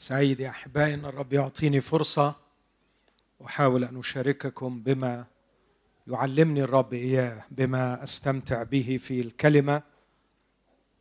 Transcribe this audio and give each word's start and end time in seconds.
سعيد 0.00 0.40
يا 0.40 0.50
احبائي 0.50 0.94
ان 0.94 1.04
الرب 1.04 1.32
يعطيني 1.32 1.80
فرصة 1.80 2.34
أحاول 3.46 3.84
أن 3.84 3.98
أشارككم 3.98 4.82
بما 4.82 5.24
يعلمني 6.06 6.62
الرب 6.62 6.92
إياه 6.92 7.44
بما 7.50 8.04
أستمتع 8.04 8.62
به 8.62 8.98
في 9.02 9.20
الكلمة 9.20 9.82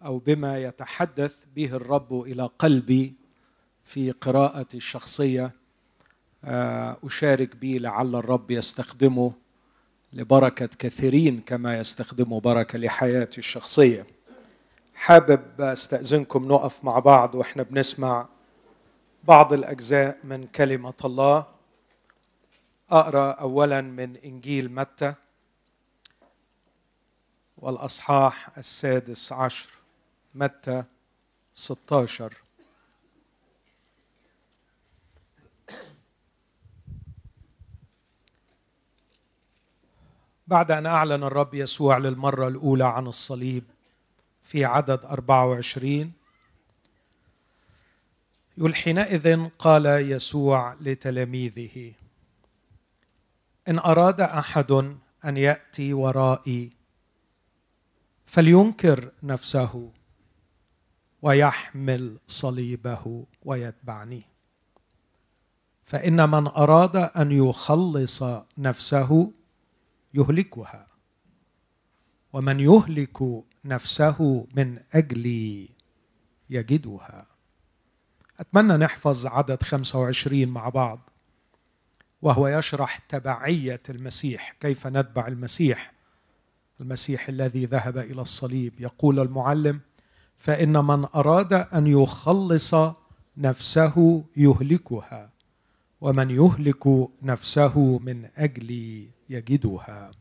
أو 0.06 0.18
بما 0.18 0.58
يتحدث 0.60 1.44
به 1.56 1.76
الرب 1.76 2.22
إلى 2.22 2.50
قلبي 2.60 3.14
في 3.84 4.12
قراءتي 4.12 4.78
الشخصية. 4.78 5.52
آه، 6.44 6.98
أشارك 7.04 7.56
به 7.56 7.78
لعل 7.82 8.16
الرب 8.16 8.52
يستخدمه 8.52 9.34
لبركة 10.14 10.70
كثيرين 10.80 11.40
كما 11.40 11.80
يستخدمه 11.80 12.40
بركة 12.40 12.80
لحياتي 12.80 13.38
الشخصية. 13.38 14.08
حابب 14.96 15.62
أستأذنكم 15.62 16.48
نقف 16.48 16.84
مع 16.84 17.00
بعض 17.00 17.36
وإحنا 17.36 17.64
بنسمع 17.64 18.28
بعض 19.30 19.54
الأجزاء 19.54 20.20
من 20.24 20.48
كلمة 20.48 20.94
الله. 21.06 21.46
أقرأ 22.92 23.32
اولا 23.32 23.82
من 23.82 24.16
إنجيل 24.18 24.72
متى؟ 24.72 25.14
والأصحاح 27.58 28.58
السادس 28.58 29.34
عشر. 29.34 29.70
متى؟ 30.36 30.84
16 31.54 32.34
بعد 40.48 40.72
أن 40.72 40.86
أعلن 40.86 41.24
الرب 41.24 41.54
يسوع 41.54 41.98
للمرة 41.98 42.48
الأولى 42.48 42.86
عن 42.86 43.08
الصليب 43.08 43.64
في 44.44 44.66
عدد 44.66 45.06
24 45.06 46.19
يقول 48.60 48.76
حينئذ 48.76 49.48
قال 49.60 49.86
يسوع 49.86 50.74
لتلاميذه 50.82 51.94
إن 53.68 53.80
أراد 53.80 54.22
أحد 54.22 54.72
أن 55.26 55.38
يأتي 55.38 55.94
ورائي 55.94 56.72
فلينكر 58.26 59.12
نفسه 59.24 59.92
ويحمل 61.22 62.18
صليبه 62.28 63.26
ويتبعني. 63.46 64.24
فإن 65.86 66.30
من 66.30 66.48
أراد 66.48 66.96
أن 66.96 67.32
يخلص 67.32 68.24
نفسه 68.58 69.32
يهلكها 70.14 70.88
ومن 72.34 72.60
يهلك 72.60 73.44
نفسه 73.66 74.48
من 74.56 74.80
أجلي 74.94 75.70
يجدها. 76.50 77.29
أتمنى 78.40 78.78
نحفظ 78.78 79.28
عدد 79.28 79.64
25 79.64 80.46
مع 80.46 80.70
بعض. 80.70 81.10
وهو 82.22 82.48
يشرح 82.48 82.98
تبعية 82.98 83.82
المسيح 83.90 84.56
كيف 84.60 84.88
نتبع 84.88 85.28
المسيح؟ 85.28 85.94
المسيح 86.82 87.30
الذي 87.30 87.66
ذهب 87.66 87.98
إلى 87.98 88.22
الصليب. 88.22 88.74
يقول 88.80 89.20
المعلم 89.20 89.80
فإن 90.38 90.86
من 90.86 91.06
أراد 91.16 91.54
أن 91.54 91.88
يخلص 91.88 92.76
نفسه 93.38 94.24
يهلكها 94.38 95.30
ومن 96.02 96.30
يهلك 96.30 97.10
نفسه 97.22 98.00
من 98.04 98.30
اجلي 98.38 99.08
يجدها. 99.30 100.12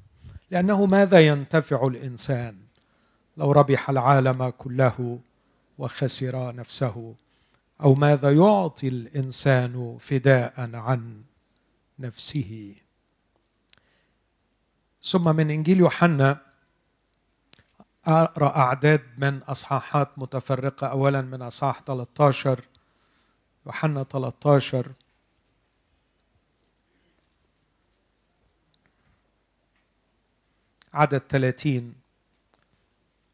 لأنه 0.50 0.86
ماذا 0.86 1.20
ينتفع 1.20 1.86
الإنسان 1.86 2.56
لو 3.36 3.52
ربح 3.52 3.90
العالم 3.90 4.48
كله 4.48 5.18
وخسر 5.78 6.54
نفسه؟ 6.54 7.14
أو 7.82 7.94
ماذا 7.94 8.32
يعطي 8.32 8.88
الإنسان 8.88 9.98
فداء 10.00 10.74
عن 10.74 11.22
نفسه. 11.98 12.74
ثم 15.02 15.36
من 15.36 15.50
إنجيل 15.50 15.78
يوحنا 15.78 16.40
أقرأ 18.06 18.56
أعداد 18.56 19.02
من 19.18 19.42
أصحاحات 19.42 20.18
متفرقة. 20.18 20.86
اولا 20.86 21.20
من 21.22 21.42
أصحاح 21.42 21.82
13 21.82 22.64
يوحنا 23.66 24.04
13 24.04 24.92
عدد 30.94 31.18
30 31.28 31.94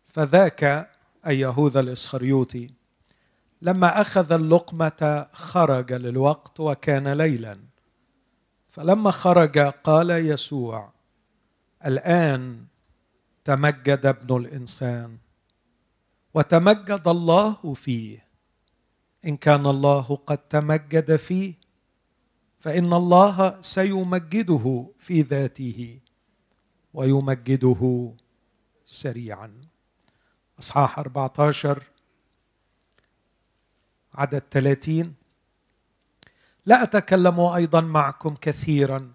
فذاك 0.07 0.91
أي 1.27 1.41
يهوذا 1.41 1.81
الإسخريوطي. 1.81 2.71
لما 3.65 4.01
أخذ 4.01 4.33
اللقمة 4.33 5.27
خرج 5.33 5.93
للوقت 5.93 6.61
وكان 6.61 7.13
ليلا. 7.13 7.59
فلما 8.69 9.11
خرج 9.11 9.59
قال 9.59 10.11
يسوع 10.11 10.93
الآن 11.87 12.67
تمجد 13.45 14.07
ابن 14.07 14.37
الإنسان. 14.37 15.19
وتمجد 16.35 17.09
الله 17.09 17.75
فيه. 17.75 18.25
إن 19.25 19.37
كان 19.37 19.67
الله 19.67 20.17
قد 20.27 20.39
تمجد 20.39 21.17
فيه 21.17 21.55
فإن 22.59 22.93
الله 22.93 23.61
سيمجده 23.61 24.87
في 24.99 25.23
ذاته 25.23 25.99
ويمجده 26.95 28.13
سريعا. 28.85 29.61
أصحاح 30.59 30.99
14 30.99 31.94
عدد 34.15 34.43
30 34.51 35.15
لا 36.67 36.83
أتكلم 36.83 37.41
أيضا 37.41 37.81
معكم 37.81 38.35
كثيرا 38.41 39.13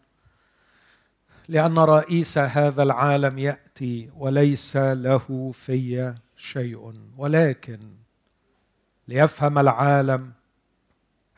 لأن 1.48 1.80
رئيس 1.80 2.38
هذا 2.38 2.84
العالم 2.84 3.38
يأتي 3.38 4.10
وليس 4.16 4.78
له 4.78 5.52
في 5.54 6.16
شيء. 6.36 6.94
ولكن 7.18 7.80
ليفهم 9.08 9.60
العالم 9.60 10.32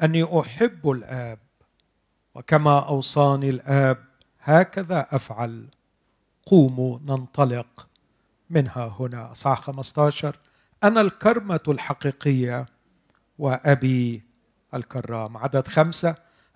أني 0.03 0.39
أحب 0.39 0.89
الآب 0.91 1.39
وكما 2.35 2.87
أوصاني 2.87 3.49
الآب 3.49 4.05
هكذا 4.41 5.07
أفعل. 5.11 5.67
قوموا 6.45 6.99
ننطلق 6.99 7.87
منها 8.49 8.95
هنا. 8.99 9.33
صح 9.33 9.61
15 9.61 10.39
أنا 10.83 11.01
الكرمة 11.01 11.59
الحقيقية. 11.67 12.65
وأبي 13.41 14.23
الكرام. 14.73 15.37
عدد 15.37 15.67
خمسة. 15.67 16.15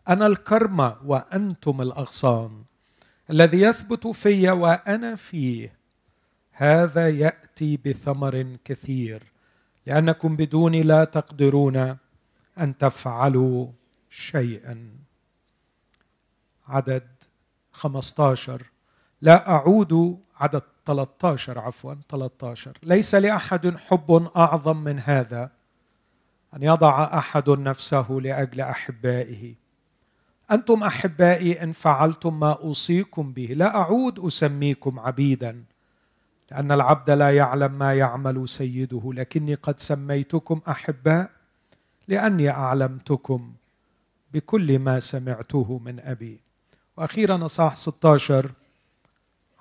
أنا 0.10 0.28
الكرمة 0.28 0.98
وأنتم 1.06 1.82
الأغصان. 1.82 2.64
الذي 3.30 3.62
يثبت 3.62 4.08
في 4.08 4.50
وأنا 4.50 5.16
فيه. 5.16 5.78
هذا 6.52 7.10
يأتي 7.10 7.78
بثمر 7.78 8.58
كثير. 8.66 9.24
لأنكم 9.86 10.36
بدوني 10.36 10.84
لا 10.84 11.04
تقدرون 11.04 11.98
أن 12.60 12.78
تفعلوا 12.78 13.68
شيئا. 14.10 14.90
عدد 16.68 17.08
15 17.72 18.64
لا 19.22 19.50
أعود 19.50 20.20
عدد 20.38 20.62
13 20.86 21.60
عفوا 21.60 21.94
13 22.10 22.78
ليس 22.84 23.16
لأحد 23.16 23.78
حب 23.78 24.30
أعظم 24.38 24.78
من 24.78 25.00
هذا. 25.00 25.55
أن 26.56 26.64
يضع 26.64 27.04
أحد 27.18 27.50
نفسه 27.50 28.12
لأجل 28.12 28.62
أحبائه. 28.62 29.54
أنتم 30.52 30.84
أحبائي 30.84 31.64
إن 31.64 31.72
فعلتم 31.72 32.40
ما 32.40 32.52
أوصيكم 32.52 33.34
به. 33.34 33.54
لا 33.56 33.76
أعود 33.76 34.20
أسميكم 34.20 35.00
عبيدا 35.00 35.64
لأن 36.52 36.72
العبد 36.72 37.10
لا 37.10 37.36
يعلم 37.36 37.72
ما 37.72 37.94
يعمل 37.94 38.50
سيده 38.50 39.14
لكني 39.14 39.54
قد 39.56 39.80
سميتكم 39.80 40.62
أحباء 40.68 41.32
لأني 42.08 42.50
أعلمتكم 42.50 43.54
بكل 44.34 44.80
ما 44.80 45.00
سمعته 45.00 45.82
من 45.86 46.00
أبي. 46.00 46.40
وأخيرا 46.98 47.48
صح 47.48 47.76
16 47.76 48.52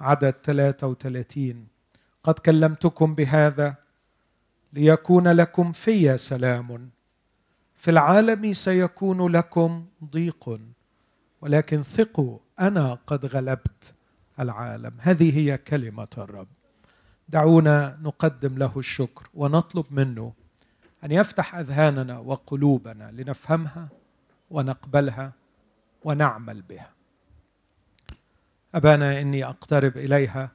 عدد 0.00 0.34
33 0.44 1.66
قد 2.22 2.34
كلمتكم 2.34 3.14
بهذا 3.14 3.83
ليكون 4.74 5.28
لكم 5.28 5.72
في 5.72 6.16
سلام. 6.16 6.90
في 7.74 7.90
العالم 7.90 8.52
سيكون 8.52 9.32
لكم 9.32 9.86
ضيق 10.04 10.60
ولكن 11.40 11.82
ثقوا 11.82 12.38
أنا 12.60 12.98
قد 13.06 13.26
غلبت 13.26 13.94
العالم. 14.40 14.92
هذه 14.98 15.38
هي 15.38 15.58
كلمة 15.58 16.08
الرب. 16.18 16.48
دعونا 17.28 17.98
نقدم 18.02 18.58
له 18.58 18.72
الشكر 18.76 19.28
ونطلب 19.34 19.86
منه 19.90 20.32
أن 21.04 21.12
يفتح 21.12 21.54
أذهاننا 21.54 22.18
وقلوبنا 22.18 23.10
لنفهمها 23.10 23.88
ونقبلها 24.50 25.32
ونعمل 26.04 26.62
بها. 26.62 26.90
أبانا 28.74 29.20
إني 29.20 29.44
أقترب 29.44 29.96
إليها 29.96 30.50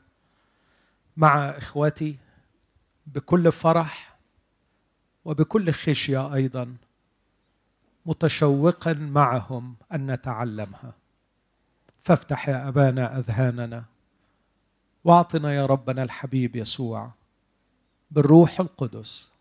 مع 1.18 1.50
إخوتي 1.50 2.18
بكل 3.08 3.52
فرح 3.52 4.09
وبكل 5.26 5.72
خشية 5.72 6.34
أيضا 6.34 6.76
متشوقا 8.06 8.94
معهم 8.94 9.76
أن 9.94 10.12
نتعلمها. 10.12 10.94
فافتح 12.00 12.50
يا 12.50 12.68
أبانا 12.68 13.20
أذهاننا 13.20 13.84
وأعطنا 15.04 15.54
يا 15.54 15.66
ربنا 15.66 16.04
الحبيب 16.04 16.56
يسوع 16.56 17.12
بالروح 18.12 18.60
القدس 18.60 19.32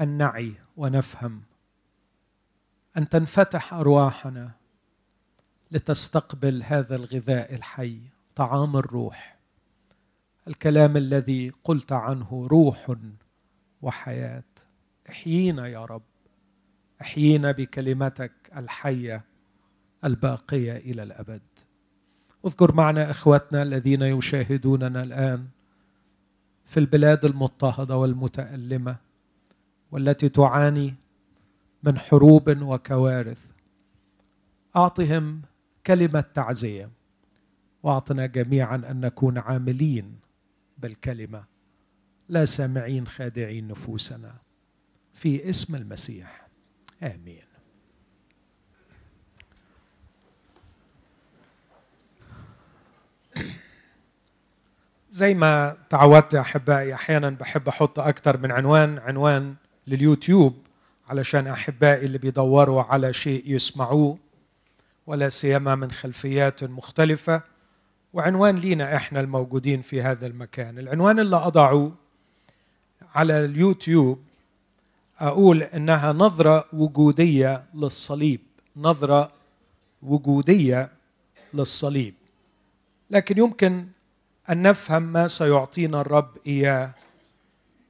أن 0.00 0.08
نعي 0.08 0.54
ونفهم 0.76 1.42
أن 2.96 3.08
تنفتح 3.08 3.74
أرواحنا 3.74 4.50
لتستقبل 5.70 6.62
هذا 6.62 6.96
الغذاء 6.96 7.54
الحي 7.54 8.00
طعام 8.36 8.76
الروح. 8.76 9.36
الكلام 10.48 10.96
الذي 10.96 11.52
قلت 11.64 11.92
عنه 11.92 12.48
روح 12.50 12.90
وحياة. 13.82 14.42
أحيينا 15.10 15.66
يا 15.66 15.84
رب. 15.84 16.02
أحيينا 17.00 17.52
بكلمتك 17.52 18.32
الحية 18.56 19.24
الباقية 20.04 20.76
إلى 20.76 21.02
الأبد. 21.02 21.42
اذكر 22.46 22.74
معنا 22.74 23.10
إخوتنا 23.10 23.62
الذين 23.62 24.02
يشاهدوننا 24.02 25.02
الآن 25.02 25.46
في 26.64 26.80
البلاد 26.80 27.24
المضطهدة 27.24 27.96
والمتألمة 27.96 28.96
والتي 29.92 30.28
تعاني 30.28 30.94
من 31.82 31.98
حروب 31.98 32.62
وكوارث. 32.62 33.52
أعطهم 34.76 35.42
كلمة 35.86 36.20
تعزية 36.20 36.90
وأعطنا 37.82 38.26
جميعا 38.26 38.76
أن 38.76 39.00
نكون 39.00 39.38
عاملين 39.38 40.14
بالكلمة 40.78 41.44
لا 42.28 42.44
سامعين 42.44 43.06
خادعين 43.06 43.68
نفوسنا. 43.68 44.34
في 45.20 45.48
اسم 45.48 45.74
المسيح. 45.74 46.48
آمين. 47.02 47.42
زي 55.10 55.34
ما 55.34 55.76
تعودت 55.90 56.34
يا 56.34 56.40
أحبائي 56.40 56.94
أحيانا 56.94 57.30
بحب 57.30 57.68
أحط 57.68 57.98
أكثر 58.00 58.36
من 58.36 58.52
عنوان 58.52 58.98
عنوان 58.98 59.54
لليوتيوب 59.86 60.66
علشان 61.08 61.46
أحبائي 61.46 62.06
اللي 62.06 62.18
بيدوروا 62.18 62.82
على 62.82 63.12
شيء 63.12 63.42
يسمعوه 63.46 64.18
ولا 65.06 65.28
سيما 65.28 65.74
من 65.74 65.90
خلفيات 65.90 66.64
مختلفة 66.64 67.42
وعنوان 68.12 68.56
لينا 68.56 68.96
إحنا 68.96 69.20
الموجودين 69.20 69.82
في 69.82 70.02
هذا 70.02 70.26
المكان. 70.26 70.78
العنوان 70.78 71.18
اللي 71.18 71.36
أضعه 71.36 71.92
على 73.14 73.44
اليوتيوب 73.44 74.29
أقول 75.20 75.62
إنها 75.62 76.12
نظرة 76.12 76.64
وجودية 76.72 77.64
للصليب. 77.74 78.40
نظرة 78.76 79.32
وجودية 80.02 80.92
للصليب. 81.54 82.14
لكن 83.10 83.38
يمكن 83.38 83.86
أن 84.50 84.62
نفهم 84.62 85.02
ما 85.02 85.28
سيعطينا 85.28 86.00
الرب 86.00 86.36
اياه 86.46 86.94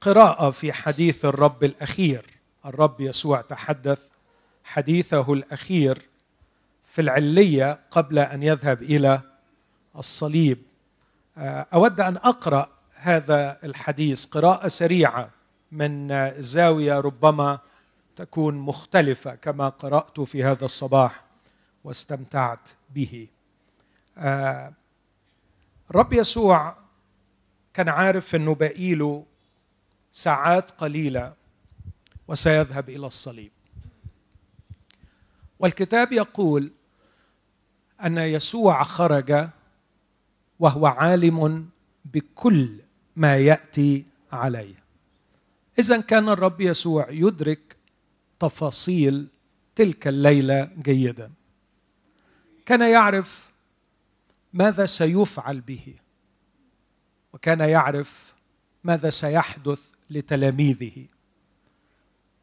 قراءة 0.01 0.49
في 0.49 0.73
حديث 0.73 1.25
الرب 1.25 1.63
الأخير. 1.63 2.25
الرب 2.65 3.01
يسوع 3.01 3.41
تحدث 3.41 4.01
حديثه 4.63 5.33
الأخير 5.33 6.01
في 6.83 7.01
العلية 7.01 7.79
قبل 7.91 8.19
أن 8.19 8.43
يذهب 8.43 8.83
إلى 8.83 9.21
الصليب. 9.97 10.57
آه، 11.37 11.67
أود 11.73 12.01
أن 12.01 12.17
أقرأ 12.17 12.69
هذا 12.93 13.57
الحديث 13.63 14.25
قراءة 14.25 14.67
سريعة. 14.67 15.40
من 15.71 16.31
زاوية 16.41 16.99
ربما 16.99 17.59
تكون 18.15 18.55
مختلفة 18.55 19.35
كما 19.35 19.69
قرأت 19.69 20.19
في 20.19 20.43
هذا 20.43 20.65
الصباح 20.65 21.23
واستمتعت 21.83 22.69
به. 22.89 23.27
آه، 24.17 24.73
الرب 25.89 26.13
يسوع 26.13 26.77
كان 27.73 27.89
عارف 27.89 28.35
أنه 28.35 28.55
باقي 28.55 28.95
له 28.95 29.25
ساعات 30.11 30.71
قليلة 30.71 31.33
وسيذهب 32.27 32.89
إلى 32.89 33.07
الصليب. 33.07 33.51
والكتاب 35.59 36.11
يقول 36.11 36.71
أن 38.05 38.17
يسوع 38.17 38.83
خرج 38.83 39.49
وهو 40.59 40.85
عالم 40.85 41.69
بكل 42.05 42.81
ما 43.15 43.37
يأتي 43.37 44.05
عليه. 44.31 44.80
اذا 45.79 46.01
كان 46.01 46.29
الرب 46.29 46.61
يسوع 46.61 47.09
يدرك 47.09 47.75
تفاصيل 48.39 49.27
تلك 49.75 50.07
الليلة 50.07 50.69
جيدا. 50.81 51.31
كان 52.65 52.81
يعرف 52.81 53.49
ماذا 54.53 54.85
سيفعل 54.85 55.61
به 55.61 55.95
وكان 57.33 57.59
يعرف 57.59 58.33
ماذا 58.83 59.09
سيحدث 59.09 59.81
لتلاميذه. 60.09 61.07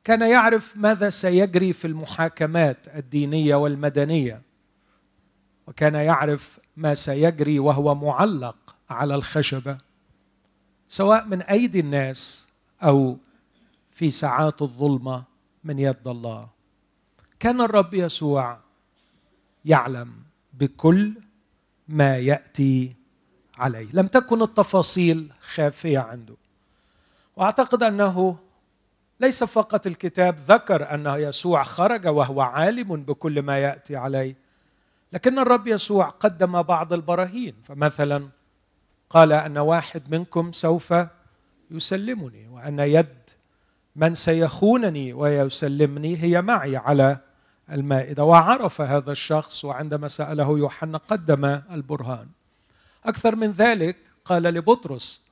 كان 0.04 0.20
يعرف 0.20 0.76
ماذا 0.76 1.10
سيجري 1.10 1.72
في 1.72 1.86
المحاكمات 1.86 2.88
الدينية 2.88 3.54
والمدنية 3.54 4.42
وكان 5.66 5.94
يعرف 5.94 6.60
ما 6.76 6.94
سيجري 6.94 7.58
وهو 7.58 7.94
معلق 7.94 8.76
على 8.90 9.14
الخشبة 9.14 9.78
سواء 10.88 11.26
من 11.26 11.42
أيدي 11.42 11.80
الناس 11.80 12.47
أو 12.82 13.18
في 13.90 14.10
ساعات 14.10 14.62
الظلمة 14.62 15.24
من 15.64 15.78
يد 15.78 16.08
الله. 16.08 16.48
كان 17.38 17.60
الرب 17.60 17.94
يسوع 17.94 18.58
يعلم 19.64 20.12
بكل 20.52 21.12
ما 21.88 22.16
يأتي 22.16 22.96
عليه. 23.58 23.88
لم 23.92 24.06
تكن 24.06 24.42
التفاصيل 24.42 25.32
خافية 25.40 25.98
عنده. 25.98 26.36
وأعتقد 27.36 27.82
أنه 27.82 28.38
ليس 29.20 29.44
فقط 29.44 29.86
الكتاب 29.86 30.36
ذكر 30.36 30.94
أن 30.94 31.06
يسوع 31.06 31.62
خرج 31.62 32.06
وهو 32.06 32.40
عالم 32.40 32.96
بكل 32.96 33.42
ما 33.42 33.58
يأتي 33.58 33.96
عليه 33.96 34.36
لكن 35.12 35.38
الرب 35.38 35.66
يسوع 35.66 36.08
قدم 36.08 36.62
بعض 36.62 36.92
البراهين. 36.92 37.54
فمثلا 37.64 38.28
قال 39.10 39.32
أن 39.32 39.58
واحد 39.58 40.14
منكم 40.14 40.52
سوف 40.52 40.94
يسلمني 41.70 42.48
وأن 42.48 42.78
يد 42.78 43.16
من 43.96 44.14
سيخونني 44.14 45.12
ويسلمني 45.12 46.22
هي 46.22 46.42
معي 46.42 46.76
على 46.76 47.20
المائدة. 47.72 48.24
وعرف 48.24 48.80
هذا 48.80 49.12
الشخص 49.12 49.64
وعندما 49.64 50.08
سأله 50.08 50.58
يوحنا 50.58 50.98
قدم 50.98 51.44
البرهان. 51.44 52.28
أكثر 53.04 53.36
من 53.36 53.50
ذلك 53.50 53.96
قال 54.24 54.42
لبطرس 54.42 55.22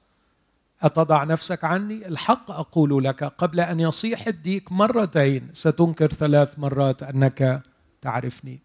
أتضع 0.83 1.25
نفسك 1.25 1.65
عني؟ 1.65 2.09
الحق 2.09 2.51
أقول 2.51 3.05
لك 3.05 3.25
قبل 3.25 3.61
أن 3.61 3.81
يصيح 3.81 4.27
الديك 4.27 4.73
مرتين 4.73 5.49
ستنكر 5.53 6.09
ثلاث 6.09 6.59
مرات 6.59 7.03
أنك 7.03 7.63
تعرفني. 8.01 8.61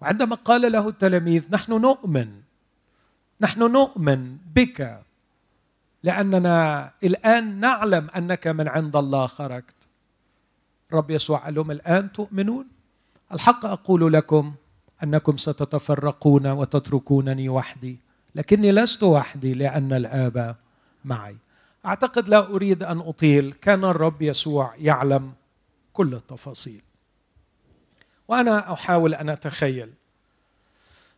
وعندما 0.00 0.36
قال 0.36 0.72
له 0.72 0.88
التلاميذ 0.88 1.44
نحن 1.50 1.72
نؤمن 1.72 2.40
نحن 3.40 3.72
نؤمن 3.72 4.36
بك 4.54 5.03
لأننا 6.04 6.90
الآن 7.04 7.60
نعلم 7.60 8.10
أنك 8.10 8.46
من 8.46 8.68
عند 8.68 8.96
الله 8.96 9.26
خرجت. 9.26 9.88
رب 10.92 11.10
يسوع 11.10 11.38
قال 11.38 11.54
لهم 11.54 11.70
الآن 11.70 12.12
تؤمنون؟ 12.12 12.66
الحق 13.32 13.66
أقول 13.66 14.12
لكم 14.12 14.54
أنكم 15.02 15.36
ستتفرقون 15.36 16.46
وتتركونني 16.46 17.48
وحدي 17.48 17.98
لكني 18.34 18.72
لست 18.72 19.02
وحدي 19.02 19.54
لأن 19.54 19.92
الآب 19.92 20.56
معي. 21.04 21.36
أعتقد 21.86 22.28
لا 22.28 22.46
أريد 22.46 22.82
أن 22.82 22.98
أطيل 22.98 23.52
كان 23.52 23.84
الرب 23.84 24.22
يسوع 24.22 24.74
يعلم 24.78 25.32
كل 25.92 26.14
التفاصيل. 26.14 26.82
وأنا 28.28 28.72
أحاول 28.72 29.14
أن 29.14 29.28
أتخيل 29.28 29.92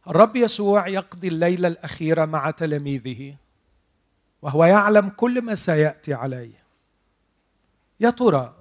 الرب 0.08 0.36
يسوع 0.36 0.88
يقضي 0.88 1.28
الليلة 1.28 1.68
الأخيرة 1.68 2.24
مع 2.24 2.50
تلاميذه. 2.50 3.34
وهو 4.42 4.64
يعلم 4.64 5.08
كل 5.08 5.42
ما 5.42 5.54
سيأتي 5.54 6.14
عليه. 6.14 6.64
يا 8.00 8.10
ترى 8.10 8.56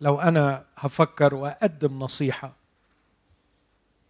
لو 0.00 0.20
أنا 0.20 0.64
هفكر 0.76 1.34
وأقدم 1.34 1.98
نصيحة 1.98 2.56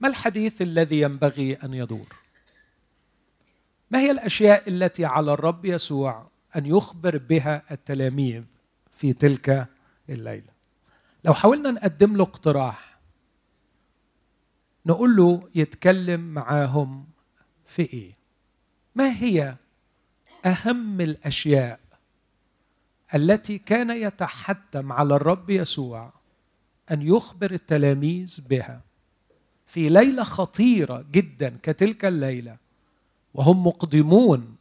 ما 0.00 0.08
الحديث 0.08 0.62
الذي 0.62 1.00
ينبغي 1.00 1.54
أن 1.54 1.74
يدور؟ 1.74 2.16
ما 3.90 3.98
هي 3.98 4.10
الأشياء 4.10 4.68
التي 4.68 5.04
على 5.04 5.32
الرب 5.32 5.64
يسوع 5.64 6.26
أن 6.56 6.66
يخبر 6.66 7.18
بها 7.18 7.62
التلاميذ 7.70 8.42
في 8.92 9.12
تلك 9.12 9.66
الليلة؟ 10.08 10.52
لو 11.24 11.34
حاولنا 11.34 11.70
نقدم 11.70 12.16
له 12.16 12.22
اقتراح 12.22 12.98
نقول 14.86 15.16
له 15.16 15.48
يتكلم 15.54 16.20
معاهم 16.20 17.06
في 17.66 17.82
إيه؟ 17.82 18.12
ما 18.94 19.22
هي 19.22 19.56
أهم 20.46 21.00
الأشياء 21.00 21.80
التي 23.14 23.58
كان 23.58 23.90
يتحتم 23.90 24.92
على 24.92 25.14
الرب 25.14 25.50
يسوع 25.50 26.12
أن 26.90 27.02
يخبر 27.02 27.50
التلاميذ 27.50 28.40
بها 28.48 28.80
في 29.66 29.88
ليلة 29.88 30.24
خطيرة 30.24 31.04
جدا 31.12 31.58
كتلك 31.62 32.04
الليلة 32.04 32.56
وهم 33.34 33.66
مقدمون 33.66 34.56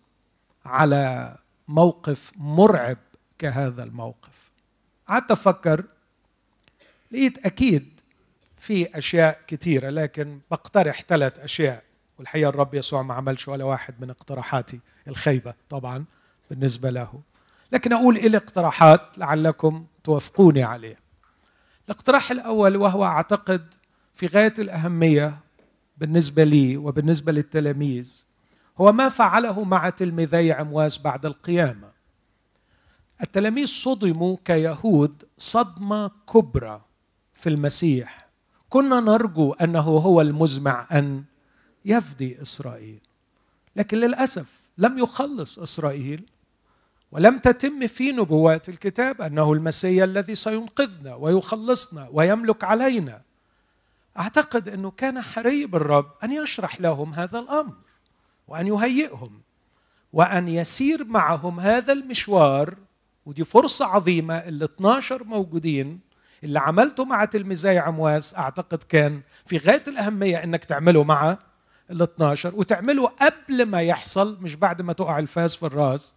على 0.65 1.35
موقف 1.67 2.31
مرعب 2.35 2.97
كهذا 3.39 3.83
الموقف. 3.83 4.51
قعدت 5.07 5.31
أفكر 5.31 5.83
لقيت 7.11 7.45
أكيد 7.45 7.99
في 8.57 8.97
أشياء 8.97 9.41
كثيره 9.47 9.89
لكن 9.89 10.39
بقترح 10.51 11.01
ثلاث 11.07 11.39
أشياء 11.39 11.83
والحقيقة 12.17 12.49
الرب 12.49 12.73
يسوع 12.73 13.01
ما 13.01 13.13
عملش 13.13 13.47
ولا 13.47 13.65
واحد 13.65 14.01
من 14.01 14.09
اقتراحاتي. 14.09 14.79
الخيبة 15.09 15.53
طبعا 15.69 16.05
بالنسبة 16.49 16.89
له. 16.89 17.21
لكن 17.71 17.93
أقول 17.93 18.17
إلى 18.17 18.37
اقتراحات 18.37 19.17
لعلكم 19.17 19.85
توافقوني 20.03 20.63
عليه. 20.63 20.99
الاقتراح 21.85 22.31
الأول 22.31 22.77
وهو 22.77 23.05
أعتقد 23.05 23.73
في 24.15 24.27
غاية 24.27 24.53
الأهمية 24.59 25.37
بالنسبة 25.97 26.43
لي 26.43 26.77
وبالنسبة 26.77 27.31
للتلاميذ 27.31 28.23
هو 28.81 28.91
ما 28.91 29.09
فعله 29.09 29.63
مع 29.63 29.89
تلميذي 29.89 30.51
عمواس 30.51 30.97
بعد 30.97 31.25
القيامة. 31.25 31.89
التلاميذ 33.21 33.65
صدموا 33.65 34.37
كيهود 34.45 35.23
صدمة 35.37 36.11
كبرى 36.33 36.81
في 37.33 37.49
المسيح. 37.49 38.29
كنا 38.69 38.99
نرجو 38.99 39.53
أنه 39.53 39.79
هو 39.79 40.21
المزمع 40.21 40.87
أن 40.91 41.23
يفدي 41.85 42.41
إسرائيل. 42.41 42.99
لكن 43.75 43.97
للأسف 43.97 44.58
لم 44.79 44.97
يخلص 44.97 45.59
إسرائيل 45.59 46.25
ولم 47.11 47.39
تتم 47.39 47.87
في 47.87 48.11
نبوات 48.11 48.69
الكتاب 48.69 49.21
أنه 49.21 49.53
المسيا 49.53 50.03
الذي 50.03 50.35
سينقذنا 50.35 51.15
ويخلصنا 51.15 52.07
ويملك 52.11 52.63
علينا. 52.63 53.21
أعتقد 54.19 54.69
أنه 54.69 54.91
كان 54.91 55.21
حري 55.21 55.65
بالرب 55.65 56.11
أن 56.23 56.31
يشرح 56.31 56.81
لهم 56.81 57.13
هذا 57.13 57.39
الأمر 57.39 57.73
وأن 58.47 58.67
يهيئهم 58.67 59.41
وأن 60.13 60.47
يسير 60.47 61.03
معهم 61.03 61.59
هذا 61.59 61.93
المشوار. 61.93 62.75
ودي 63.25 63.43
فرصة 63.43 63.85
عظيمة 63.85 64.37
اللي 64.37 64.65
12 64.65 65.23
موجودين 65.23 65.99
اللي 66.43 66.59
عملته 66.59 67.05
مع 67.05 67.25
تلميذي 67.25 67.77
عمواس 67.77 68.35
أعتقد 68.35 68.83
كان 68.83 69.21
في 69.45 69.57
غاية 69.57 69.83
الأهمية 69.87 70.43
إنك 70.43 70.65
تعمله 70.65 71.03
مع 71.03 71.37
ال 71.91 72.01
12 72.01 72.55
وتعمله 72.55 73.07
قبل 73.07 73.65
ما 73.65 73.81
يحصل 73.81 74.37
مش 74.41 74.55
بعد 74.55 74.81
ما 74.81 74.93
تقع 74.93 75.19
الفاس 75.19 75.55
في 75.55 75.65
الراس 75.65 76.13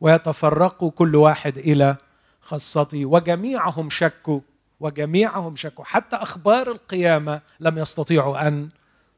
ويتفرقوا 0.00 0.90
كل 0.90 1.16
واحد 1.16 1.58
إلى 1.58 1.96
خاصته 2.40 3.06
وجميعهم 3.06 3.90
شكوا 3.90 4.40
وجميعهم 4.80 5.56
شكوا. 5.56 5.84
حتى 5.84 6.16
أخبار 6.16 6.70
القيامة 6.70 7.40
لم 7.60 7.78
يستطيعوا 7.78 8.48
أن 8.48 8.68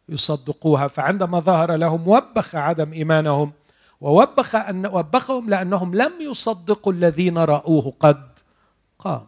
يصدقوها. 0.08 0.88
فعندما 0.88 1.40
ظهر 1.40 1.76
لهم 1.76 2.08
وبخ 2.08 2.54
عدم 2.54 2.92
إيمانهم 2.92 3.52
ووبخ 4.00 4.54
ان 4.54 4.86
وبخهم 4.86 5.50
لأنهم 5.50 5.94
لم 5.94 6.12
يصدقوا 6.20 6.92
الذين 6.92 7.38
رأوه 7.38 7.94
قد 8.00 8.28
قام. 8.98 9.26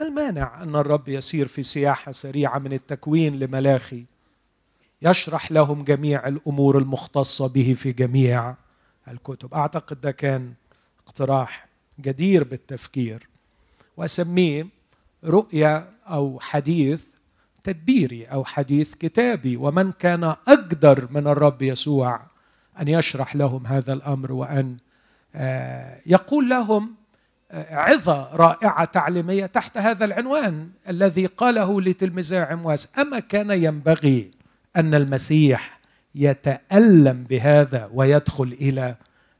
ما 0.00 0.06
المانع 0.06 0.62
أن 0.62 0.76
الرب 0.76 1.08
يسير 1.08 1.48
في 1.48 1.62
سياحة 1.62 2.12
سريعة 2.12 2.58
من 2.58 2.72
التكوين 2.72 3.38
لملاخي 3.38 4.04
يشرح 5.02 5.52
لهم 5.52 5.84
جميع 5.84 6.28
الأمور 6.28 6.78
المختصة 6.78 7.48
به 7.48 7.74
في 7.78 7.92
جميع 7.92 8.54
الكتب. 9.08 9.54
أعتقد 9.54 10.00
ده 10.00 10.10
كان 10.10 10.52
اقتراح 11.06 11.68
جدير 12.00 12.44
بالتفكير. 12.44 13.28
وأسميه 13.96 14.66
رؤيه 15.24 15.90
أو 16.06 16.40
حديث 16.40 17.04
تدبيري 17.64 18.24
أو 18.24 18.44
حديث 18.44 18.94
كتابي. 18.94 19.56
ومن 19.56 19.92
كان 19.92 20.24
أقدر 20.24 21.08
من 21.10 21.26
الرب 21.26 21.62
يسوع 21.62 22.20
أن 22.80 22.88
يشرح 22.88 23.36
لهم 23.36 23.66
هذا 23.66 23.92
الأمر 23.92 24.32
وأن 24.32 24.76
آه، 25.34 26.00
يقول 26.06 26.48
لهم 26.48 26.94
آه، 27.50 27.76
عظة 27.76 28.36
رائعة 28.36 28.84
تعليمية 28.84 29.46
تحت 29.46 29.78
هذا 29.78 30.04
العنوان 30.04 30.70
الذي 30.88 31.26
قاله 31.26 31.80
لتلميذي 31.80 32.38
عمواس. 32.38 32.88
أما 32.98 33.18
كان 33.18 33.50
ينبغي 33.50 34.37
أن 34.78 34.94
المسيح 34.94 35.80
يتألم 36.14 37.24
بهذا 37.24 37.90
ويدخل 37.92 38.44
إلى 38.60 38.96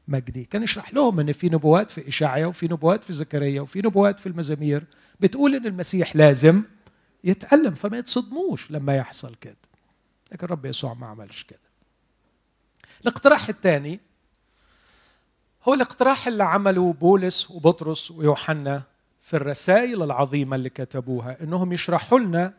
مجده 0.07 0.41
كان 0.41 0.63
يشرح 0.63 0.93
لهم 0.93 1.19
إن 1.19 1.31
في 1.31 1.49
نبوات 1.49 1.91
في 1.91 2.07
إشعيا 2.07 2.45
وفي 2.45 2.65
نبوات 2.65 3.03
في 3.03 3.13
زكريا 3.13 3.61
وفي 3.61 3.79
نبوات 3.79 4.19
في 4.19 4.27
المزامير. 4.27 4.83
بتقول 5.19 5.55
إن 5.55 5.65
المسيح 5.65 6.15
لازم 6.15 6.63
يتألم 7.23 7.73
فما 7.75 7.97
يتصدموش 7.97 8.71
لما 8.71 8.95
يحصل 8.95 9.35
كده. 9.35 9.57
لكن 10.31 10.45
الرب 10.45 10.65
يسوع 10.65 10.93
ما 10.93 11.07
عملش 11.07 11.43
كده. 11.43 11.59
الاقتراح 13.01 13.49
الثاني 13.49 13.99
هو 15.63 15.73
الاقتراح 15.73 16.27
اللي 16.27 16.43
عمله 16.43 16.93
بولس 16.93 17.51
وبطرس 17.51 18.11
ويوحنا 18.11 18.83
في 19.19 19.33
الرسائل 19.37 20.03
العظيمة 20.03 20.55
اللي 20.55 20.69
كتبوها 20.69 21.43
إنهم 21.43 21.73
يشرحوا 21.73 22.19
لنا 22.19 22.53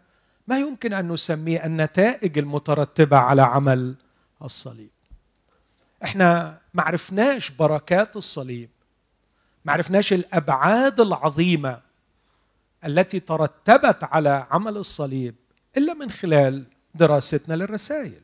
ما 0.46 0.58
يمكن 0.58 0.92
أن 0.92 1.08
نسميه 1.08 1.66
النتائج 1.66 2.38
المترتبة 2.38 3.16
على 3.16 3.42
عمل 3.42 3.94
الصليب. 4.42 4.90
إحنا 6.04 6.58
ما 6.74 6.82
عرفناش 6.82 7.50
بركات 7.50 8.16
الصليب. 8.16 8.70
ما 9.64 9.72
عرفناش 9.72 10.12
الأبعاد 10.12 11.00
العظيمة 11.00 11.80
التي 12.86 13.20
ترتبت 13.20 14.04
على 14.04 14.46
عمل 14.50 14.76
الصليب 14.76 15.34
إلا 15.76 15.94
من 15.94 16.10
خلال 16.10 16.64
دراستنا 16.94 17.54
للرسائل. 17.54 18.22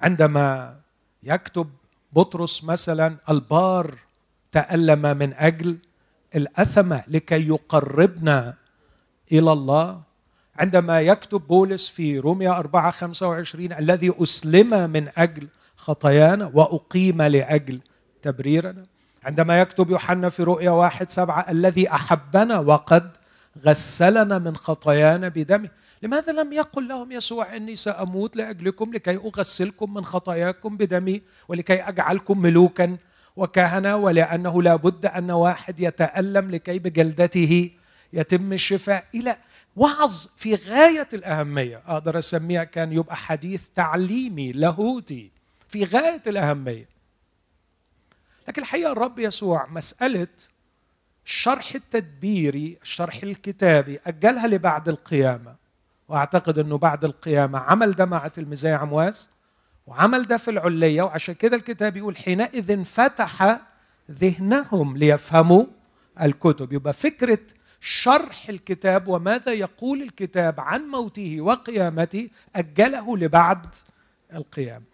عندما 0.00 0.76
يكتب 1.22 1.70
بطرس 2.12 2.64
مثلا 2.64 3.16
البار 3.30 3.98
تألم 4.52 5.16
من 5.16 5.34
أجل 5.34 5.78
الأثمة 6.36 7.04
لكي 7.08 7.48
يقربنا 7.48 8.54
إلى 9.32 9.52
الله 9.52 10.02
عندما 10.58 11.00
يكتب 11.00 11.46
بولس 11.46 11.88
في 11.88 12.18
روميا 12.18 12.50
4 12.50 12.90
25 12.90 13.72
الذي 13.72 14.12
أسلم 14.22 14.90
من 14.90 15.08
أجل 15.16 15.48
خطايانا 15.76 16.50
وأقيم 16.54 17.22
لأجل 17.22 17.80
تبريرنا. 18.22 18.86
عندما 19.24 19.60
يكتب 19.60 19.90
يوحنا 19.90 20.28
في 20.28 20.42
رؤيا 20.42 20.70
واحد 20.70 21.10
سبعة 21.10 21.46
الذي 21.50 21.90
أحبنا 21.90 22.58
وقد 22.58 23.10
غسلنا 23.66 24.38
من 24.38 24.56
خطايانا 24.56 25.28
بدمه. 25.28 25.68
لماذا 26.02 26.32
لم 26.32 26.52
يقل 26.52 26.88
لهم 26.88 27.12
يسوع 27.12 27.56
إني 27.56 27.76
سأموت 27.76 28.36
لأجلكم 28.36 28.92
لكي 28.92 29.16
أغسلكم 29.16 29.94
من 29.94 30.04
خطاياكم 30.04 30.76
بدمي 30.76 31.22
ولكي 31.48 31.82
أجعلكم 31.82 32.42
ملوكا 32.42 32.96
وكهنة 33.36 33.96
ولأنه 33.96 34.62
لا 34.62 34.76
بد 34.76 35.06
أن 35.06 35.30
واحد 35.30 35.80
يتألم 35.80 36.50
لكي 36.50 36.78
بجلدته 36.78 37.70
يتم 38.12 38.52
الشفاء 38.52 39.04
إلى 39.14 39.36
وعظ 39.76 40.26
في 40.36 40.54
غاية 40.54 41.08
الأهمية 41.14 41.82
أقدر 41.86 42.18
أسميها 42.18 42.64
كان 42.64 42.92
يبقى 42.92 43.16
حديث 43.16 43.66
تعليمي 43.74 44.52
لاهوتي 44.52 45.30
في 45.68 45.84
غاية 45.84 46.22
الأهمية. 46.26 46.88
لكن 48.48 48.62
الحقيقة 48.62 48.92
الرب 48.92 49.18
يسوع 49.18 49.66
مسألة 49.66 50.26
الشرح 51.26 51.74
التدبيري 51.74 52.78
الشرح 52.82 53.16
الكتابي 53.22 54.00
أجلها 54.06 54.46
لبعد 54.46 54.88
القيامة. 54.88 55.54
وأعتقد 56.08 56.58
إنه 56.58 56.78
بعد 56.78 57.04
القيامة 57.04 57.58
عمل 57.58 57.92
ده 57.92 58.04
مع 58.04 58.28
تلميذي 58.28 58.68
عمواس 58.72 59.28
وعمل 59.86 60.22
ده 60.26 60.36
في 60.36 60.50
العلية 60.50 61.02
وعشان 61.02 61.34
كده 61.34 61.56
الكتاب 61.56 61.96
يقول 61.96 62.16
حينئذ 62.16 62.84
فتح 62.84 63.60
ذهنهم 64.10 64.96
ليفهموا 64.96 65.64
الكتب. 66.22 66.72
يبقى 66.72 66.92
فكرة 66.92 67.38
شرح 67.86 68.48
الكتاب 68.48 69.08
وماذا 69.08 69.52
يقول 69.52 70.02
الكتاب 70.02 70.60
عن 70.60 70.82
موته 70.82 71.40
وقيامته 71.40 72.28
أجله 72.56 73.16
لبعد 73.18 73.66
القيامه 74.34 74.84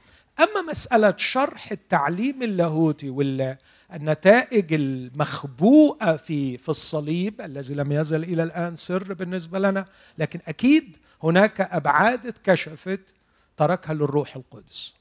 أما 0.40 0.62
مسألة 0.70 1.14
شرح 1.16 1.72
التعليم 1.72 2.42
اللاهوتي 2.42 3.10
والنتائج 3.10 4.72
المخبوءة 4.74 6.16
في 6.16 6.58
في 6.58 6.68
الصليب 6.68 7.40
الذي 7.40 7.74
لم 7.74 7.92
يزل 7.92 8.24
إلى 8.24 8.42
الآن 8.42 8.76
سر 8.76 9.14
بالنسبة 9.14 9.58
لنا 9.58 9.86
لكن 10.18 10.40
أكيد 10.48 10.96
هناك 11.22 11.60
أبعاد 11.60 12.26
اتكشفت 12.26 13.00
تركها 13.56 13.94
للروح 13.94 14.36
القدس. 14.36 14.94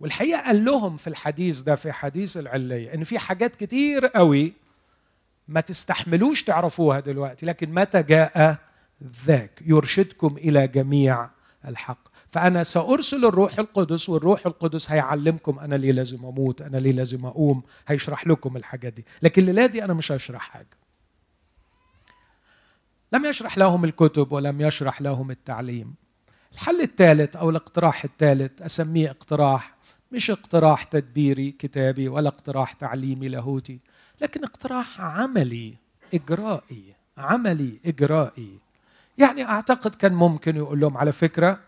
والحقيقة 0.00 0.40
قال 0.40 0.64
لهم 0.64 0.96
في 0.96 1.06
الحديث 1.06 1.60
ده 1.60 1.76
في 1.76 1.92
حديث 1.92 2.36
العلية 2.36 2.94
إن 2.94 3.04
في 3.04 3.18
حاجات 3.18 3.56
كتير 3.56 4.06
قوي 4.06 4.52
ما 5.50 5.60
تستحملوش 5.60 6.42
تعرفوها 6.42 7.00
دلوقتي 7.00 7.46
لكن 7.46 7.70
متى 7.74 8.02
جاء 8.02 8.58
ذاك؟ 9.26 9.62
يرشدكم 9.66 10.36
إلى 10.36 10.68
جميع 10.68 11.30
الحق. 11.68 12.08
فأنا 12.30 12.62
سأرسل 12.62 13.24
الروح 13.24 13.58
القدس 13.58 14.08
والروح 14.08 14.46
القدس 14.46 14.90
هيعلمكم 14.90 15.58
أنا 15.58 15.74
ليه 15.74 15.92
لازم 15.92 16.24
أموت 16.24 16.62
أنا 16.62 16.76
ليه 16.76 16.92
لازم 16.92 17.26
أقوم 17.26 17.62
هيشرح 17.88 18.26
لكم 18.26 18.56
الحاجات 18.56 18.92
دي. 18.92 19.04
لكن 19.22 19.42
الليلة 19.42 19.66
دي 19.66 19.84
أنا 19.84 19.94
مش 19.94 20.12
هشرح 20.12 20.42
حاجة. 20.42 20.76
لم 23.12 23.24
يشرح 23.24 23.58
لهم 23.58 23.84
الكتب 23.84 24.32
ولم 24.32 24.60
يشرح 24.60 25.02
لهم 25.02 25.30
التعليم. 25.30 25.94
الحل 26.52 26.80
الثالث 26.80 27.36
أو 27.36 27.50
الاقتراح 27.50 28.04
الثالث 28.04 28.62
أسميه 28.62 29.10
اقتراح 29.10 29.76
مش 30.12 30.30
اقتراح 30.30 30.84
تدبيري 30.84 31.50
كتابي 31.50 32.08
ولا 32.08 32.28
اقتراح 32.28 32.72
تعليمي 32.72 33.28
لاهوتي 33.28 33.80
لكن 34.20 34.44
اقتراح 34.44 35.00
عملي 35.00 35.74
إجرائي 36.14 36.84
عملي 37.18 37.80
إجرائي. 37.86 38.58
يعني 39.18 39.44
أعتقد 39.44 39.94
كان 39.94 40.14
ممكن 40.14 40.56
يقول 40.56 40.80
لهم 40.80 40.96
على 40.96 41.12
فكرة 41.12 41.60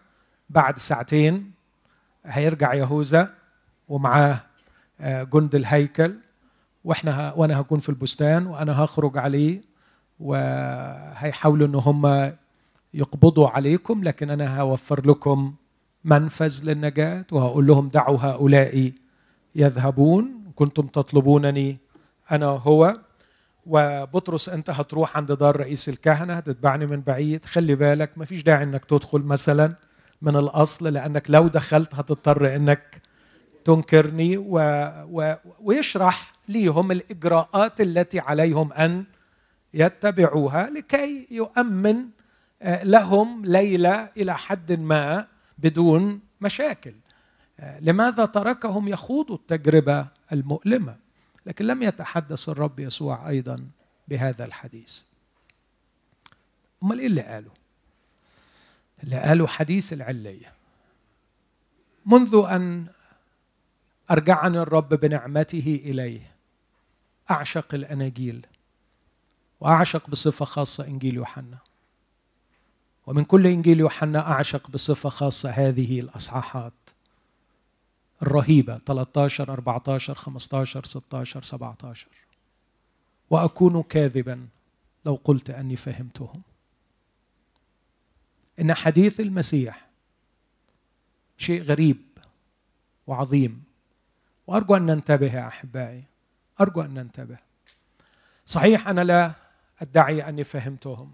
بعد 0.50 0.78
ساعتين 0.78 1.52
هيرجع 2.24 2.74
يهوذا 2.74 3.34
ومعاه 3.88 4.40
آه، 5.00 5.22
جند 5.22 5.54
الهيكل 5.54 6.14
وإحنا 6.84 7.32
وأنا 7.36 7.60
هكون 7.60 7.80
في 7.80 7.88
البستان 7.88 8.46
وأنا 8.46 8.84
هخرج 8.84 9.18
عليه 9.18 9.62
وهيحاولوا 10.20 11.66
إن 11.66 11.74
هم 11.74 12.32
يقبضوا 12.94 13.48
عليكم 13.48 14.04
لكن 14.04 14.30
أنا 14.30 14.60
هوفر 14.60 15.06
لكم 15.06 15.54
منفذ 16.04 16.64
للنجاة 16.64 17.24
وهقول 17.32 17.66
لهم 17.66 17.88
دعوا 17.88 18.18
هؤلاء 18.20 18.92
يذهبون 19.54 20.52
كنتم 20.56 20.86
تطلبونني 20.86 21.78
أنا 22.32 22.46
هو 22.46 22.96
وبطرس 23.66 24.48
أنت 24.48 24.70
هتروح 24.70 25.16
عند 25.16 25.32
دار 25.32 25.56
رئيس 25.56 25.88
الكهنة 25.88 26.34
هتتبعني 26.34 26.86
من 26.86 27.00
بعيد. 27.00 27.44
خلي 27.44 27.74
بالك 27.74 28.10
ما 28.16 28.24
فيش 28.24 28.42
داعي 28.42 28.64
إنك 28.64 28.84
تدخل 28.84 29.20
مثلا 29.20 29.74
من 30.22 30.36
الأصل 30.36 30.92
لأنك 30.92 31.24
لو 31.28 31.48
دخلت 31.48 31.94
هتضطر 31.94 32.56
إنك 32.56 33.02
تنكرني 33.64 34.36
و... 34.36 34.58
و... 35.10 35.34
ويشرح 35.62 36.32
ليهم 36.48 36.90
الإجراءات 36.92 37.80
التي 37.80 38.20
عليهم 38.20 38.72
أن 38.72 39.04
يتبعوها 39.74 40.70
لكي 40.70 41.26
يؤمن 41.30 41.96
آه، 42.62 42.84
لهم 42.84 43.44
ليلة 43.44 44.10
إلى 44.16 44.34
حد 44.34 44.72
ما 44.72 45.26
بدون 45.58 46.20
مشاكل. 46.40 46.94
آه، 47.60 47.80
لماذا 47.80 48.24
تركهم 48.24 48.88
يخوضوا 48.88 49.36
التجربة 49.36 50.06
المؤلمة؟ 50.32 51.01
لكن 51.46 51.66
لم 51.66 51.82
يتحدث 51.82 52.48
الرب 52.48 52.80
يسوع 52.80 53.28
أيضا 53.28 53.70
بهذا 54.08 54.44
الحديث. 54.44 55.00
أمال 56.82 56.98
إيه 56.98 57.06
اللي 57.06 57.22
قاله؟ 57.22 57.50
اللي 59.02 59.20
قاله 59.20 59.46
حديث 59.46 59.92
العلية. 59.92 60.52
منذ 62.06 62.44
أن 62.50 62.86
أرجعني 64.10 64.58
الرب 64.58 64.88
بنعمته 64.88 65.80
إليه 65.84 66.32
أعشق 67.30 67.74
الأناجيل 67.74 68.46
وأعشق 69.60 70.10
بصفة 70.10 70.44
خاصة 70.44 70.86
إنجيل 70.86 71.14
يوحنا. 71.14 71.58
ومن 73.06 73.24
كل 73.24 73.46
إنجيل 73.46 73.80
يوحنا 73.80 74.32
أعشق 74.32 74.70
بصفة 74.70 75.08
خاصة 75.08 75.50
هذه 75.50 76.00
الأصحاحات. 76.00 76.81
الرهيبة. 78.22 78.78
13 78.78 79.52
14 79.52 80.14
15 80.14 80.84
16 80.84 81.42
17 81.42 82.08
وأكون 83.30 83.82
كاذبا 83.82 84.48
لو 85.06 85.14
قلت 85.24 85.50
أني 85.50 85.76
فهمتهم. 85.76 86.42
إن 88.60 88.74
حديث 88.74 89.20
المسيح 89.20 89.88
شيء 91.38 91.62
غريب 91.62 91.98
وعظيم. 93.06 93.64
وأرجو 94.46 94.76
أن 94.76 94.86
ننتبه 94.86 95.34
يا 95.34 95.48
أحبائي. 95.48 96.04
أرجو 96.60 96.82
أن 96.82 96.94
ننتبه. 96.94 97.38
صحيح 98.46 98.88
أنا 98.88 99.00
لا 99.04 99.32
أدعي 99.80 100.28
أني 100.28 100.44
فهمتهم. 100.44 101.12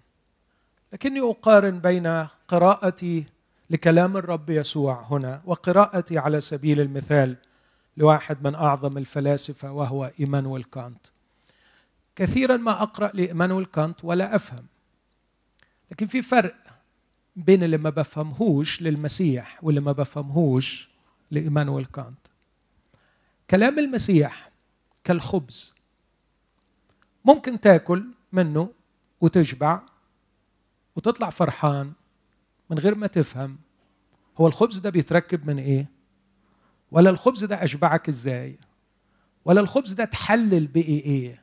لكني 0.92 1.20
أقارن 1.20 1.78
بين 1.78 2.26
قراءتي 2.48 3.24
لكلام 3.70 4.16
الرب 4.16 4.50
يسوع 4.50 5.06
هنا 5.10 5.42
وقراءتي 5.44 6.18
على 6.18 6.40
سبيل 6.40 6.80
المثال 6.80 7.36
لواحد 7.96 8.44
من 8.44 8.54
أعظم 8.54 8.98
الفلاسفة 8.98 9.72
وهو 9.72 10.10
إيمانويل 10.20 10.64
كانت. 10.64 11.06
كثيرا 12.16 12.56
ما 12.56 12.82
أقرأ 12.82 13.10
لإيمانويل 13.14 13.64
كانت 13.64 14.04
ولا 14.04 14.34
أفهم 14.34 14.66
لكن 15.90 16.06
في 16.06 16.22
فرق 16.22 16.54
بين 17.36 17.62
اللي 17.62 17.76
ما 17.76 17.90
بفهمهوش 17.90 18.82
للمسيح 18.82 19.58
واللي 19.62 19.80
ما 19.80 19.92
بفهمهوش 19.92 20.88
لإيمانويل 21.30 21.86
كانت. 21.86 22.18
كلام 23.50 23.78
المسيح 23.78 24.50
كالخبز 25.04 25.74
ممكن 27.24 27.60
تاكل 27.60 28.04
منه 28.32 28.70
وتشبع 29.20 29.82
وتطلع 30.96 31.30
فرحان 31.30 31.92
من 32.70 32.78
غير 32.78 32.94
ما 32.94 33.06
تفهم 33.06 33.58
هو 34.40 34.46
الخبز 34.46 34.78
ده 34.78 34.90
بيتركب 34.90 35.46
من 35.46 35.58
إيه؟ 35.58 35.86
ولا 36.90 37.10
الخبز 37.10 37.44
ده 37.44 37.64
أشبعك 37.64 38.08
إزاي؟ 38.08 38.58
ولا 39.44 39.60
الخبز 39.60 39.92
ده 39.92 40.04
تحلل 40.04 40.66
بإيه؟ 40.66 41.04
إيه؟ 41.04 41.42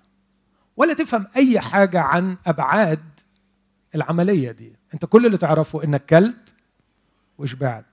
ولا 0.77 0.93
تفهم 0.93 1.27
أي 1.35 1.59
حاجة 1.59 2.01
عن 2.01 2.37
أبعاد 2.45 3.19
العملية 3.95 4.51
دي. 4.51 4.73
أنت 4.93 5.05
كل 5.05 5.25
اللي 5.25 5.37
تعرفه 5.37 5.83
إنك 5.83 6.05
كلت 6.05 6.53
وشبعت 7.37 7.85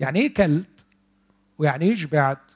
يعني 0.00 0.20
إيه 0.20 0.34
كلت 0.34 0.86
ويعني 1.58 1.84
إيه 1.84 1.94
شبعت 1.94 2.52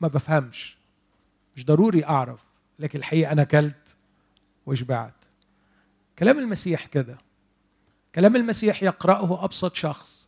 ما 0.00 0.08
بفهمش. 0.08 0.76
مش 1.56 1.64
ضروري 1.66 2.04
أعرف 2.04 2.40
لكن 2.78 2.98
الحقيقة 2.98 3.32
أنا 3.32 3.44
كلت 3.44 3.96
وشبعت 4.66 5.14
كلام 6.18 6.38
المسيح 6.38 6.86
كده. 6.86 7.18
كلام 8.14 8.36
المسيح 8.36 8.82
يقرأه 8.82 9.44
أبسط 9.44 9.74
شخص. 9.74 10.26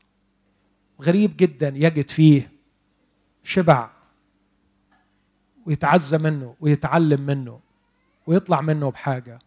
غريب 1.02 1.36
جدا 1.36 1.72
يجد 1.76 2.10
فيه 2.10 2.52
شبع 3.42 3.90
ويتعزى 5.66 6.18
منه 6.18 6.54
ويتعلم 6.60 7.20
منه 7.20 7.60
ويطلع 8.26 8.60
منه 8.60 8.90
بحاجة. 8.90 9.38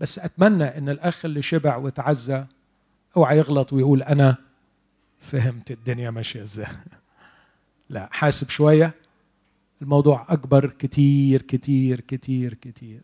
بس 0.00 0.18
أتمنى 0.18 0.64
إن 0.64 0.88
الأخ 0.88 1.24
اللي 1.24 1.42
شبع 1.42 1.76
وتعزى 1.76 2.44
أوعى 3.16 3.38
يغلط 3.38 3.72
ويقول 3.72 4.02
أنا 4.02 4.36
فهمت 5.20 5.70
الدنيا 5.70 6.10
ماشية 6.10 6.42
إزاي. 6.42 6.66
لا 7.90 8.08
حاسب 8.12 8.48
شوية. 8.48 8.94
الموضوع 9.82 10.26
أكبر 10.28 10.66
كتير 10.66 11.42
كتير 11.42 12.00
كتير 12.00 12.54
كتير. 12.54 13.00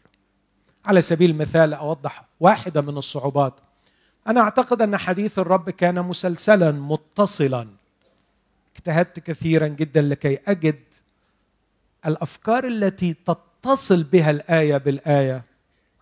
على 0.84 1.02
سبيل 1.02 1.30
المثال 1.30 1.74
أوضح 1.74 2.28
واحدة 2.40 2.80
من 2.80 2.96
الصعوبات. 2.98 3.60
أنا 4.28 4.40
أعتقد 4.40 4.82
أن 4.82 4.96
حديث 4.96 5.38
الرب 5.38 5.70
كان 5.70 6.04
مسلسلا 6.04 6.70
متصلا. 6.70 7.68
اجتهدت 8.76 9.20
كثيرا 9.20 9.66
جدا 9.68 10.02
لكي 10.02 10.38
أجد 10.46 10.80
الأفكار 12.06 12.66
التي 12.66 13.14
تتصل 13.14 14.02
بها 14.02 14.30
الآية 14.30 14.76
بالآية. 14.76 15.44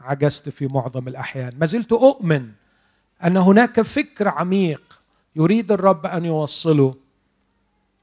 عجزت 0.00 0.48
في 0.48 0.66
معظم 0.66 1.08
الأحيان. 1.08 1.52
ما 1.58 1.66
زلت 1.66 1.92
أؤمن 1.92 2.50
أن 3.24 3.36
هناك 3.36 3.80
فكر 3.80 4.28
عميق 4.28 5.00
يريد 5.36 5.72
الرب 5.72 6.06
أن 6.06 6.24
يوصله. 6.24 6.94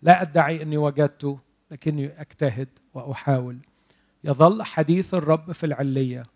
لا 0.01 0.21
أدعي 0.21 0.61
أني 0.61 0.77
وجدته 0.77 1.39
لكني 1.71 2.21
أجتهد 2.21 2.67
وأحاول. 2.93 3.57
يظل 4.23 4.63
حديث 4.63 5.13
الرب 5.13 5.51
في 5.51 5.65
العلية. 5.65 6.32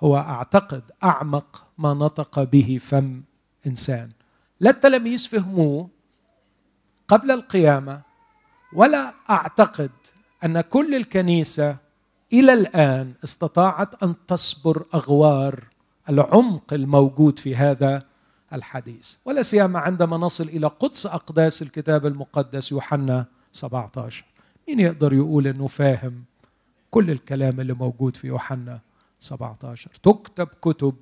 هو 0.00 0.16
أعتقد 0.16 0.82
أعمق 1.04 1.66
ما 1.78 1.94
نطق 1.94 2.42
به 2.42 2.78
فم 2.82 3.22
إنسان. 3.66 4.10
لا 4.60 4.70
التلاميذ 4.70 5.28
فهموه 5.28 5.88
قبل 7.08 7.30
القيامة 7.30 8.00
ولا 8.72 9.14
أعتقد 9.30 9.90
أن 10.44 10.60
كل 10.60 10.94
الكنيسة 10.94 11.76
إلى 12.32 12.52
الآن 12.52 13.14
استطاعت 13.24 14.02
أن 14.02 14.14
تصبر 14.26 14.84
أغوار 14.94 15.64
العمق 16.08 16.72
الموجود 16.72 17.38
في 17.38 17.56
هذا 17.56 18.02
الحديث. 18.52 19.14
ولا 19.24 19.42
سيما 19.42 19.78
عندما 19.78 20.16
نصل 20.16 20.44
إلى 20.44 20.66
قدس 20.66 21.06
أقداس 21.06 21.62
الكتاب 21.62 22.06
المقدس 22.06 22.72
يوحنا 22.72 23.26
17 23.52 24.24
مين 24.68 24.80
يقدر 24.80 25.12
يقول 25.12 25.46
إنه 25.46 25.66
فاهم 25.66 26.24
كل 26.90 27.10
الكلام 27.10 27.60
اللي 27.60 27.72
موجود 27.72 28.16
في 28.16 28.26
يوحنا؟ 28.26 28.80
17 29.20 29.90
تكتب 30.02 30.46
كتب 30.46 30.94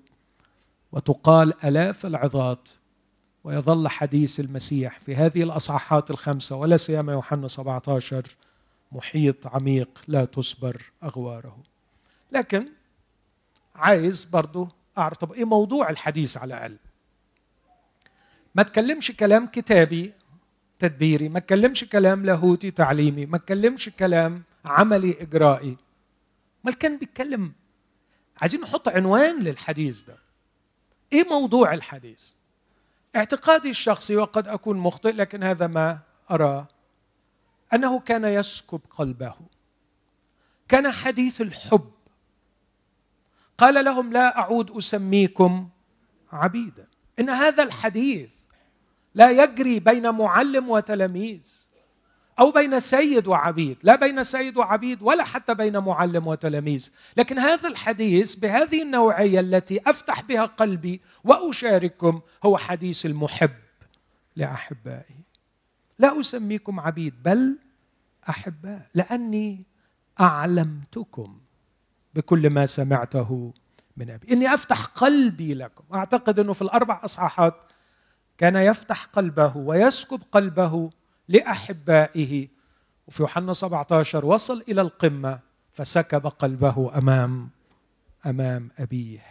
وتقال 0.93 1.65
آلاف 1.65 2.07
العظات 2.07 2.69
ويظل 3.45 3.89
حديث 3.89 4.41
المسيح 4.41 4.99
في 5.01 5.17
هذه 5.17 5.43
الأصحاحات 5.43 6.11
الخمسة 6.11 6.57
ولا 6.57 6.77
سيما 6.77 7.13
يوحنا 7.13 7.49
17 7.49 8.37
محيط 8.93 9.47
عميق 9.47 9.89
لا 10.09 10.25
تصبر 10.25 10.83
أغواره. 11.03 11.57
لكن 12.33 12.69
عايز 13.75 14.25
برضو 14.25 14.69
أعرف 14.99 15.17
طب 15.17 15.33
إيه 15.33 15.45
موضوع 15.45 15.91
الحديث 15.91 16.37
على 16.37 16.55
الأقل؟ 16.55 16.77
ما 18.55 18.63
تكلمش 18.63 19.11
كلام 19.11 19.47
كتابي 19.47 20.13
تدبيري 20.79 21.29
ما 21.29 21.41
تكلمش 21.41 21.85
كلام 21.85 22.25
لاهوتي 22.25 22.71
تعليمي 22.71 23.27
ما 23.27 23.39
تكلمش 23.39 23.89
كلام 23.89 24.43
عملي 24.65 25.23
إجرائي. 25.23 25.77
ما 26.65 26.73
كان 26.73 26.99
بيتكلم 26.99 27.53
عايزين 28.41 28.61
نحط 28.61 28.89
عنوان 28.89 29.39
للحديث 29.39 30.03
ده. 30.03 30.19
إيه 31.13 31.25
موضوع 31.29 31.75
الحديث؟ 31.75 32.31
اعتقادي 33.17 33.71
الشخصي 33.71 34.17
وقد 34.17 34.49
أكون 34.49 34.77
مخطئ 34.77 35.13
لكن 35.13 35.43
هذا 35.43 35.67
ما 35.67 35.99
اراه 36.31 36.69
أنه 37.75 38.01
كان 38.01 38.25
يسكب 38.25 38.81
قلبه. 38.91 39.35
كان 40.69 40.91
حديث 40.93 41.41
الحب. 41.41 41.91
قال 43.59 43.85
لهم 43.85 44.13
لا 44.13 44.39
أعود 44.39 44.71
أسميكم 44.71 45.69
عبيدا. 46.33 46.87
إن 47.19 47.31
هذا 47.31 47.63
الحديث 47.63 48.31
لا 49.15 49.31
يجري 49.31 49.81
بين 49.81 50.11
معلم 50.11 50.69
وتلاميذ. 50.71 51.68
أو 52.39 52.51
بين 52.51 52.81
سيد 52.81 53.27
وعبيد. 53.27 53.79
لا 53.83 53.97
بين 53.97 54.25
سيد 54.25 54.57
وعبيد 54.57 55.03
ولا 55.03 55.25
حتى 55.25 55.55
بين 55.55 55.79
معلم 55.79 56.27
وتلاميذ. 56.27 56.91
لكن 57.17 57.39
هذا 57.39 57.69
الحديث 57.69 58.35
بهذه 58.35 58.83
النوعية 58.83 59.41
التي 59.41 59.81
أفتح 59.87 60.23
بها 60.23 60.45
قلبي 60.45 61.01
وأشارككم 61.25 62.21
هو 62.45 62.59
حديث 62.59 63.07
المحب. 63.07 63.51
لاحبائه 64.37 65.19
لا 65.99 66.21
أسميكم 66.21 66.81
عبيد 66.81 67.23
بل 67.23 67.59
أحباء. 68.29 68.87
لأني 68.95 69.65
أعلمتكم 70.21 71.41
بكل 72.15 72.51
ما 72.51 72.67
سمعته 72.67 73.55
من 73.97 74.11
أبي. 74.11 74.33
إني 74.33 74.55
أفتح 74.55 74.85
قلبي 74.85 75.55
لكم. 75.55 75.85
أعتقد 75.95 76.39
إنه 76.39 76.53
في 76.53 76.63
الأربع 76.63 77.01
أصحاحات 77.05 77.65
كان 78.39 78.57
يفتح 78.57 79.05
قلبه 79.05 79.57
ويسكب 79.57 80.21
قلبه 80.33 80.91
لأحبائه. 81.29 82.49
وفي 83.07 83.23
يوحنا 83.23 83.53
17 83.53 84.25
وصل 84.25 84.65
إلى 84.69 84.81
القمة 84.81 85.41
فسكب 85.73 86.27
قلبه 86.27 86.99
أمام 86.99 87.51
أمام 88.27 88.71
أبيه. 88.79 89.25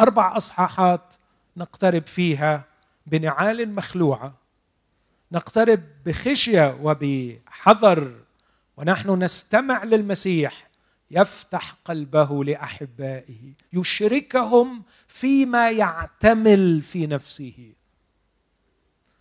أربع 0.00 0.36
أصحاحات 0.36 1.14
نقترب 1.56 2.06
فيها 2.06 2.64
بنعال 3.06 3.74
مخلوعة. 3.74 4.34
نقترب 5.32 5.82
بخشية 6.06 6.78
وبحذر. 6.82 8.14
ونحن 8.76 9.22
نستمع 9.22 9.84
للمسيح 9.84 10.68
يفتح 11.10 11.74
قلبه 11.84 12.44
لأحبائه 12.44 13.52
يشركهم 13.72 14.82
فيما 15.06 15.70
يعتمل 15.70 16.82
في 16.82 17.06
نفسه. 17.06 17.72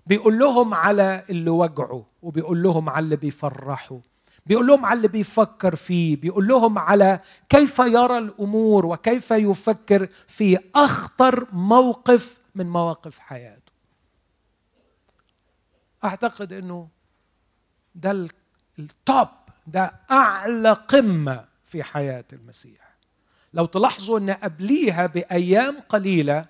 بيقول 0.06 0.40
لهم 0.40 0.74
على 0.74 1.24
اللي 1.30 1.50
وجعه 1.50 2.06
وبيقول 2.22 2.64
لهم 2.64 2.90
على 2.90 3.04
اللي 3.04 3.16
بيفرحه 3.16 4.00
بيقول 4.46 4.68
لهم 4.68 4.86
على 4.86 4.98
اللي 4.98 5.08
بيفكر 5.08 5.76
فيه. 5.76 6.16
بيقول 6.16 6.48
لهم 6.48 6.80
على 6.80 7.20
كيف 7.50 7.80
يرى 7.80 8.18
الأمور 8.18 8.86
وكيف 8.86 9.32
يفكر 9.32 10.10
في 10.28 10.60
أخطر 10.76 11.48
موقف 11.52 12.38
من 12.56 12.70
مواقف 12.70 13.20
حياته. 13.20 13.72
أعتقد 16.04 16.54
إنه 16.54 16.88
ده 17.96 18.28
التوب 18.80 19.28
ده 19.68 19.94
أعلى 20.12 20.72
قمة 20.74 21.46
في 21.66 21.84
حياة 21.84 22.26
المسيح. 22.34 22.96
لو 23.54 23.66
تلاحظوا 23.66 24.20
إن 24.20 24.30
قبليها 24.30 25.06
بأيام 25.06 25.80
قليلة 25.90 26.46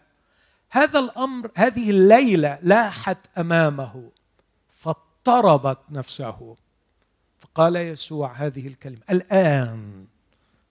هذا 0.74 1.00
الأمر 1.00 1.52
هذه 1.56 1.90
الليلة 1.90 2.60
لاحت 2.62 3.18
أمامه 3.38 4.12
فاضطربت 4.70 5.80
نفسه. 5.90 6.56
فقال 7.40 7.76
يسوع 7.76 8.34
هذه 8.34 8.68
الكلمة 8.68 9.02
الآن 9.10 10.06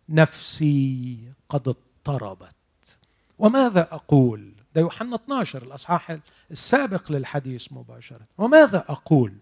نفسي 0.09 1.19
قد 1.49 1.69
اضطربت. 1.69 2.97
وماذا 3.39 3.89
أقول؟ 3.95 4.53
ده 4.75 4.81
يوحنا 4.81 5.17
12 5.17 5.63
الأصحاح 5.63 6.19
السابق 6.51 7.13
للحديث 7.13 7.73
مباشرة. 7.73 8.27
وماذا 8.39 8.85
أقول؟ 8.89 9.35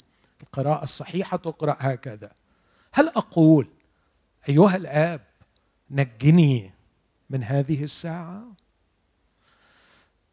القراءة 0.42 0.83
الصحيحة 0.83 1.37
تقرأ 1.37 1.77
هكذا. 1.79 2.33
هل 2.92 3.09
أقول 3.09 3.68
أيها 4.49 4.77
الآب 4.77 5.20
نجني 5.90 6.73
من 7.31 7.44
هذه 7.44 7.85
الساعة؟ 7.85 8.60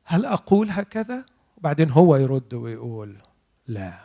هل 0.10 0.26
أقول 0.26 0.70
هكذا؟ 0.70 1.26
وبعدين 1.58 1.92
هو 1.92 2.16
يرد 2.16 2.54
ويقول 2.54 3.18
لا. 3.68 4.00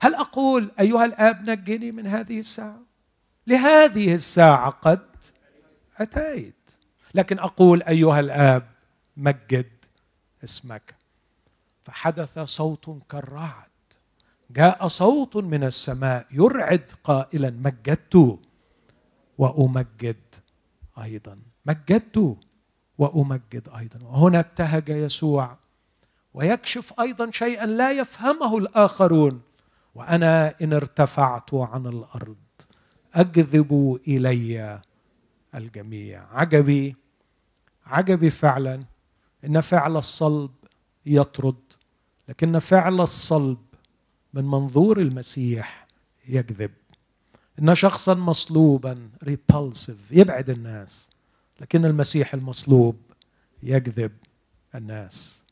هل 0.00 0.14
أقول 0.14 0.70
أيها 0.80 1.04
الآب 1.04 1.50
نجني 1.50 1.92
من 1.92 2.06
هذه 2.06 2.40
الساعة؟ 2.40 2.80
لهذه 3.46 4.14
الساعة 4.14 4.70
قد 4.70 5.06
أتيت. 5.98 6.70
لكن 7.14 7.38
أقول 7.38 7.82
أيها 7.82 8.20
الآب 8.20 8.70
مجد 9.16 9.72
اسمك. 10.44 10.94
فحدث 11.84 12.38
صوت 12.38 13.02
كالرعد. 13.10 13.70
جاء 14.50 14.88
صوت 14.88 15.36
من 15.36 15.64
السماء 15.64 16.26
يرعد 16.30 16.92
قائلا 17.04 17.50
مجدت 17.50 18.38
وأمجد 19.38 20.22
أيضا. 21.02 21.38
مجدت. 21.66 22.36
وأمجد 23.02 23.68
أيضا. 23.78 23.98
وهنا 24.02 24.40
ابتهج 24.40 24.88
يسوع 24.88 25.56
ويكشف 26.34 27.00
أيضا 27.00 27.30
شيئا 27.30 27.66
لا 27.66 27.92
يفهمه 27.92 28.58
الآخرون. 28.58 29.40
وأنا 29.94 30.54
إن 30.62 30.72
ارتفعت 30.72 31.54
عن 31.54 31.86
الأرض 31.86 32.36
اجذب 33.14 34.00
إلي 34.08 34.80
الجميع. 35.54 36.26
عجبي 36.32 36.96
عجبي 37.86 38.30
فعلا 38.30 38.84
إن 39.44 39.60
فعل 39.60 39.96
الصلب 39.96 40.50
يطرد 41.06 41.62
لكن 42.28 42.58
فعل 42.58 43.00
الصلب 43.00 43.58
من 44.34 44.44
منظور 44.44 45.00
المسيح 45.00 45.86
يجذب 46.28 46.70
إن 47.58 47.74
شخصا 47.74 48.14
مصلوبا 48.14 49.10
repulsive 49.24 50.12
يبعد 50.12 50.50
الناس. 50.50 51.11
لكن 51.62 51.84
المسيح 51.84 52.34
المصلوب 52.34 52.96
يجذب 53.62 54.12
الناس. 54.74 55.42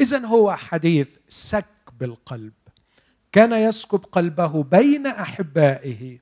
اذا 0.00 0.26
هو 0.26 0.56
حديث 0.56 1.18
سكب 1.28 2.02
القلب 2.02 2.52
كان 3.32 3.52
يسكب 3.52 4.04
قلبه 4.12 4.62
بين 4.62 5.06
أحبائه 5.06 6.18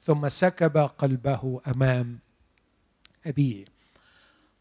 ثم 0.00 0.28
سكب 0.28 0.76
قلبه 0.78 1.60
أمام 1.68 2.18
أبيه. 3.26 3.64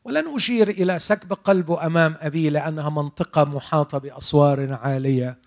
ولن 0.03 0.35
أشير 0.35 0.69
إلى 0.69 0.99
سكب 0.99 1.33
قلبه 1.33 1.85
أمام 1.85 2.15
أبيه 2.19 2.49
لأنها 2.49 2.89
منطقة 2.89 3.43
محاطة 3.43 3.97
بأسوار 3.97 4.73
عالية 4.73 5.37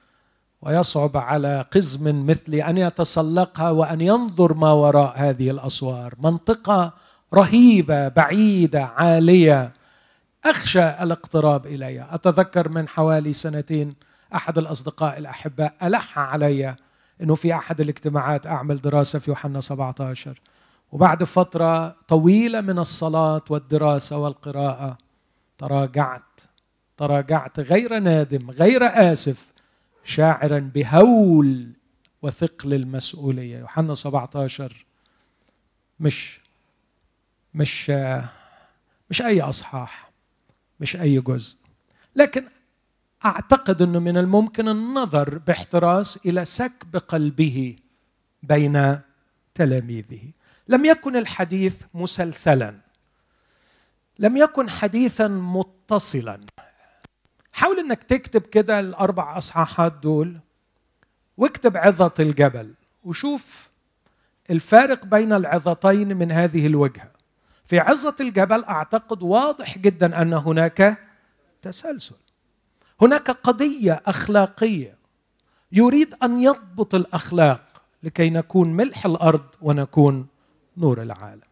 ويصعب 0.63 1.17
على 1.17 1.67
قزم 1.73 2.27
مثلي 2.27 2.65
أن 2.65 2.79
يتسلقها 2.79 3.71
وأن 3.71 4.01
ينظر 4.01 4.55
ما 4.55 4.73
وراء 4.73 5.15
هذه 5.17 5.51
الأسوار. 5.51 6.15
منطقة 6.19 7.08
رهيبة 7.35 8.09
بعيدة 8.09 8.85
عالية. 8.85 9.73
أخشى 10.45 10.89
الاقتراب 10.89 11.67
اليها 11.67 12.15
أتذكر 12.15 12.69
من 12.69 12.89
حوالي 12.89 13.33
سنتين 13.33 13.95
أحد 14.35 14.59
الأصدقاء 14.59 15.19
الأحباء 15.19 15.75
ألح 15.83 16.19
علي 16.19 16.77
إنه 17.23 17.35
في 17.35 17.55
أحد 17.55 17.81
الاجتماعات 17.81 18.47
أعمل 18.47 18.81
دراسة 18.81 19.19
في 19.19 19.31
يوحنا 19.31 19.61
17 19.61 20.41
وبعد 20.93 21.25
فترة 21.25 21.89
طويلة 21.89 22.61
من 22.61 22.79
الصلاة 22.79 23.43
والدراسة 23.51 24.19
والقراءة 24.19 24.99
تراجعت. 25.59 26.41
تراجعت 26.97 27.61
غير 27.61 27.99
نادم 27.99 28.51
غير 28.51 28.81
آسف 28.85 29.53
شاعرا 30.05 30.59
بهول 30.75 31.73
وثقل 32.23 32.75
المسؤولية. 32.75 33.59
يوحنا 33.59 33.95
17 33.95 34.87
مش 36.01 36.41
مش 37.59 37.91
مش 39.11 39.23
أي 39.23 39.41
أصحاح 39.41 40.11
مش 40.81 40.97
أي 40.97 41.21
جزء. 41.21 41.57
لكن 42.17 42.45
أعتقد 43.25 43.83
إنه 43.83 43.99
من 43.99 44.17
الممكن 44.17 44.69
النظر 44.69 45.39
باحتراس 45.39 46.27
إلى 46.27 46.45
سكب 46.45 46.97
قلبه 46.97 47.77
بين 48.43 49.01
تلاميذه. 49.55 50.33
لم 50.69 50.85
يكن 50.85 51.17
الحديث 51.17 51.83
مسلسلا. 51.95 52.75
لم 54.19 54.37
يكن 54.37 54.71
حديثا 54.71 55.29
متصلا. 55.29 56.41
حاول 57.53 57.79
إنك 57.79 58.03
تكتب 58.03 58.43
كده 58.43 58.81
الأربع 58.81 59.39
أصحاحات 59.39 59.93
دول 59.93 60.39
واكتب 61.37 61.77
عظة 61.77 62.15
الجبل 62.21 62.75
وشوف 63.05 63.69
الفارق 64.51 65.05
بين 65.07 65.33
العظتين 65.33 66.17
من 66.17 66.33
هذه 66.33 66.67
الوجهة. 66.67 67.18
في 67.69 67.79
عظة 67.79 68.17
الجبل 68.21 68.65
أعتقد 68.65 69.23
واضح 69.23 69.79
جدا 69.79 70.23
أن 70.23 70.33
هناك 70.33 70.99
تسلسل. 71.63 72.15
هناك 73.03 73.31
قضية 73.31 74.03
أخلاقية 74.07 74.99
يريد 75.73 76.15
أن 76.23 76.43
يضبط 76.43 76.95
الأخلاق 76.95 77.83
لكي 78.03 78.31
نكون 78.31 78.73
ملح 78.73 79.07
الأرض 79.07 79.45
ونكون 79.63 80.27
نور 80.77 81.03
العالم. 81.03 81.49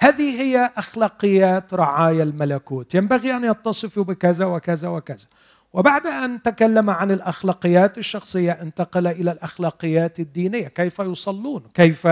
هذه 0.00 0.40
هي 0.40 0.70
أخلاقيات 0.76 1.74
رعايا 1.74 2.22
الملكوت. 2.22 2.94
ينبغي 2.94 3.36
أن 3.36 3.44
يتصفوا 3.44 4.04
بكذا 4.04 4.44
وكذا 4.44 4.88
وكذا. 4.88 5.26
وبعد 5.72 6.06
أن 6.06 6.42
تكلم 6.42 6.90
عن 6.90 7.10
الأخلاقيات 7.10 7.98
الشخصية 7.98 8.52
انتقل 8.52 9.06
إلى 9.06 9.32
الأخلاقيات 9.32 10.20
الدينية. 10.20 10.68
كيف 10.68 10.98
يصلون؟ 10.98 11.62
كيف 11.74 12.08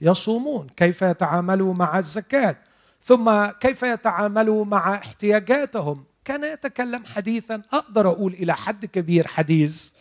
يصومون؟ 0.00 0.66
كيف 0.76 1.02
يتعاملوا 1.02 1.74
مع 1.74 1.98
الزكاة؟ 1.98 2.56
ثم 3.02 3.46
كيف 3.46 3.82
يتعاملوا 3.82 4.64
مع 4.64 4.94
احتياجاتهم؟ 4.94 6.04
كان 6.24 6.44
يتكلم 6.44 7.04
حديثا 7.04 7.62
أقدر 7.72 8.08
أقول 8.08 8.32
إلى 8.32 8.56
حد 8.56 8.86
كبير 8.86 9.26
حديث 9.28 9.92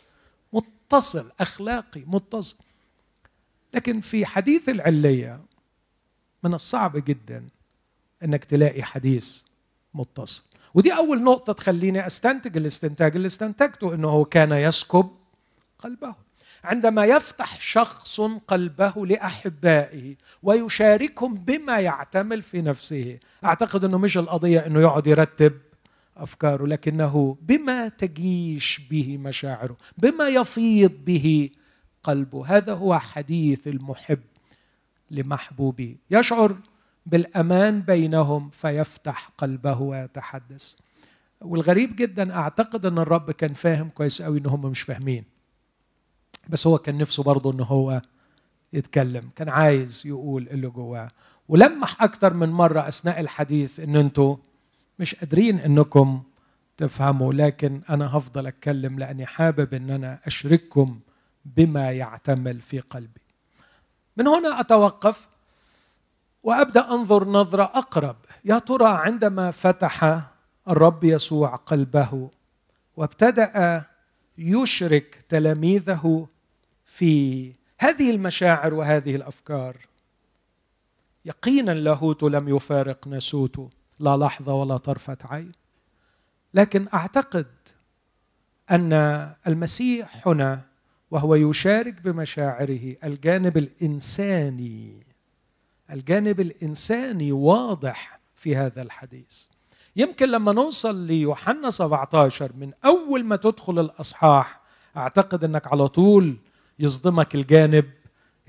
متصل 0.53 1.31
أخلاقي 1.39 2.03
متصل. 2.07 2.57
لكن 3.73 3.99
في 3.99 4.25
حديث 4.25 4.69
العلية 4.69 5.41
من 6.43 6.53
الصعب 6.53 7.05
جدا 7.05 7.47
إنك 8.23 8.45
تلاقي 8.45 8.83
حديث 8.83 9.41
متصل. 9.93 10.43
ودي 10.73 10.95
أول 10.95 11.23
نقطة 11.23 11.53
تخليني 11.53 12.07
أستنتج 12.07 12.57
الاستنتاج. 12.57 13.15
اللي 13.15 13.27
استنتجته 13.27 13.93
إنه 13.93 14.09
هو 14.09 14.25
كان 14.25 14.51
يسكب 14.51 15.09
قلبه. 15.79 16.15
عندما 16.63 17.05
يفتح 17.05 17.59
شخص 17.61 18.21
قلبه 18.21 19.05
لأحبائه 19.05 20.15
ويشاركهم 20.43 21.33
بما 21.35 21.79
يعتمل 21.79 22.41
في 22.41 22.61
نفسه. 22.61 23.19
أعتقد 23.45 23.83
إنه 23.85 23.97
مش 23.97 24.17
القضية 24.17 24.59
إنه 24.59 24.81
يقعد 24.81 25.07
يرتب 25.07 25.53
أفكاره 26.17 26.67
لكنه 26.67 27.37
بما 27.41 27.87
تجيش 27.87 28.81
به 28.89 29.17
مشاعره 29.17 29.77
بما 29.97 30.27
يفيض 30.27 30.91
به 31.05 31.49
قلبه. 32.03 32.47
هذا 32.47 32.73
هو 32.73 32.99
حديث 32.99 33.67
المحب 33.67 34.19
لمحبوبه 35.11 35.95
يشعر 36.11 36.55
بالأمان 37.05 37.81
بينهم 37.81 38.49
فيفتح 38.49 39.29
قلبه 39.37 39.81
ويتحدث. 39.81 40.73
والغريب 41.41 41.95
جدا 41.95 42.35
أعتقد 42.35 42.85
إن 42.85 42.97
الرب 42.97 43.31
كان 43.31 43.53
فاهم 43.53 43.89
كويس 43.89 44.21
قوي 44.21 44.39
إن 44.39 44.45
هم 44.45 44.61
مش 44.61 44.81
فاهمين. 44.81 45.40
بس 46.51 46.67
هو 46.67 46.77
كان 46.77 46.97
نفسه 46.97 47.23
برضه 47.23 47.51
ان 47.51 47.61
هو 47.61 48.01
يتكلم 48.73 49.29
كان 49.35 49.49
عايز 49.49 50.01
يقول 50.05 50.47
اللي 50.47 50.67
جواه. 50.67 51.11
ولمح 51.49 52.03
أكتر 52.03 52.33
من 52.33 52.49
مرة 52.49 52.87
أثناء 52.87 53.19
الحديث 53.19 53.79
إن 53.79 53.95
أنتوا 53.95 54.35
مش 54.99 55.15
قادرين 55.15 55.59
إنكم 55.59 56.23
تفهموا 56.77 57.33
لكن 57.33 57.81
أنا 57.89 58.17
هفضل 58.17 58.47
أتكلم 58.47 58.99
لأني 58.99 59.25
حابب 59.25 59.73
إن 59.73 59.89
أنا 59.89 60.19
أشرككم 60.25 60.99
بما 61.45 61.91
يعتمل 61.91 62.61
في 62.61 62.79
قلبي. 62.79 63.21
من 64.17 64.27
هنا 64.27 64.59
أتوقف 64.59 65.27
وأبدأ 66.43 66.91
أنظر 66.91 67.27
نظرة 67.27 67.63
أقرب. 67.63 68.15
يا 68.45 68.59
ترى 68.59 68.87
عندما 68.87 69.51
فتح 69.51 70.21
الرب 70.67 71.03
يسوع 71.03 71.55
قلبه 71.55 72.29
وابتدأ 72.97 73.85
يشرك 74.37 75.25
تلاميذه 75.29 76.27
في 76.91 77.53
هذه 77.77 78.11
المشاعر 78.11 78.73
وهذه 78.73 79.15
الأفكار. 79.15 79.77
يقينا 81.25 81.71
لاهوت 81.71 82.23
لم 82.23 82.55
يفارق 82.55 83.07
ناسوته 83.07 83.69
لا 83.99 84.17
لحظة 84.17 84.53
ولا 84.53 84.77
طرفة 84.77 85.17
عين. 85.29 85.51
لكن 86.53 86.87
أعتقد 86.93 87.47
أن 88.71 88.93
المسيح 89.47 90.27
هنا 90.27 90.61
وهو 91.11 91.35
يشارك 91.35 92.01
بمشاعره 92.01 92.95
الجانب 93.03 93.57
الإنساني 93.57 95.03
الجانب 95.91 96.39
الإنساني 96.39 97.31
واضح 97.31 98.19
في 98.35 98.55
هذا 98.55 98.81
الحديث. 98.81 99.45
يمكن 99.95 100.29
لما 100.29 100.51
نوصل 100.51 100.95
ليوحنا 100.95 101.69
17 101.69 102.51
من 102.55 102.71
أول 102.85 103.23
ما 103.23 103.35
تدخل 103.35 103.79
الأصحاح 103.79 104.61
أعتقد 104.97 105.43
إنك 105.43 105.67
على 105.67 105.87
طول 105.87 106.37
يصدمك 106.79 107.35
الجانب 107.35 107.85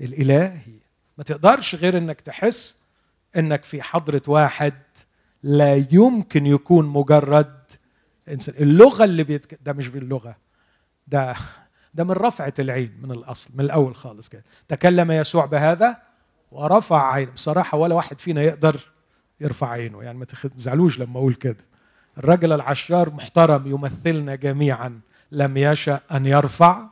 الإلهي. 0.01 0.79
ما 1.17 1.23
تقدرش 1.23 1.75
غير 1.75 1.97
إنك 1.97 2.21
تحس 2.21 2.77
إنك 3.37 3.63
في 3.63 3.81
حضرة 3.81 4.21
واحد 4.27 4.73
لا 5.43 5.87
يمكن 5.91 6.45
يكون 6.45 6.85
مجرد 6.85 7.53
إنسان. 8.29 8.55
اللغة 8.59 9.03
اللي 9.03 9.23
بيتك... 9.23 9.59
ده 9.65 9.73
مش 9.73 9.87
باللغة 9.87 10.35
ده 11.07 11.35
ده 11.93 12.03
من 12.03 12.11
رفعة 12.11 12.53
العين 12.59 12.97
من 13.01 13.11
الأصل 13.11 13.49
من 13.53 13.65
الأول 13.65 13.95
خالص 13.95 14.29
كده. 14.29 14.43
تكلم 14.67 15.11
يسوع 15.11 15.45
بهذا 15.45 15.97
ورفع 16.51 17.11
عينه. 17.13 17.31
بصراحة 17.31 17.77
ولا 17.77 17.95
واحد 17.95 18.19
فينا 18.19 18.41
يقدر 18.41 18.91
يرفع 19.41 19.69
عينه 19.69 20.03
يعني 20.03 20.17
ما 20.17 20.25
تزعلوش 20.25 20.99
لما 20.99 21.19
أقول 21.19 21.33
كده. 21.33 21.65
الرجل 22.17 22.53
العشار 22.53 23.09
محترم 23.13 23.67
يمثلنا 23.67 24.35
جميعا. 24.35 24.99
لم 25.31 25.57
يشأ 25.57 25.99
أن 26.11 26.25
يرفع 26.25 26.89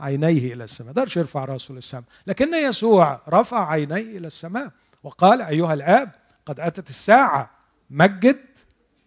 عينيه 0.00 0.54
إلى 0.54 0.64
السماء. 0.64 0.92
قدرش 0.92 1.16
يرفع 1.16 1.44
رأسه 1.44 1.74
للسماء. 1.74 2.04
لكن 2.26 2.54
يسوع 2.54 3.20
رفع 3.28 3.70
عينيه 3.70 4.18
إلى 4.18 4.26
السماء 4.26 4.70
وقال 5.02 5.42
أيها 5.42 5.74
الآب 5.74 6.10
قد 6.46 6.60
أتت 6.60 6.88
الساعة 6.88 7.50
مجد 7.90 8.44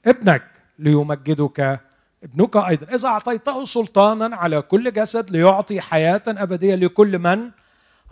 ابنك 0.06 0.43
ليمجدك 0.80 1.80
ابنك 2.23 2.58
أيضا. 2.58 2.95
إذا 2.95 3.08
أعطيته 3.08 3.65
سلطانا 3.65 4.36
على 4.36 4.62
كل 4.62 4.93
جسد 4.93 5.30
ليعطي 5.32 5.82
حياة 5.82 6.23
أبدية 6.27 6.75
لكل 6.75 7.19
من 7.19 7.51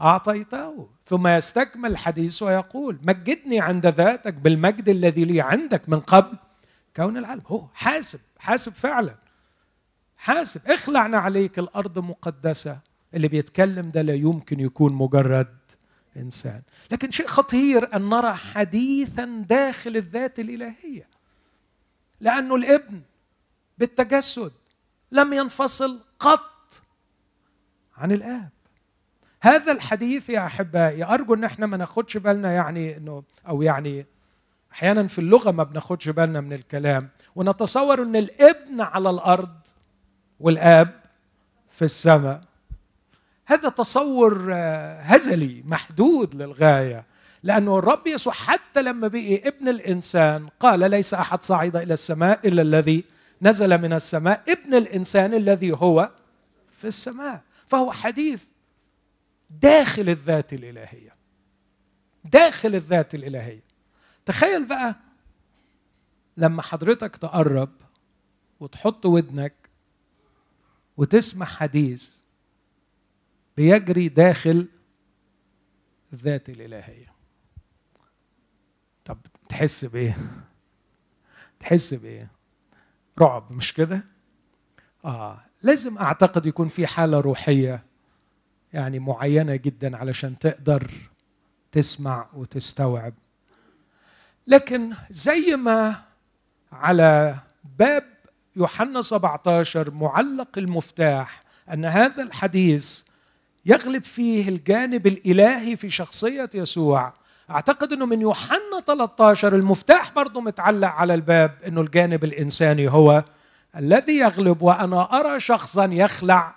أعطيته. 0.01 0.89
ثم 1.05 1.27
يستكمل 1.27 1.91
الحديث 1.91 2.43
ويقول 2.43 2.99
مجدني 3.03 3.59
عند 3.59 3.87
ذاتك 3.87 4.33
بالمجد 4.33 4.89
الذي 4.89 5.25
لي 5.25 5.41
عندك 5.41 5.89
من 5.89 5.99
قبل 5.99 6.37
كون 6.95 7.17
العالم. 7.17 7.41
هو 7.47 7.65
حاسب 7.73 8.19
حاسب 8.39 8.73
فعلا. 8.73 9.15
حاسب. 10.19 10.61
اخلعنا 10.67 11.17
عليك 11.17 11.59
الأرض 11.59 11.99
مقدسة. 11.99 12.79
اللي 13.13 13.27
بيتكلم 13.27 13.89
ده 13.89 14.01
لا 14.01 14.13
يمكن 14.13 14.59
يكون 14.59 14.93
مجرد 14.93 15.57
إنسان. 16.17 16.61
لكن 16.91 17.11
شيء 17.11 17.27
خطير 17.27 17.95
أن 17.95 18.09
نرى 18.09 18.33
حديثا 18.33 19.45
داخل 19.49 19.97
الذات 19.97 20.39
الإلهية. 20.39 21.07
لأنه 22.21 22.55
الابن 22.55 23.01
بالتجسد 23.77 24.51
لم 25.11 25.33
ينفصل 25.33 25.99
قط 26.19 26.81
عن 27.97 28.11
الآب. 28.11 28.49
هذا 29.41 29.71
الحديث 29.71 30.29
يا 30.29 30.45
أحبائي 30.45 31.03
أرجو 31.03 31.33
إن 31.33 31.43
إحنا 31.43 31.65
ما 31.65 31.77
ناخدش 31.77 32.17
بالنا 32.17 32.51
يعني 32.51 32.97
إنه 32.97 33.23
أو 33.47 33.61
يعني 33.61 34.05
أحيانا 34.71 35.07
في 35.07 35.19
اللغة 35.19 35.51
ما 35.51 35.63
بناخدش 35.63 36.09
بالنا 36.09 36.41
من 36.41 36.53
الكلام. 36.53 37.09
ونتصور 37.35 38.03
إن 38.03 38.15
الابن 38.15 38.81
على 38.81 39.09
الأرض 39.09 39.58
والآب 40.39 40.99
في 41.71 41.85
السماء. 41.85 42.41
هذا 43.45 43.69
تصور 43.69 44.47
آه، 44.53 45.01
هزلي 45.01 45.63
محدود 45.65 46.35
للغاية 46.35 47.05
لأنه 47.43 47.77
الرب 47.79 48.07
يسوع 48.07 48.33
حتى 48.33 48.81
لما 48.81 49.07
بقي 49.07 49.35
ابن 49.47 49.67
الإنسان 49.67 50.47
قال 50.59 50.79
ليس 50.91 51.13
أحد 51.13 51.43
صعد 51.43 51.75
إلى 51.75 51.93
السماء 51.93 52.47
إلا 52.47 52.61
الذي 52.61 53.03
نزل 53.41 53.77
من 53.81 53.93
السماء. 53.93 54.43
ابن 54.47 54.75
الإنسان 54.75 55.33
الذي 55.33 55.71
هو 55.71 56.11
في 56.77 56.87
السماء. 56.87 57.41
فهو 57.67 57.91
حديث 57.91 58.43
داخل 59.49 60.09
الذات 60.09 60.53
الإلهية. 60.53 61.15
داخل 62.23 62.75
الذات 62.75 63.15
الإلهية. 63.15 63.63
تخيل 64.25 64.65
بقى 64.65 64.95
لما 66.37 66.61
حضرتك 66.61 67.17
تقرب 67.17 67.69
وتحط 68.59 69.05
ودنك 69.05 69.53
وتسمع 70.99 71.45
حديث 71.45 72.19
بيجري 73.57 74.09
داخل 74.09 74.67
الذات 76.13 76.49
الإلهية. 76.49 77.13
طب 79.05 79.17
تحس 79.49 79.85
بإيه؟ 79.85 80.17
تحس 81.59 81.93
بإيه؟ 81.93 82.31
رعب 83.19 83.51
مش 83.51 83.73
كده؟ 83.73 84.03
آه 85.05 85.45
لازم 85.61 85.97
أعتقد 85.97 86.45
يكون 86.45 86.67
في 86.67 86.87
حالة 86.87 87.19
روحية 87.19 87.83
يعني 88.73 88.99
معينة 88.99 89.55
جدا 89.55 89.97
علشان 89.97 90.39
تقدر 90.39 90.91
تسمع 91.71 92.29
وتستوعب. 92.33 93.13
لكن 94.47 94.93
زي 95.09 95.55
ما 95.55 96.03
على 96.71 97.39
باب 97.79 98.08
يوحنا 98.59 99.01
17 99.01 99.91
معلق 99.91 100.57
المفتاح 100.57 101.43
أن 101.73 101.85
هذا 101.85 102.23
الحديث 102.23 103.01
يغلب 103.65 104.03
فيه 104.03 104.49
الجانب 104.49 105.07
الإلهي 105.07 105.75
في 105.75 105.89
شخصية 105.89 106.49
يسوع 106.53 107.13
أعتقد 107.51 107.93
إنه 107.93 108.05
من 108.05 108.21
يوحنا 108.21 108.79
13 108.87 109.55
المفتاح 109.55 110.11
برضه 110.13 110.41
متعلق 110.41 110.87
على 110.87 111.13
الباب 111.13 111.57
إنه 111.67 111.81
الجانب 111.81 112.23
الإنساني 112.23 112.91
هو 112.91 113.23
الذي 113.77 114.17
يغلب 114.17 114.61
وأنا 114.61 115.19
أرى 115.19 115.39
شخصا 115.39 115.85
يخلع 115.85 116.55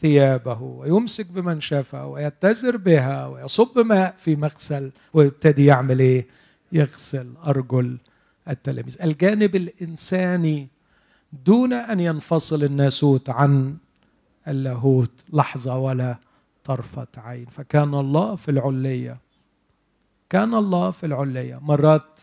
ثيابه 0.00 0.62
ويمسك 0.62 1.26
بمنشفة 1.26 2.06
ويتزر 2.06 2.76
بها 2.76 3.26
ويصب 3.26 3.78
ماء 3.78 4.14
في 4.18 4.36
مغسل 4.36 4.90
ويبتدي 5.14 5.64
يعمل 5.64 6.00
إيه؟ 6.00 6.26
يغسل 6.72 7.32
أرجل 7.46 7.98
التلاميذ 8.48 9.02
الجانب 9.02 9.56
الإنساني 9.56 10.68
دون 11.44 11.72
أن 11.72 12.00
ينفصل 12.00 12.64
الناسوت 12.64 13.30
عن 13.30 13.76
اللاهوت. 14.48 15.10
لحظة 15.32 15.78
ولا 15.78 16.16
طرفة 16.64 17.06
عين. 17.16 17.46
فكان 17.46 17.94
الله 17.94 18.34
في 18.34 18.50
العلية. 18.50 19.18
كان 20.30 20.54
الله 20.54 20.90
في 20.90 21.06
العلية. 21.06 21.58
مرات 21.62 22.20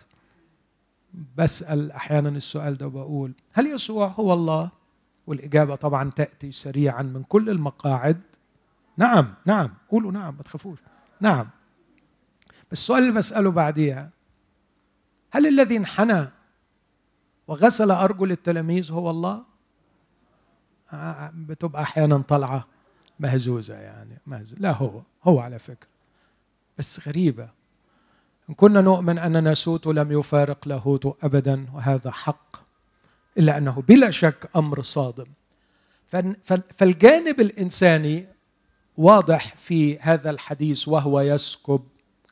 بسأل 1.38 1.91
أحيانا 1.91 2.30
السؤال 2.30 2.74
ده 2.78 2.88
وبقول 2.88 3.34
هل 3.54 3.67
يسوع 3.67 4.08
هو 4.08 4.34
الله؟ 4.34 4.69
والإجابة 5.28 5.76
طبعا 5.76 6.10
تأتي 6.10 6.52
سريعا 6.52 7.02
من 7.02 7.24
كل 7.24 7.50
المقاعد. 7.50 8.21
نعم 8.97 9.34
نعم. 9.45 9.74
قولوا 9.89 10.12
نعم 10.12 10.36
ما 10.36 10.43
تخافوش. 10.43 10.80
نعم. 11.21 11.47
بس 12.71 12.80
السؤال 12.80 13.04
اللي 13.04 13.13
بسأله 13.13 13.52
بعديها 13.52 14.10
هل 15.32 15.47
الذي 15.47 15.78
انحنى 15.78 16.28
وغسل 17.52 17.92
أرجل 17.92 18.32
التلاميذ 18.32 18.92
هو 18.92 19.10
الله؟ 19.10 19.44
آه، 20.94 21.32
بتبقى 21.36 21.82
أحيانا 21.82 22.18
طالعه 22.18 22.68
مهزوزة 23.20 23.76
يعني 23.76 24.18
مهزوزة. 24.28 24.56
لا 24.60 24.72
هو 24.72 25.02
هو 25.24 25.40
على 25.40 25.60
فكرة. 25.60 25.88
بس 26.78 27.08
غريبة. 27.08 27.50
إن 28.50 28.54
كنا 28.54 28.82
نؤمن 28.82 29.20
ان 29.20 29.44
ناسوت 29.44 29.88
لم 29.88 30.12
يفارق 30.12 30.68
لاهوت 30.68 31.24
ابدا 31.26 31.66
وهذا 31.74 32.12
حق 32.12 32.56
إلا 33.38 33.58
أنه 33.58 33.82
بلا 33.88 34.12
شك 34.12 34.50
أمر 34.56 34.82
صادم. 34.82 35.28
فالجانب 36.78 37.42
الإنساني 37.42 38.28
واضح 38.98 39.56
في 39.56 40.00
هذا 40.00 40.30
الحديث 40.30 40.88
وهو 40.88 41.22
يسكب 41.22 41.84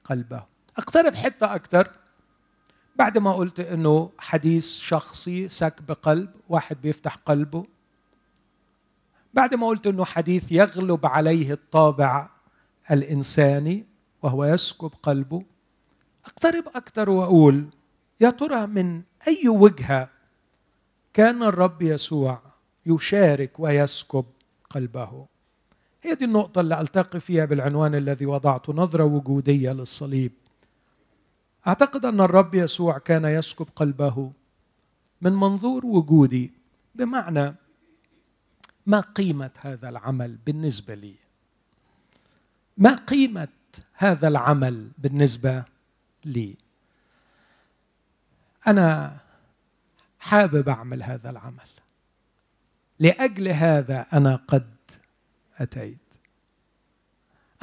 قلبه. 0.03 0.43
أقترب 0.77 1.15
حتة 1.15 1.55
أكثر 1.55 1.98
بعد 2.99 3.17
ما 3.17 3.33
قلت 3.33 3.59
إنه 3.59 4.09
حديث 4.17 4.77
شخصي 4.77 5.49
سكب 5.49 5.91
قلب 5.91 6.29
واحد 6.49 6.81
بيفتح 6.81 7.15
قلبه. 7.15 7.65
بعد 9.33 9.55
ما 9.55 9.67
قلت 9.67 9.87
إنه 9.87 10.05
حديث 10.05 10.51
يغلب 10.51 11.05
عليه 11.05 11.53
الطابع 11.53 12.29
الإنساني 12.91 13.85
وهو 14.23 14.45
يسكب 14.45 14.91
قلبه 15.03 15.43
أقترب 16.25 16.63
أكثر 16.75 17.09
وأقول 17.09 17.65
يا 18.21 18.29
ترى 18.29 18.67
من 18.67 19.01
أي 19.27 19.49
وجهة 19.49 20.09
كان 21.13 21.43
الرب 21.43 21.81
يسوع 21.81 22.41
يشارك 22.85 23.59
ويسكب 23.59 24.25
قلبه؟ 24.69 25.25
هي 26.03 26.15
دي 26.15 26.25
النقطة 26.25 26.61
اللي 26.61 26.81
ألتقي 26.81 27.19
فيها 27.19 27.45
بالعنوان 27.45 27.95
الذي 27.95 28.25
وضعته 28.25 28.73
نظرة 28.73 29.03
وجودية 29.03 29.71
للصليب. 29.71 30.31
أعتقد 31.67 32.05
أن 32.05 32.21
الرب 32.21 32.55
يسوع 32.55 32.97
كان 32.97 33.25
يسكب 33.25 33.67
قلبه 33.75 34.31
من 35.21 35.33
منظور 35.33 35.85
وجودي 35.85 36.53
بمعنى 36.95 37.55
ما 38.85 38.99
قيمة 38.99 39.51
هذا 39.59 39.89
العمل 39.89 40.37
بالنسبة 40.45 40.95
لي؟ 40.95 41.15
ما 42.77 42.95
قيمة 42.95 43.47
هذا 43.93 44.27
العمل 44.27 44.91
بالنسبة 44.97 45.63
لي؟ 46.25 46.55
أنا 48.67 49.17
حابب 50.19 50.69
أعمل 50.69 51.03
هذا 51.03 51.29
العمل. 51.29 51.69
لأجل 52.99 53.47
هذا 53.47 54.05
أنا 54.13 54.35
قد 54.35 54.75
أتيت. 55.57 55.97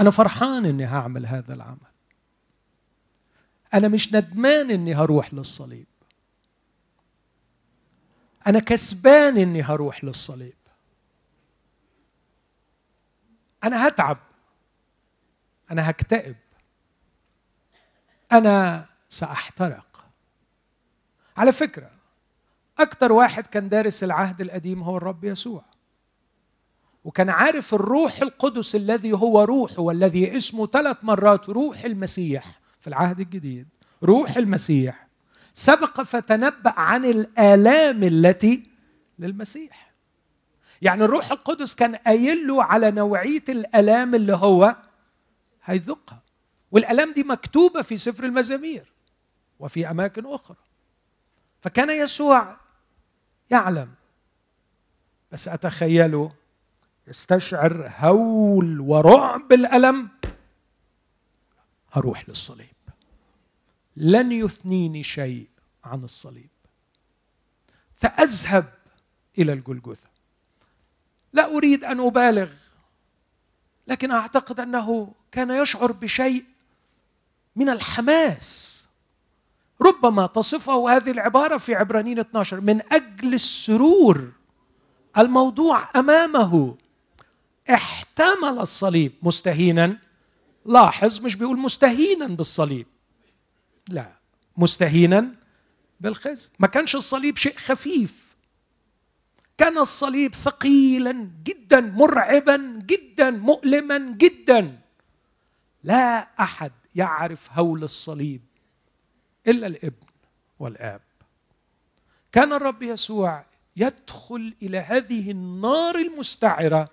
أنا 0.01 0.11
فرحان 0.11 0.65
إني 0.67 0.85
هعمل 0.85 1.27
هذا 1.27 1.55
العمل. 1.55 1.96
أنا 3.75 3.89
مش 3.89 4.13
ندمان 4.13 4.71
إني 4.71 4.95
هروح 4.95 5.35
للصليب. 5.35 5.87
أنا 8.47 8.59
كسبان 8.59 9.37
إني 9.37 9.63
هروح 9.63 10.05
للصليب. 10.05 10.55
أنا 13.65 13.89
هتعب. 13.89 14.19
أنا 15.71 15.91
هكتئب. 15.91 16.37
أنا 18.33 18.87
سأحترق. 19.09 20.05
على 21.37 21.53
فكرة 21.53 21.91
أكثر 22.79 23.13
واحد 23.13 23.47
كان 23.47 23.69
دارس 23.69 24.05
العهد 24.05 24.41
القديم 24.41 24.83
هو 24.83 24.97
الرب 24.97 25.25
يسوع. 25.25 25.65
وكان 27.05 27.31
عارف 27.31 27.75
الروح 27.75 28.23
القدس 28.23 28.75
الذي 28.75 29.13
هو 29.13 29.43
روحه 29.43 29.81
والذي 29.81 30.37
اسمه 30.37 30.67
ثلاث 30.67 30.97
مرات 31.03 31.49
روح 31.49 31.85
المسيح. 31.85 32.61
في 32.87 32.91
العهد 32.91 33.21
الجديد. 33.21 33.69
روح 34.03 34.37
المسيح. 34.37 35.07
سبق 35.53 36.01
فتنبأ 36.03 36.73
عن 36.77 37.05
الآلام 37.05 38.03
التي 38.03 38.71
للمسيح. 39.19 39.93
يعني 40.83 41.05
الروح 41.05 41.31
القدس 41.31 41.75
كان 41.75 41.95
قايل 41.95 42.47
له 42.47 42.63
على 42.63 42.91
نوعية 42.91 43.45
الآلام 43.49 44.15
اللي 44.15 44.33
هو 44.33 44.77
هيذوقها. 45.65 46.23
والآلام 46.71 47.13
دي 47.13 47.23
مكتوبة 47.23 47.83
في 47.83 47.97
سفر 47.97 48.25
المزامير 48.25 48.93
وفي 49.59 49.91
أماكن 49.91 50.27
أخرى. 50.27 50.57
فكان 51.61 51.91
يسوع 51.91 52.57
يعلم. 53.51 53.95
بس 55.33 55.49
أتخيله 55.49 56.33
يستشعر 57.09 57.93
هول 57.99 58.81
ورعب 58.81 59.53
الألم؟ 59.53 60.09
هروح 61.93 62.29
للصليب. 62.29 62.76
لن 63.97 64.33
يثنيني 64.33 65.03
شيء 65.03 65.49
عن 65.85 66.05
الصليب. 66.05 66.49
فأذهب 67.95 68.73
إلى 69.39 69.53
الجلجثة. 69.53 70.09
لا 71.33 71.57
أريد 71.57 71.85
أن 71.85 72.01
أبالغ 72.01 72.51
لكن 73.87 74.11
أعتقد 74.11 74.61
أنه 74.61 75.13
كان 75.33 75.51
يشعر 75.51 75.93
بشيء 75.93 76.45
من 77.57 77.69
الحماس. 77.69 78.77
ربما 79.81 80.27
تصفه 80.27 80.97
هذه 80.97 81.11
العبارة 81.11 81.57
في 81.57 81.75
عبرانيين 81.75 82.19
12 82.19 82.61
من 82.61 82.93
أجل 82.93 83.35
السرور 83.35 84.33
الموضوع 85.19 85.89
أمامه 85.97 86.77
احتمل 87.71 88.59
الصليب 88.59 89.13
مستهينا. 89.23 89.99
لاحظ 90.67 91.21
مش 91.21 91.37
بيقول 91.37 91.59
مستهينا 91.59 92.27
بالصليب. 92.27 92.87
لا. 93.89 94.13
مستهينا 94.57 95.35
بالخزي 96.01 96.49
ما 96.59 96.67
كانش 96.67 96.97
الصليب 96.97 97.37
شيء 97.37 97.57
خفيف. 97.57 98.37
كان 99.59 99.79
الصليب 99.79 100.35
ثقيلا 100.35 101.31
جدا 101.45 101.81
مرعبا 101.81 102.79
جدا 102.87 103.31
مؤلما 103.31 103.99
جدا. 103.99 104.79
لا 105.85 106.29
أحد 106.43 106.73
يعرف 106.95 107.53
هول 107.53 107.85
الصليب 107.85 108.43
إلا 109.47 109.67
الإبن 109.67 110.07
والآب. 110.59 111.01
كان 112.33 112.53
الرب 112.53 112.83
يسوع 112.83 113.45
يدخل 113.77 114.55
إلى 114.63 114.79
هذه 114.79 115.31
النار 115.31 115.97
المستعرة 115.97 116.91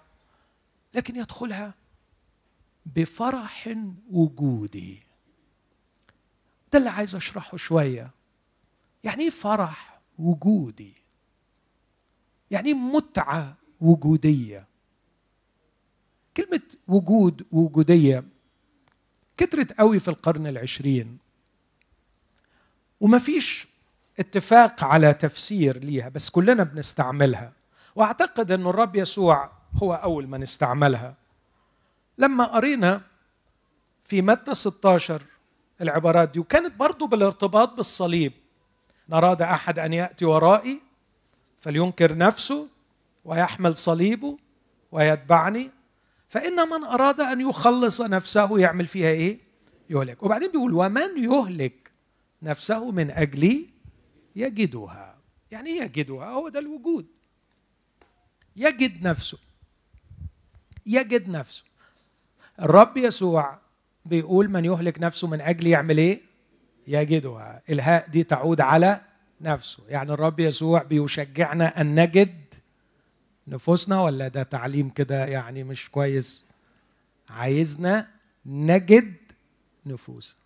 لكن 0.93 1.15
يدخلها 1.15 1.73
بفرح 2.85 3.75
وجودي 4.11 5.02
ده 6.73 6.79
اللي 6.79 6.89
عايز 6.89 7.15
أشرحه 7.15 7.57
شوية. 7.57 8.09
يعني 9.03 9.23
إيه 9.23 9.29
فرح 9.29 9.99
وجودي؟ 10.19 10.93
يعني 12.51 12.67
إيه 12.67 12.73
متعة 12.73 13.55
وجودية؟ 13.81 14.67
كلمة 16.37 16.61
وجود 16.87 17.45
وجودية 17.51 18.23
كترت 19.37 19.73
قوي 19.79 19.99
في 19.99 20.07
القرن 20.07 20.47
العشرين. 20.47 21.17
وما 23.01 23.17
فيش 23.17 23.67
اتفاق 24.19 24.83
على 24.83 25.13
تفسير 25.13 25.77
ليها 25.77 26.09
بس 26.09 26.29
كلنا 26.29 26.63
بنستعملها. 26.63 27.53
وأعتقد 27.95 28.51
ان 28.51 28.67
الرب 28.67 28.95
يسوع 28.95 29.51
هو 29.83 29.93
أول 29.93 30.27
من 30.27 30.43
استعملها. 30.43 31.15
لما 32.17 32.43
قرينا 32.43 33.01
في 34.03 34.21
متى 34.21 34.55
16 34.55 35.23
العبارات 35.83 36.29
دي. 36.29 36.39
وكانت 36.39 36.75
برضو 36.75 37.07
بالارتباط 37.07 37.73
بالصليب. 37.73 38.33
ان 39.09 39.13
اراد 39.13 39.41
أحد 39.41 39.79
أن 39.79 39.93
يأتي 39.93 40.25
ورائي 40.25 40.81
فلينكر 41.59 42.17
نفسه 42.17 42.69
ويحمل 43.25 43.77
صليبه 43.77 44.37
ويتبعني. 44.91 45.71
فإن 46.29 46.69
من 46.69 46.83
أراد 46.83 47.21
أن 47.21 47.41
يخلص 47.41 48.01
نفسه 48.01 48.59
يعمل 48.59 48.87
فيها 48.87 49.09
إيه؟ 49.09 49.39
يهلك. 49.89 50.23
وبعدين 50.23 50.51
بيقول 50.51 50.73
ومن 50.73 51.23
يهلك 51.23 51.91
نفسه 52.41 52.91
من 52.91 53.11
أجلي 53.11 53.69
يجدها. 54.35 55.17
يعني 55.51 55.69
إيه 55.69 55.81
يجدها؟ 55.81 56.25
هو 56.29 56.49
ده 56.49 56.59
الوجود. 56.59 57.05
يجد 58.55 59.07
نفسه. 59.07 59.37
يجد 60.85 61.29
نفسه. 61.29 61.63
الرب 62.59 62.97
يسوع 62.97 63.62
بيقول 64.05 64.49
من 64.49 64.65
يهلك 64.65 64.99
نفسه 64.99 65.27
من 65.27 65.41
أجل 65.41 65.67
يعمل 65.67 65.97
إيه؟ 65.97 66.21
يجدها. 66.87 67.61
الهاء 67.69 68.09
دي 68.09 68.23
تعود 68.23 68.61
على 68.61 69.01
نفسه. 69.41 69.83
يعني 69.87 70.11
الرب 70.11 70.39
يسوع 70.39 70.83
بيشجعنا 70.83 71.81
أن 71.81 71.99
نجد 71.99 72.43
نفوسنا 73.47 74.01
ولا 74.01 74.27
ده 74.27 74.43
تعليم 74.43 74.89
كده 74.89 75.25
يعني 75.25 75.63
مش 75.63 75.89
كويس؟ 75.89 76.45
عايزنا 77.29 78.07
نجد 78.45 79.13
نفوسنا. 79.85 80.39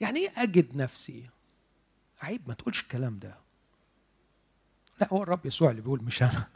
يعني 0.00 0.20
إيه 0.20 0.30
أجد 0.36 0.76
نفسي؟ 0.76 1.28
عيب 2.22 2.40
ما 2.48 2.54
تقولش 2.54 2.80
الكلام 2.80 3.18
ده. 3.18 3.34
لا 5.00 5.08
هو 5.12 5.22
الرب 5.22 5.46
يسوع 5.46 5.70
اللي 5.70 5.82
بيقول 5.82 6.02
مش 6.02 6.22
أنا. 6.22 6.46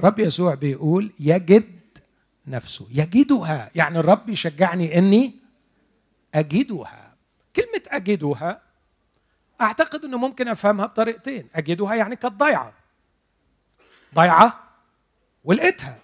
الرب 0.00 0.18
يسوع 0.18 0.54
بيقول 0.54 1.12
يجد 1.20 1.75
نفسه. 2.46 2.86
يجدها. 2.90 3.70
يعني 3.74 3.98
الرب 3.98 4.28
يشجعني 4.28 4.98
إني 4.98 5.34
أجدها. 6.34 7.16
كلمة 7.56 7.82
أجدها 7.88 8.62
أعتقد 9.60 10.04
إنه 10.04 10.18
ممكن 10.18 10.48
أفهمها 10.48 10.86
بطريقتين. 10.86 11.48
أجدها 11.54 11.94
يعني 11.94 12.16
كانت 12.16 12.34
ضيعه 12.34 12.72
ضيعة 14.14 14.68
ولقيتها. 15.44 15.98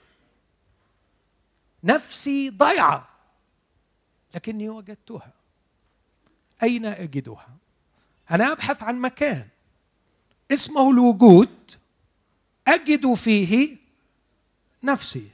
نفسي 1.84 2.50
ضيعة 2.50 3.08
لكني 4.34 4.68
وجدتها. 4.68 5.32
أين 6.62 6.86
أجدها؟ 6.86 7.48
أنا 8.30 8.52
أبحث 8.52 8.82
عن 8.82 9.00
مكان. 9.00 9.48
اسمه 10.52 10.90
الوجود. 10.90 11.70
أجد 12.68 13.14
فيه 13.14 13.76
نفسي. 14.82 15.30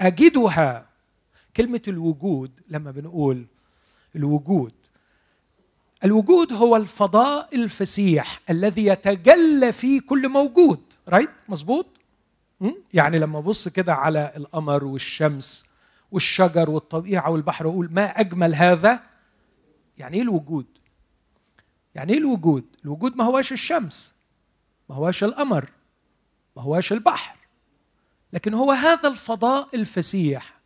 أجدها. 0.00 0.86
كلمة 1.56 1.82
الوجود 1.88 2.50
لما 2.68 2.90
بنقول 2.90 3.46
الوجود 4.16 4.72
الوجود 6.04 6.52
هو 6.52 6.76
الفضاء 6.76 7.54
الفسيح 7.54 8.40
الذي 8.50 8.86
يتجلى 8.86 9.72
فيه 9.72 10.00
كل 10.00 10.28
موجود 10.28 10.80
رايت 11.08 11.30
مظبوط؟ 11.48 11.86
يعني 12.94 13.18
لما 13.18 13.38
أبص 13.38 13.68
كده 13.68 13.94
على 13.94 14.32
القمر 14.36 14.84
والشمس 14.84 15.64
والشجر 16.10 16.70
والطبيعة 16.70 17.30
والبحر 17.30 17.66
وأقول 17.66 17.88
ما 17.92 18.04
أجمل 18.04 18.54
هذا؟ 18.54 19.00
يعني 19.98 20.16
إيه 20.16 20.22
الوجود؟ 20.22 20.66
يعني 21.94 22.12
إيه 22.12 22.18
الوجود؟ 22.18 22.64
الوجود 22.84 23.16
ما 23.16 23.24
هواش 23.24 23.52
الشمس 23.52 24.12
ما 24.88 24.96
هواش 24.96 25.24
القمر 25.24 25.70
ما 26.56 26.62
هواش 26.62 26.92
البحر. 26.92 27.36
لكن 28.32 28.54
هو 28.54 28.72
هذا 28.72 29.08
الفضاء 29.08 29.68
الفسيح 29.74 30.60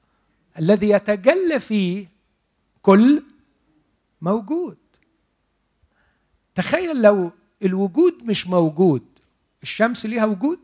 الذي 0.58 0.88
يتجلى 0.88 1.60
فيه 1.60 2.08
كل 2.82 3.22
موجود. 4.20 4.76
تخيل 6.54 7.02
لو 7.02 7.32
الوجود 7.62 8.24
مش 8.24 8.46
موجود 8.46 9.02
الشمس 9.62 10.06
ليها 10.06 10.24
وجود؟ 10.24 10.60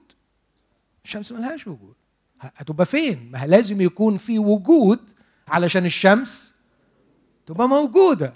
الشمس 1.05 1.33
ملهاش 1.33 1.67
وجود. 1.67 1.95
هتبقى 2.41 2.87
فين؟ 2.87 3.31
ما 3.31 3.47
لازم 3.47 3.81
يكون 3.81 4.17
في 4.17 4.39
وجود 4.39 5.11
علشان 5.49 5.85
الشمس 5.87 6.53
تبقى 7.47 7.69
موجودة. 7.69 8.35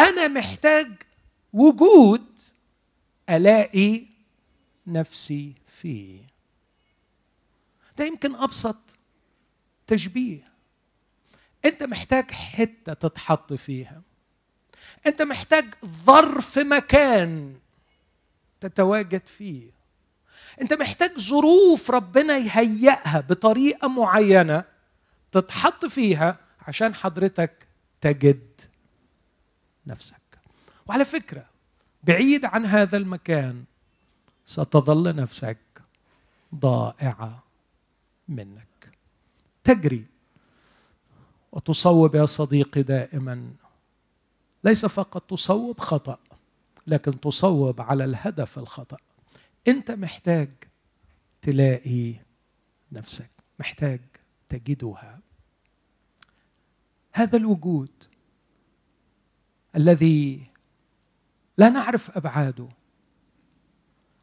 أنا 0.00 0.28
محتاج 0.28 0.92
وجود 1.52 2.24
ألاقي 3.30 4.02
نفسي 4.86 5.52
فيه. 5.66 6.23
ده 7.96 8.04
يمكن 8.04 8.34
أبسط 8.34 8.96
تشبيه. 9.86 10.52
أنت 11.64 11.82
محتاج 11.82 12.30
حتة 12.30 12.92
تتحط 12.92 13.52
فيها. 13.52 14.02
أنت 15.06 15.22
محتاج 15.22 15.74
ظرف 15.84 16.58
مكان 16.58 17.56
تتواجد 18.60 19.26
فيه. 19.26 19.70
أنت 20.60 20.72
محتاج 20.72 21.18
ظروف 21.20 21.90
ربنا 21.90 22.36
يهيئها 22.36 23.20
بطريقة 23.20 23.88
معينة 23.88 24.64
تتحط 25.32 25.84
فيها 25.84 26.38
عشان 26.60 26.94
حضرتك 26.94 27.66
تجد 28.00 28.60
نفسك. 29.86 30.38
وعلى 30.86 31.04
فكرة 31.04 31.46
بعيد 32.02 32.44
عن 32.44 32.66
هذا 32.66 32.96
المكان 32.96 33.64
ستظل 34.46 35.16
نفسك 35.16 35.58
ضائعة. 36.54 37.43
منك. 38.28 38.98
تجري 39.64 40.06
وتصوب 41.52 42.14
يا 42.14 42.26
صديقي 42.26 42.82
دائما. 42.82 43.52
ليس 44.64 44.86
فقط 44.86 45.30
تصوب 45.30 45.80
خطأ 45.80 46.18
لكن 46.86 47.20
تصوب 47.20 47.80
على 47.80 48.04
الهدف 48.04 48.58
الخطأ. 48.58 48.96
أنت 49.68 49.90
محتاج 49.90 50.50
تلاقي 51.42 52.14
نفسك 52.92 53.30
محتاج 53.58 54.00
تجدها. 54.48 55.20
هذا 57.12 57.36
الوجود 57.36 57.90
الذي 59.76 60.46
لا 61.58 61.68
نعرف 61.68 62.16
أبعاده 62.16 62.68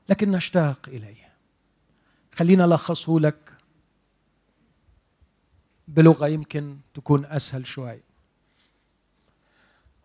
لكن 0.10 0.32
نشتاق 0.32 0.90
إليه. 0.90 1.34
خلينا 2.36 2.64
لخصه 2.64 3.20
لك 3.20 3.58
بلغة 5.92 6.28
يمكن 6.28 6.78
تكون 6.94 7.26
أسهل 7.26 7.68
شوي. 7.68 8.00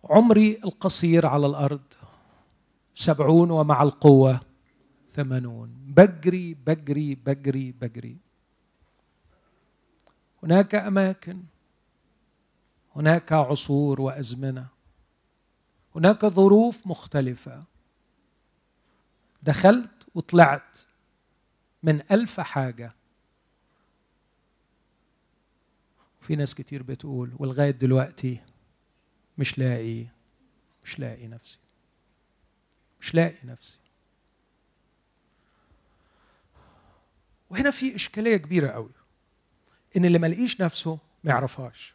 عمري 0.04 0.58
القصير 0.64 1.26
على 1.26 1.46
الأرض 1.46 1.82
سبعون 2.94 3.50
ومع 3.50 3.82
القوة 3.82 4.40
ثمانون. 5.08 5.70
بجري 5.86 6.54
بجري 6.54 7.14
بجري 7.14 7.72
بجري. 7.72 8.16
هناك 10.42 10.74
أماكن 10.74 11.42
هناك 12.96 13.32
عصور 13.32 14.00
وأزمنة 14.00 14.66
هناك 15.96 16.26
ظروف 16.26 16.86
مختلفة. 16.86 17.64
دخلت 19.42 20.06
وطلعت 20.14 20.78
من 21.82 22.02
ألف 22.10 22.40
حاجة. 22.40 22.94
في 26.26 26.36
ناس 26.36 26.54
كتير 26.54 26.82
بتقول 26.82 27.32
ولغاية 27.38 27.70
دلوقتي 27.70 28.40
مش 29.38 29.58
لاقي 29.58 30.06
مش 30.84 30.98
لاقي 30.98 31.26
نفسي. 31.26 31.58
مش 33.00 33.14
لاقي 33.14 33.46
نفسي. 33.46 33.78
وهنا 37.50 37.70
في 37.70 37.94
إشكالية 37.94 38.36
كبيرة 38.36 38.68
قوي 38.68 38.90
إن 39.96 40.04
اللي 40.04 40.18
ما 40.18 40.26
لقيش 40.26 40.60
نفسه 40.60 40.98
ما 41.24 41.30
يعرفهاش. 41.30 41.94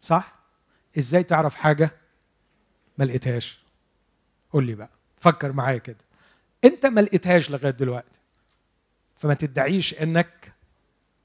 صح؟ 0.00 0.34
إزاي 0.98 1.22
تعرف 1.22 1.54
حاجة 1.54 1.90
ما 2.98 3.04
لقيتهاش؟ 3.04 3.62
قول 4.52 4.66
لي 4.66 4.74
بقى. 4.74 4.90
فكر 5.20 5.52
معايا 5.52 5.78
كده. 5.78 6.04
أنت 6.64 6.86
ما 6.86 7.00
لقيتهاش 7.00 7.50
لغاية 7.50 7.72
دلوقتي 7.72 8.20
فما 9.16 9.34
تدعيش 9.34 9.94
إنك 9.94 10.39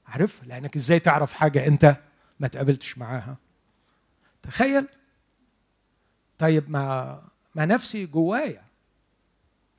عارفها 0.06 0.46
لأنك 0.46 0.76
إزاي 0.76 0.98
تعرف 0.98 1.32
حاجة 1.32 1.66
أنت 1.66 1.96
ما 2.40 2.48
تقابلتش 2.48 2.98
معاها؟ 2.98 3.36
تخيل. 4.42 4.86
طيب 6.38 6.70
ما 6.70 7.22
ما 7.54 7.64
نفسي 7.64 8.06
جوايا 8.06 8.62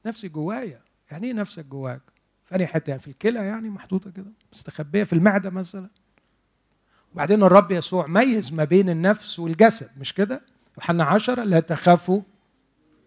نفسي 0.05 0.29
جوايا. 0.29 0.81
يعني 1.11 1.27
إيه 1.27 1.33
نفسك 1.33 1.65
جواك؟ 1.65 2.01
في 2.45 2.55
أي 2.55 2.67
حتة؟ 2.67 2.89
يعني 2.89 3.01
في 3.01 3.07
الكلى 3.07 3.39
يعني 3.45 3.69
محطوطة 3.69 4.11
كده 4.11 4.31
مستخبية 4.53 5.03
في 5.03 5.13
المعدة 5.13 5.49
مثلا. 5.49 5.89
وبعدين 7.13 7.43
الرب 7.43 7.71
يسوع 7.71 8.07
ميز 8.07 8.53
ما 8.53 8.63
بين 8.63 8.89
النفس 8.89 9.39
والجسد 9.39 9.89
مش 9.97 10.13
كده؟ 10.13 10.41
يوحنا 10.77 11.03
عشرة 11.03 11.43
لا 11.43 11.59
تخافوا 11.59 12.21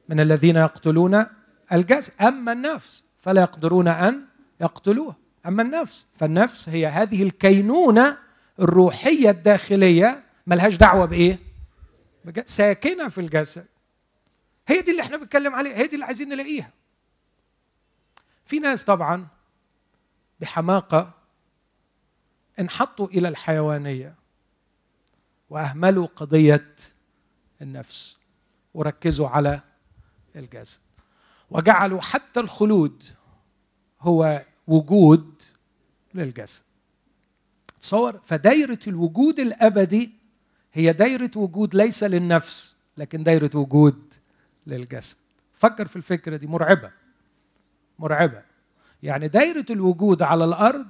من 0.09 0.21
الذين 0.21 0.57
يقتلون 0.57 1.27
الجسد. 1.73 2.13
أما 2.21 2.53
النفس 2.53 3.05
فلا 3.21 3.41
يقدرون 3.43 3.89
أن 3.89 4.25
يقتلوها 4.61 5.17
أما 5.47 5.63
النفس 5.63 6.07
فالنفس 6.15 6.69
هي 6.69 6.87
هذه 6.87 7.23
الكينونة 7.23 8.19
الروحية 8.61 9.31
الداخلية. 9.31 10.25
ملهاش 10.47 10.77
دعوة 10.77 11.05
بإيه؟ 11.07 11.39
ساكنة 12.47 13.09
في 13.09 13.19
الجسد. 13.21 13.67
هي 14.69 14.81
دي 14.81 14.91
اللي 14.91 15.03
إحنا 15.03 15.17
بنتكلم 15.17 15.55
عليها 15.55 15.77
هي 15.77 15.87
دي 15.87 15.95
اللي 15.95 16.05
عايزين 16.05 16.29
نلاقيها. 16.29 16.71
في 18.45 18.59
ناس 18.59 18.85
طبعا 18.85 19.27
بحماقة 20.41 21.13
انحطوا 22.61 23.07
إلى 23.07 23.29
الحيوانية 23.29 24.15
وأهملوا 25.51 26.07
قضية 26.07 26.77
النفس 27.63 28.17
وركزوا 28.75 29.29
على 29.29 29.61
الجسد. 30.37 30.81
وجعلوا 31.51 32.01
حتى 32.01 32.41
الخلود 32.41 33.03
هو 34.01 34.43
وجود 34.71 35.43
للجسد. 36.15 36.63
تصور 37.81 38.21
فدايرة 38.25 38.79
الوجود 38.87 39.41
الأبدي 39.41 40.11
هي 40.73 40.93
دايرة 40.93 41.31
وجود 41.37 41.75
ليس 41.75 42.05
للنفس 42.05 42.75
لكن 42.97 43.23
دايرة 43.23 43.51
وجود 43.55 44.15
للجسد. 44.67 45.17
فكر 45.55 45.89
في 45.89 45.97
الفكرة 45.97 46.37
دي 46.37 46.47
مرعبة. 46.47 46.91
مرعبة. 47.99 48.43
يعني 49.03 49.29
دايرة 49.29 49.67
الوجود 49.71 50.23
على 50.23 50.45
الأرض 50.45 50.87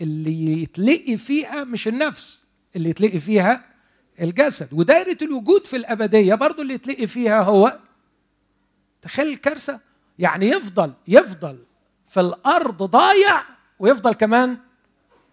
اللي 0.00 0.62
يتلقي 0.62 1.16
فيها 1.16 1.64
مش 1.64 1.88
النفس 1.88 2.42
اللي 2.76 2.90
يتلقي 2.90 3.20
فيها 3.20 3.64
الجسد. 4.20 4.72
ودايرة 4.72 5.18
الوجود 5.22 5.66
في 5.66 5.76
الأبدية 5.76 6.34
برضو 6.34 6.62
اللي 6.62 6.74
يتلقي 6.74 7.06
فيها 7.06 7.42
هو 7.42 7.78
تخيل 9.02 9.28
الكارثة. 9.28 9.80
يعني 10.18 10.46
يفضل 10.46 10.92
يفضل 11.08 11.58
في 12.10 12.20
الأرض 12.20 12.82
ضايع 12.82 13.42
ويفضل 13.78 14.14
كمان 14.14 14.58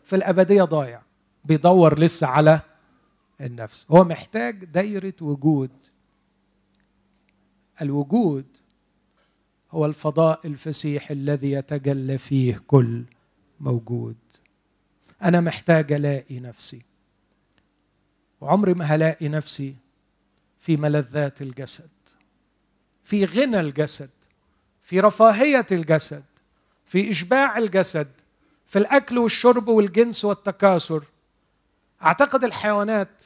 في 0.03 0.15
الأبدية 0.15 0.63
ضايع. 0.63 1.01
بيدور 1.45 1.99
لسه 1.99 2.27
على 2.27 2.59
النفس. 3.41 3.85
هو 3.91 4.03
محتاج 4.03 4.65
دايرة 4.65 5.13
وجود. 5.21 5.71
الوجود 7.81 8.45
هو 9.71 9.85
الفضاء 9.85 10.47
الفسيح 10.47 11.11
الذي 11.11 11.51
يتجلى 11.51 12.17
فيه 12.17 12.63
كل 12.67 13.03
موجود. 13.59 14.17
أنا 15.23 15.41
محتاج 15.41 15.93
ألاقي 15.93 16.39
نفسي. 16.39 16.81
وعمري 18.41 18.73
ما 18.73 18.85
هلاقي 18.85 19.29
نفسي 19.29 19.75
في 20.59 20.77
ملذات 20.77 21.41
الجسد 21.41 21.89
في 23.03 23.25
غنى 23.25 23.59
الجسد 23.59 24.09
في 24.83 24.99
رفاهية 24.99 25.65
الجسد. 25.71 26.23
في 26.87 27.11
إشباع 27.11 27.57
الجسد 27.57 28.07
في 28.65 28.79
الأكل 28.79 29.17
والشرب 29.17 29.67
والجنس 29.67 30.25
والتكاثر. 30.25 31.03
أعتقد 32.03 32.43
الحيوانات 32.43 33.23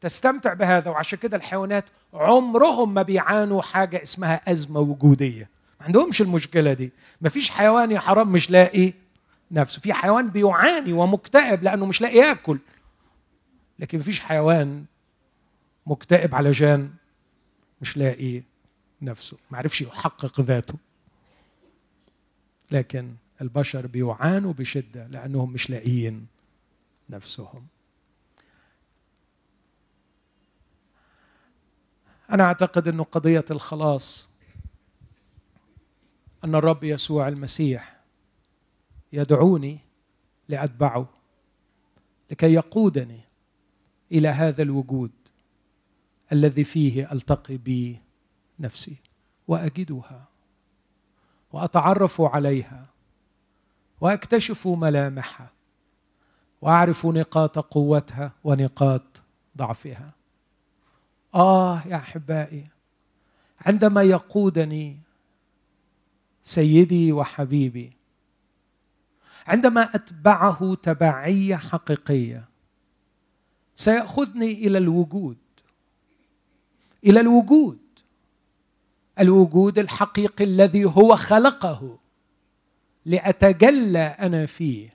تستمتع 0.00 0.54
بهذا 0.54 0.90
وعشان 0.90 1.18
كده 1.18 1.36
الحيوانات 1.36 1.84
عمرهم 2.14 2.94
ما 2.94 3.02
بيعانوا 3.02 3.62
حاجة 3.62 4.02
اسمها 4.02 4.40
أزمة 4.52 4.80
وجودية. 4.80 5.48
ما 5.80 5.86
عندهمش 5.86 6.22
المشكلة 6.22 6.72
دي. 6.72 6.92
ما 7.20 7.28
فيش 7.28 7.50
حيوان 7.50 7.90
يا 7.90 8.00
حرام 8.00 8.32
مش 8.32 8.50
لاقي 8.50 8.92
نفسه. 9.50 9.80
في 9.80 9.92
حيوان 9.92 10.28
بيعاني 10.28 10.92
ومكتئب 10.92 11.62
لأنه 11.62 11.86
مش 11.86 12.00
لاقي 12.00 12.16
ياكل. 12.16 12.58
لكن 13.78 13.98
ما 13.98 14.04
فيش 14.04 14.20
حيوان 14.20 14.84
مكتئب 15.86 16.34
علشان 16.34 16.90
مش 17.80 17.96
لاقي 17.96 18.42
نفسه. 19.02 19.36
ما 19.50 19.58
عرفش 19.58 19.80
يحقق 19.82 20.40
ذاته. 20.40 20.74
لكن 22.70 23.14
البشر 23.40 23.86
بيعانوا 23.86 24.52
بشدة 24.52 25.06
لأنهم 25.06 25.52
مش 25.52 25.70
لاقيين 25.70 26.26
نفسهم. 27.10 27.66
أنا 32.32 32.44
أعتقد 32.44 32.88
إنه 32.88 33.02
قضية 33.02 33.44
الخلاص 33.50 34.28
أن 36.44 36.54
الرب 36.54 36.84
يسوع 36.84 37.28
المسيح 37.28 38.00
يدعوني 39.12 39.78
لأتبعه 40.48 41.08
لكي 42.30 42.52
يقودني 42.52 43.20
إلى 44.12 44.28
هذا 44.28 44.62
الوجود 44.62 45.10
الذي 46.32 46.64
فيه 46.64 47.12
ألتقي 47.12 47.58
بنفسي 48.58 48.96
وأجدها. 49.48 50.29
وأتعرف 51.52 52.20
عليها 52.20 52.86
وأكتشف 54.00 54.66
ملامحها 54.68 55.50
وأعرف 56.62 57.06
نقاط 57.06 57.58
قوتها 57.58 58.32
ونقاط 58.44 59.22
ضعفها. 59.56 60.10
آه 61.34 61.82
يا 61.86 61.96
أحبائي 61.96 62.66
عندما 63.60 64.02
يقودني 64.02 64.98
سيدي 66.42 67.12
وحبيبي 67.12 67.92
عندما 69.46 69.94
أتبعه 69.94 70.74
تبعية 70.74 71.56
حقيقية 71.56 72.44
سيأخذني 73.76 74.52
إلى 74.52 74.78
الوجود 74.78 75.36
إلى 77.04 77.20
الوجود. 77.20 77.78
الوجود 79.20 79.78
الحقيقي 79.78 80.44
الذي 80.44 80.84
هو 80.84 81.16
خلقه 81.16 81.98
لأتجلى 83.04 83.98
أنا 83.98 84.46
فيه 84.46 84.94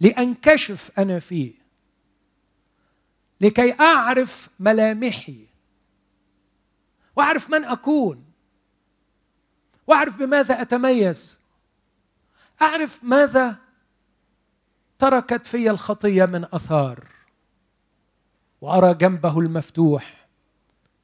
لأنكشف 0.00 0.90
أنا 0.98 1.18
فيه 1.18 1.54
لكي 3.40 3.80
أعرف 3.80 4.48
ملامحي 4.60 5.46
وأعرف 7.16 7.50
من 7.50 7.64
أكون 7.64 8.24
وأعرف 9.86 10.16
بماذا 10.16 10.62
أتميز 10.62 11.40
أعرف 12.62 13.04
ماذا 13.04 13.56
تركت 14.98 15.46
في 15.46 15.70
الخطية 15.70 16.24
من 16.24 16.44
أثار 16.44 17.06
وأرى 18.60 18.94
جنبه 18.94 19.38
المفتوح. 19.38 20.19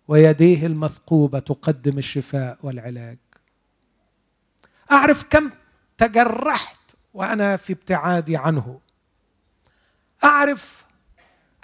ويديه 0.09 0.67
المثقوبة 0.67 1.39
تقدم 1.39 1.99
الشفاء 1.99 2.59
والعلاج. 2.63 3.19
أعرف 4.93 5.25
كم 5.31 5.51
تجرحت 5.99 6.97
وأنا 7.15 7.57
في 7.57 7.73
ابتعادي 7.73 8.37
عنه. 8.37 8.81
أعرف 10.25 10.85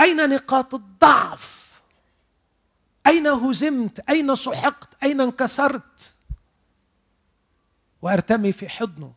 أين 0.01 0.29
نقاط 0.29 0.75
الضعف. 0.75 1.83
أين 3.07 3.27
هزمت؟ 3.27 4.01
أين 4.11 4.35
سحقت؟ 4.35 5.03
أين 5.03 5.21
انكسرت؟ 5.21 6.17
وأرتمي 8.03 8.53
في 8.53 8.69
حضنه 8.69 9.13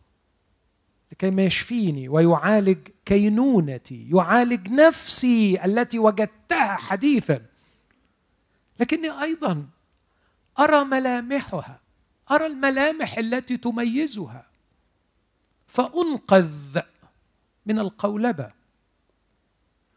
لكي 1.11 1.31
ما 1.31 1.45
يشفيني 1.45 2.09
ويعالج 2.09 2.87
كينونتي 3.05 4.09
يعالج 4.09 4.69
نفسي 4.69 5.65
التي 5.65 5.99
وجدتها 5.99 6.75
حديثا. 6.75 7.45
لكني 8.79 9.21
أيضا 9.21 9.65
أرى 10.59 10.83
ملامحها 10.83 11.79
أرى 12.31 12.45
الملامح 12.45 13.17
التي 13.17 13.57
تميزها. 13.57 14.45
فأنقذ 15.67 16.81
من 17.65 17.79
القولبة. 17.79 18.51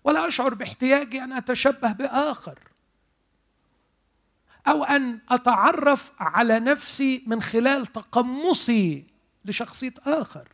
ولا 0.05 0.29
أشعر 0.29 0.55
باحتياجي 0.55 1.25
أن 1.25 1.33
أتشبه 1.33 1.93
بآخر. 1.93 2.59
أو 4.69 4.85
أن 4.85 5.19
أتعرف 5.29 6.13
على 6.19 6.61
نفسي 6.61 7.23
من 7.27 7.43
خلال 7.43 7.87
تقمصي 7.87 9.07
لشخصية 9.45 9.95
آخر. 10.07 10.49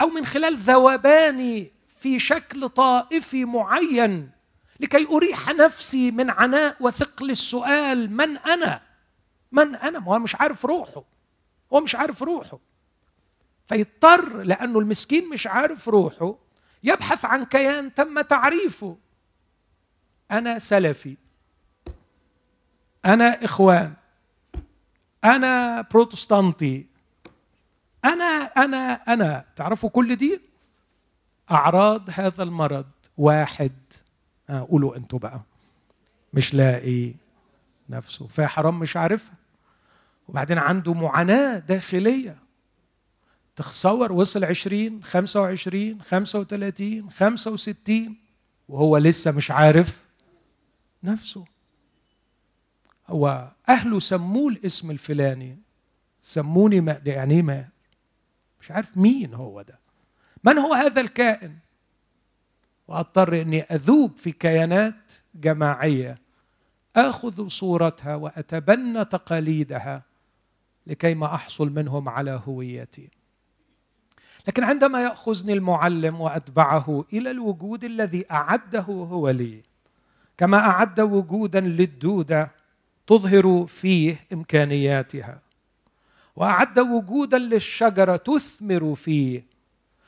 أو 0.00 0.08
من 0.08 0.24
خلال 0.24 0.56
ذوباني 0.56 1.72
في 1.98 2.18
شكل 2.18 2.68
طائفي 2.68 3.44
معين. 3.44 4.30
لكي 4.80 5.06
أريح 5.06 5.48
نفسي 5.48 6.10
من 6.10 6.30
عناء 6.30 6.76
وثقل 6.80 7.30
السؤال 7.30 8.10
من 8.10 8.36
أنا؟ 8.36 8.80
من 9.52 9.76
أنا؟ 9.76 9.98
هو 9.98 10.18
مش 10.18 10.34
عارف 10.34 10.64
روحه. 10.64 11.04
هو 11.72 11.80
مش 11.80 11.94
عارف 11.94 12.22
روحه. 12.22 12.58
فيضطر 13.68 14.42
لأنه 14.42 14.78
المسكين 14.78 15.28
مش 15.28 15.46
عارف 15.46 15.88
روحه 15.88 16.34
يبحث 16.84 17.24
عن 17.24 17.44
كيان 17.44 17.94
تم 17.94 18.20
تعريفه. 18.20 18.96
أنا 20.30 20.58
سلفي. 20.58 21.16
أنا 23.04 23.44
إخوان. 23.44 23.94
أنا 25.24 25.80
بروتستانتي. 25.80 26.86
أنا 28.04 28.44
أنا 28.56 28.92
أنا. 28.92 29.44
تعرفوا 29.56 29.90
كل 29.90 30.16
دي؟ 30.16 30.40
أعراض 31.50 32.10
هذا 32.10 32.42
المرض. 32.42 32.86
واحد. 33.18 33.72
قولوا 34.50 34.96
أنتوا 34.96 35.18
بقى. 35.18 35.40
مش 36.34 36.54
لاقي 36.54 37.14
نفسه. 37.90 38.26
فيا 38.26 38.46
حرام 38.46 38.78
مش 38.78 38.96
عارفها. 38.96 39.34
وبعدين 40.28 40.58
عنده 40.58 40.94
معاناة 40.94 41.58
داخلية. 41.58 42.38
تتصور 43.56 44.12
وصل 44.12 44.44
20 44.44 45.02
25 45.04 46.02
35 46.02 47.10
65 47.10 48.16
وهو 48.68 48.96
لسه 48.96 49.30
مش 49.30 49.50
عارف 49.50 50.04
نفسه. 51.02 51.44
هو 53.08 53.50
أهله 53.68 53.98
سموه 53.98 54.48
الاسم 54.52 54.90
الفلاني. 54.90 55.58
سموني 56.22 56.80
ما 56.80 57.00
يعني 57.06 57.42
ما 57.42 57.68
مش 58.60 58.70
عارف 58.70 58.96
مين 58.96 59.34
هو 59.34 59.62
ده. 59.62 59.78
من 60.44 60.58
هو 60.58 60.74
هذا 60.74 61.00
الكائن؟ 61.00 61.58
وأضطر 62.88 63.40
إني 63.40 63.62
أذوب 63.62 64.16
في 64.16 64.32
كيانات 64.32 65.12
جماعية 65.34 66.18
آخذ 66.96 67.48
صورتها 67.48 68.14
وأتبنى 68.14 69.04
تقاليدها 69.04 70.02
لكي 70.86 71.14
ما 71.14 71.34
أحصل 71.34 71.70
منهم 71.70 72.08
على 72.08 72.40
هويتي. 72.46 73.10
لكن 74.48 74.64
عندما 74.64 75.02
يأخذني 75.02 75.52
المعلم 75.52 76.20
وأتبعه 76.20 77.04
إلى 77.12 77.30
الوجود 77.30 77.84
الذي 77.84 78.24
أعده 78.30 78.80
هو 78.82 79.30
لي 79.30 79.62
كما 80.38 80.58
أعد 80.58 81.00
وجودا 81.00 81.60
للدودة 81.60 82.50
تظهر 83.06 83.66
فيه 83.66 84.26
إمكانياتها 84.32 85.40
وأعد 86.36 86.78
وجودا 86.78 87.38
للشجرة 87.38 88.16
تثمر 88.16 88.94
فيه 88.94 89.44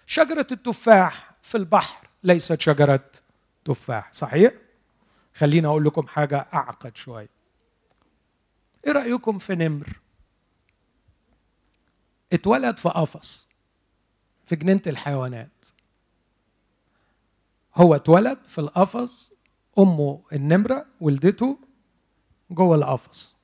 شجرة 0.06 0.46
التفاح 0.52 1.30
في 1.42 1.56
البحر. 1.58 2.09
ليست 2.22 2.60
شجرة 2.60 3.10
تفاح 3.64 4.12
صحيح؟ 4.12 4.52
خليني 5.34 5.66
أقول 5.66 5.84
لكم 5.84 6.06
حاجة 6.06 6.48
أعقد 6.54 6.96
شوية 6.96 7.28
إيه 8.86 8.92
رأيكم 8.92 9.38
في 9.38 9.54
نمر؟ 9.54 10.00
اتولد 12.32 12.78
في 12.78 12.88
قفص 12.88 13.48
في 14.46 14.56
جنينة 14.56 14.82
الحيوانات. 14.86 15.66
هو 17.74 17.94
اتولد 17.94 18.38
في 18.44 18.58
القفص 18.58 19.32
أمه 19.78 20.22
النمرة 20.32 20.86
ولدته 21.00 21.58
جوه 22.50 22.76
القفص. 22.76 23.36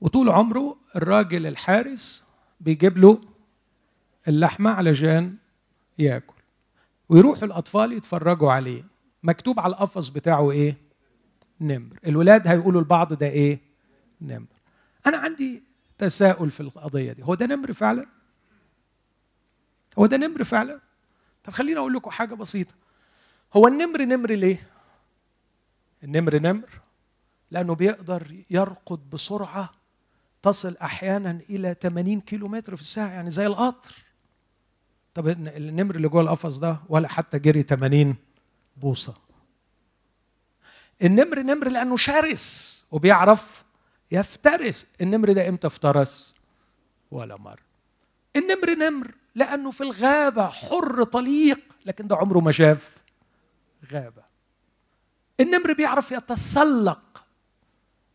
وطول 0.00 0.30
عمره 0.30 0.76
الراجل 0.96 1.46
الحارس 1.46 2.24
بيجيب 2.60 2.98
له 2.98 3.20
اللحمة 4.28 4.70
علشان 4.70 5.36
ياكل. 5.98 6.33
ويروحوا 7.08 7.44
الأطفال 7.44 7.92
يتفرجوا 7.92 8.52
عليه. 8.52 8.84
مكتوب 9.22 9.60
على 9.60 9.72
القفص 9.72 10.08
بتاعه 10.08 10.50
إيه؟ 10.50 10.76
نمر. 11.60 11.98
الولاد 12.06 12.48
هيقولوا 12.48 12.80
لبعض 12.80 13.12
ده 13.12 13.26
إيه؟ 13.26 13.60
نمر. 14.20 14.46
أنا 15.06 15.16
عندي 15.16 15.62
تساؤل 15.98 16.50
في 16.50 16.60
القضية 16.60 17.12
دي. 17.12 17.22
هو 17.22 17.34
ده 17.34 17.46
نمر 17.46 17.72
فعلا؟ 17.72 18.06
هو 19.98 20.06
ده 20.06 20.16
نمر 20.16 20.44
فعلا؟ 20.44 20.80
طب 21.44 21.52
خليني 21.52 21.78
أقول 21.78 21.92
لكم 21.94 22.10
حاجة 22.10 22.34
بسيطة. 22.34 22.74
هو 23.56 23.68
النمر 23.68 24.02
نمر 24.02 24.30
ليه؟ 24.30 24.66
النمر 26.04 26.38
نمر 26.38 26.68
لأنه 27.50 27.74
بيقدر 27.74 28.44
يرقد 28.50 29.10
بسرعة 29.10 29.70
تصل 30.42 30.76
أحيانا 30.82 31.40
إلى 31.50 31.74
80 31.82 32.20
كيلو 32.20 32.48
متر 32.48 32.76
في 32.76 32.82
الساعة 32.82 33.08
يعني 33.08 33.30
زي 33.30 33.46
القطر. 33.46 33.94
طب 35.14 35.28
النمر 35.28 35.94
اللي 35.94 36.08
جوه 36.08 36.22
القفص 36.22 36.56
ده 36.58 36.76
ولا 36.88 37.08
حتى 37.08 37.38
جري 37.38 37.62
80 37.62 38.16
بوصة. 38.76 39.14
النمر 41.02 41.38
نمر 41.42 41.68
لأنه 41.68 41.96
شرس 41.96 42.84
وبيعرف 42.90 43.64
يفترس. 44.10 44.86
النمر 45.00 45.32
ده 45.32 45.48
إمتى 45.48 45.66
افترس؟ 45.66 46.34
ولا 47.10 47.36
مر 47.36 47.60
النمر 48.36 48.70
نمر 48.74 49.14
لأنه 49.34 49.70
في 49.70 49.80
الغابة 49.80 50.46
حر 50.48 51.02
طليق 51.04 51.60
لكن 51.86 52.06
ده 52.06 52.16
عمره 52.16 52.38
ما 52.38 52.52
شاف 52.52 52.94
غابة. 53.92 54.22
النمر 55.40 55.72
بيعرف 55.72 56.12
يتسلق 56.12 57.24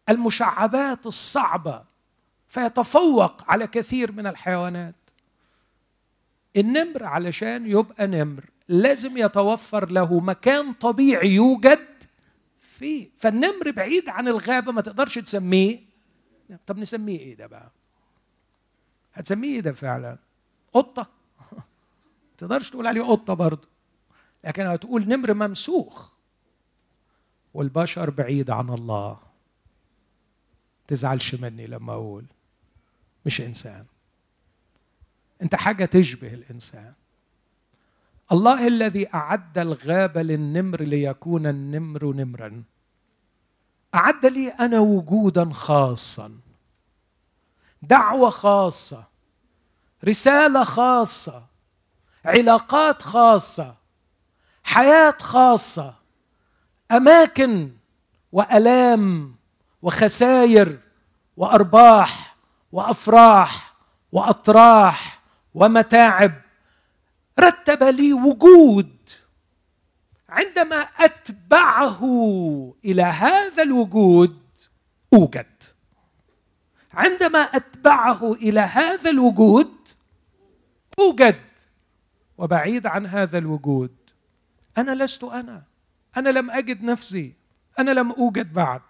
المشعبات 0.09 1.07
الصعبة 1.07 1.83
فيتفوق 2.47 3.51
على 3.51 3.67
كثير 3.67 4.11
من 4.11 4.27
الحيوانات. 4.27 4.95
النمر 6.57 7.03
علشان 7.03 7.69
يبقى 7.69 8.07
نمر 8.07 8.49
لازم 8.67 9.17
يتوفر 9.17 9.91
له 9.91 10.19
مكان 10.19 10.73
طبيعي 10.73 11.29
يوجد 11.29 11.87
فيه. 12.59 13.09
فالنمر 13.17 13.71
بعيد 13.71 14.09
عن 14.09 14.27
الغابة 14.27 14.71
ما 14.71 14.81
تقدرش 14.81 15.19
تسميه. 15.19 15.79
طب 16.67 16.77
نسميه 16.77 17.19
إيه 17.19 17.35
ده 17.35 17.47
بقى؟ 17.47 17.71
هتسميه 19.13 19.55
إيه 19.55 19.59
ده 19.59 19.73
فعلا؟ 19.73 20.17
قطة؟ 20.73 21.07
تقدرش 22.37 22.69
تقول 22.69 22.87
عليه 22.87 23.01
قطة 23.01 23.33
برضه. 23.33 23.67
لكن 24.43 24.65
هتقول 24.65 25.07
نمر 25.07 25.33
ممسوخ. 25.33 26.11
والبشر 27.53 28.09
بعيد 28.09 28.49
عن 28.49 28.69
الله. 28.69 29.19
تزعلش 30.87 31.35
مني 31.35 31.67
لما 31.67 31.93
أقول. 31.93 32.25
مش 33.25 33.41
إنسان. 33.41 33.85
انت 35.41 35.55
حاجة 35.55 35.85
تشبه 35.85 36.33
الإنسان. 36.33 36.93
الله 38.31 38.67
الذي 38.67 39.13
أعد 39.13 39.57
الغابه 39.57 40.21
للنمر 40.21 40.81
ليكون 40.81 41.47
النمر 41.47 42.13
نمرا. 42.13 42.63
أعد 43.95 44.25
لي 44.25 44.49
أنا 44.49 44.79
وجودا 44.79 45.53
خاصا. 45.53 46.31
دعوة 47.81 48.29
خاصة. 48.29 49.03
رسالة 50.05 50.63
خاصة. 50.63 51.45
علاقات 52.25 53.01
خاصة. 53.01 53.75
حياة 54.63 55.17
خاصة. 55.21 55.95
أماكن 56.91 57.71
وألام 58.31 59.35
وخساير 59.81 60.79
وأرباح 61.37 62.35
وأفراح 62.71 63.73
وأطراح. 64.11 65.18
ومتاعب. 65.59 66.41
رتب 67.39 67.83
لي 67.83 68.13
وجود 68.13 69.09
عندما 70.29 70.75
أتبعه 70.75 72.03
إلى 72.85 73.03
هذا 73.03 73.63
الوجود 73.63 74.39
أوجد. 75.13 75.63
عندما 76.93 77.39
أتبعه 77.39 78.33
إلى 78.33 78.59
هذا 78.59 79.09
الوجود 79.09 79.87
أوجد. 80.99 81.41
وبعيد 82.37 82.87
عن 82.87 83.05
هذا 83.05 83.37
الوجود. 83.37 83.95
أنا 84.77 84.91
لست 85.03 85.23
أنا. 85.23 85.63
أنا 86.17 86.29
لم 86.29 86.51
أجد 86.51 86.83
نفسي. 86.83 87.33
أنا 87.79 87.91
لم 87.91 88.11
أوجد 88.11 88.53
بعد. 88.53 88.81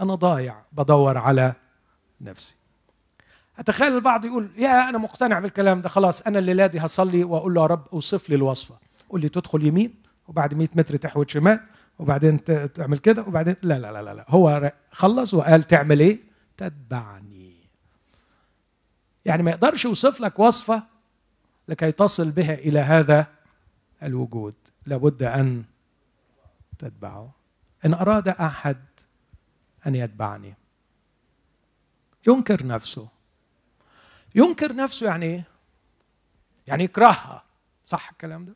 أنا 0.00 0.14
ضايع. 0.14 0.62
بدور 0.72 1.18
على 1.18 1.54
نفسي. 2.20 2.54
أتخيل 3.58 3.94
البعض 3.94 4.24
يقول 4.24 4.50
يا 4.56 4.88
أنا 4.88 4.98
مقتنع 4.98 5.38
بالكلام 5.38 5.80
ده 5.80 5.88
خلاص 5.88 6.22
أنا 6.22 6.38
الليلة 6.38 6.66
دي 6.66 6.78
هصلي 6.78 7.24
وأقول 7.24 7.54
له 7.54 7.62
يا 7.62 7.66
رب 7.66 7.86
أوصف 7.92 8.30
لي 8.30 8.36
الوصفة. 8.36 8.78
قول 9.10 9.20
لي 9.20 9.28
تدخل 9.28 9.66
يمين 9.66 9.94
وبعد 10.28 10.54
100 10.54 10.68
متر 10.74 10.96
تحوت 10.96 11.30
شمال 11.30 11.60
وبعدين 11.98 12.44
تعمل 12.72 12.98
كده 12.98 13.22
وبعدين 13.22 13.56
لا 13.62 13.78
لا 13.78 14.02
لا 14.02 14.14
لا 14.14 14.24
هو 14.28 14.72
خلص 14.90 15.34
وقال 15.34 15.62
تعمل 15.62 16.00
إيه؟ 16.00 16.18
تتبعني. 16.56 17.56
يعني 19.24 19.42
ما 19.42 19.50
يقدرش 19.50 19.84
يوصف 19.84 20.20
لك 20.20 20.38
وصفة 20.38 20.82
لكي 21.68 21.92
تصل 21.92 22.30
بها 22.30 22.54
إلى 22.54 22.80
هذا 22.80 23.26
الوجود. 24.02 24.54
لابد 24.86 25.22
أن 25.22 25.64
تتبعه. 26.78 27.30
إن 27.84 27.94
أراد 27.94 28.28
أحد 28.28 28.84
أن 29.86 29.94
يتبعني 29.94 30.54
ينكر 32.28 32.66
نفسه. 32.66 33.15
ينكر 34.36 34.74
نفسه 34.76 35.06
يعني 35.06 35.26
إيه؟ 35.26 35.44
يعني 36.66 36.84
يكرهها. 36.84 37.42
صح 37.84 38.10
الكلام 38.10 38.44
ده؟ 38.44 38.54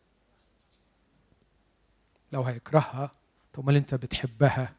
لو 2.33 2.43
هيكرهها 2.43 3.11
طب 3.53 3.63
امال 3.63 3.77
أنت 3.77 3.95
بتحبها 3.95 4.73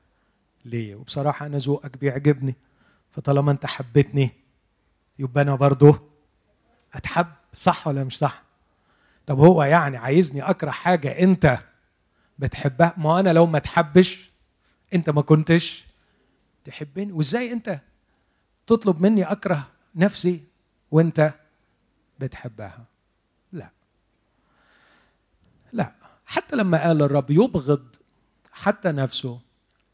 ليه؟ 0.65 0.95
وبصراحة 0.95 1.45
أنا 1.45 1.57
ذوقك 1.57 1.97
بيعجبني 1.97 2.55
فطالما 3.11 3.51
أنت 3.51 3.65
حبيتني 3.65 4.31
يبقى 5.19 5.41
أنا 5.43 5.55
برضه 5.55 6.01
أتحب. 6.93 7.27
صح 7.57 7.87
ولا 7.87 8.03
مش 8.03 8.17
صح؟ 8.17 8.43
طب 9.25 9.39
هو 9.39 9.63
يعني 9.63 9.97
عايزني 9.97 10.41
أكره 10.41 10.71
حاجة 10.71 11.19
أنت 11.19 11.59
بتحبها؟ 12.39 12.93
ما 12.97 13.19
أنا 13.19 13.33
لو 13.33 13.45
ما 13.45 13.59
تحبش 13.59 14.31
أنت 14.93 15.09
ما 15.09 15.21
كنتش 15.21 15.85
تحبني. 16.63 17.11
وإزاي 17.11 17.51
أنت 17.51 17.79
تطلب 18.67 19.01
مني 19.01 19.23
أكره 19.23 19.67
نفسي؟ 19.95 20.43
وانت 20.91 21.33
بتحبها. 22.19 22.85
لا. 23.51 23.69
لا. 25.73 25.95
حتى 26.25 26.55
لما 26.55 26.83
قال 26.83 27.01
الرب 27.01 27.31
يبغض 27.31 27.95
حتى 28.51 28.91
نفسه 28.91 29.39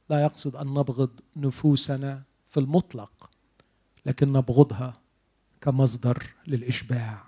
لا 0.10 0.22
يقصد 0.24 0.56
أن 0.56 0.68
نبغض 0.68 1.10
نفوسنا 1.36 2.22
في 2.50 2.60
المطلق 2.60 3.30
لكن 4.06 4.34
نبغضها 4.34 5.00
كمصدر 5.62 6.24
للإشباع. 6.48 7.24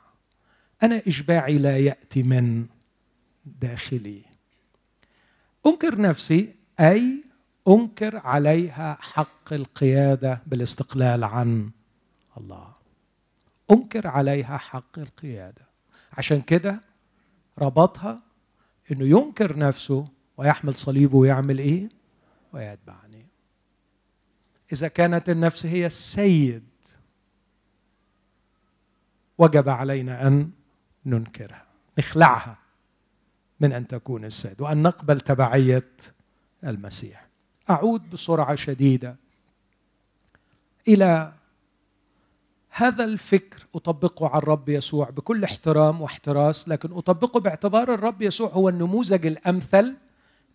أنا 0.83 1.01
إشباعي 1.07 1.57
لا 1.57 1.77
يأتي 1.77 2.23
من 2.23 2.67
داخلي. 3.45 4.21
أنكر 5.65 6.01
نفسي 6.01 6.55
أي 6.79 7.23
أنكر 7.67 8.17
عليها 8.17 8.97
حق 9.01 9.53
القيادة 9.53 10.41
بالاستقلال 10.47 11.23
عن 11.23 11.71
الله. 12.37 12.78
أنكر 13.71 14.07
عليها 14.07 14.57
حق 14.57 14.99
القيادة. 14.99 15.61
عشان 16.13 16.41
كده 16.41 16.81
ربطها 17.59 18.21
إنه 18.91 19.05
ينكر 19.05 19.57
نفسه 19.57 20.07
ويحمل 20.37 20.73
صليبه 20.75 21.17
ويعمل 21.17 21.59
إيه؟ 21.59 21.89
ويتبعني. 22.53 23.25
إذا 24.73 24.87
كانت 24.87 25.29
النفس 25.29 25.65
هي 25.65 25.85
السيد 25.85 26.63
وجب 29.37 29.69
علينا 29.69 30.27
أن 30.27 30.51
ننكرها 31.05 31.65
نخلعها 31.97 32.57
من 33.59 33.73
أن 33.73 33.87
تكون 33.87 34.25
السيد 34.25 34.61
وأن 34.61 34.81
نقبل 34.81 35.21
تبعية 35.21 35.91
المسيح. 36.63 37.27
أعود 37.69 38.09
بسرعة 38.09 38.55
شديدة 38.55 39.15
إلى 40.87 41.33
هذا 42.79 43.03
الفكر 43.03 43.65
أطبقه 43.75 44.27
على 44.27 44.37
الرب 44.37 44.69
يسوع 44.69 45.09
بكل 45.09 45.43
احترام 45.43 46.01
واحتراس 46.01 46.69
لكن 46.69 46.91
أطبقه 46.91 47.39
باعتبار 47.39 47.93
الرب 47.93 48.21
يسوع 48.21 48.49
هو 48.49 48.69
النموذج 48.69 49.25
الأمثل 49.25 49.95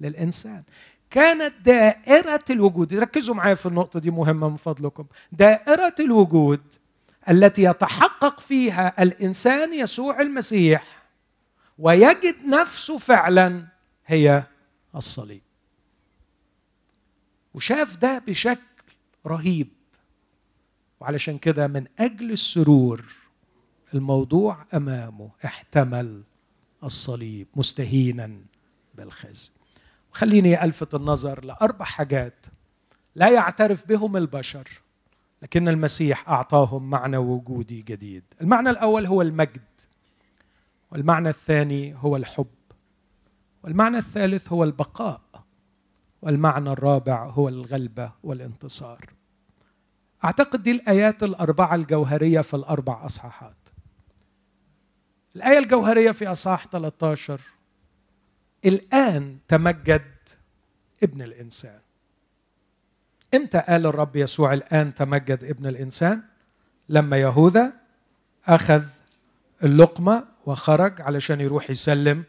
للإنسان. 0.00 0.62
كانت 1.10 1.54
دائرة 1.64 2.44
الوجود 2.50 2.94
ركزوا 2.94 3.34
معايا 3.34 3.54
في 3.54 3.66
النقطة 3.66 4.00
دي 4.00 4.10
مهمة 4.10 4.48
من 4.48 4.56
فضلكم. 4.56 5.06
دائرة 5.32 5.94
الوجود 6.00 6.60
التي 7.30 7.62
يتحقق 7.62 8.40
فيها 8.40 9.02
الإنسان 9.02 9.74
يسوع 9.74 10.20
المسيح 10.20 11.04
ويجد 11.78 12.44
نفسه 12.46 12.98
فعلا 12.98 13.66
هي 14.06 14.42
الصليب. 14.96 15.42
وشاف 17.54 17.96
ده 17.96 18.18
بشكل 18.18 18.60
رهيب. 19.26 19.68
وعلشان 21.04 21.38
كده 21.38 21.66
من 21.66 21.86
أجل 21.98 22.32
السرور 22.32 23.04
الموضوع 23.94 24.66
أمامه 24.74 25.30
احتمل 25.44 26.22
الصليب 26.84 27.46
مستهينا 27.56 28.36
بالخزي. 28.94 29.50
خليني 30.12 30.64
ألفت 30.64 30.94
النظر 30.94 31.44
لأربع 31.44 31.84
حاجات 31.84 32.46
لا 33.14 33.28
يعترف 33.28 33.88
بهم 33.88 34.16
البشر 34.16 34.68
لكن 35.42 35.68
المسيح 35.68 36.28
أعطاهم 36.28 36.90
معنى 36.90 37.16
وجودي 37.16 37.82
جديد. 37.82 38.22
المعنى 38.40 38.70
الأول 38.70 39.06
هو 39.06 39.22
المجد 39.22 39.80
والمعنى 40.90 41.28
الثاني 41.28 41.94
هو 41.96 42.16
الحب 42.16 42.46
والمعنى 43.62 43.98
الثالث 43.98 44.52
هو 44.52 44.64
البقاء 44.64 45.20
والمعنى 46.22 46.70
الرابع 46.70 47.24
هو 47.24 47.48
الغلبة 47.48 48.12
والانتصار. 48.22 49.14
أعتقد 50.24 50.62
دي 50.62 50.70
الآيات 50.70 51.22
الأربعة 51.22 51.74
الجوهرية 51.74 52.40
في 52.40 52.54
الأربع 52.54 53.06
أصحاحات. 53.06 53.56
الآية 55.36 55.58
الجوهرية 55.58 56.10
في 56.10 56.26
أصحاح 56.26 56.66
13 56.66 57.40
الآن 58.64 59.38
تمجد 59.48 60.04
ابن 61.02 61.22
الإنسان. 61.22 61.80
إمتى 63.34 63.58
قال 63.58 63.86
الرب 63.86 64.16
يسوع 64.16 64.52
الآن 64.52 64.94
تمجد 64.94 65.44
ابن 65.44 65.66
الإنسان؟ 65.66 66.22
لما 66.88 67.16
يهوذا 67.20 67.72
أخذ 68.46 68.84
اللقمة 69.64 70.26
وخرج 70.46 71.00
علشان 71.00 71.40
يروح 71.40 71.70
يسلم 71.70 72.24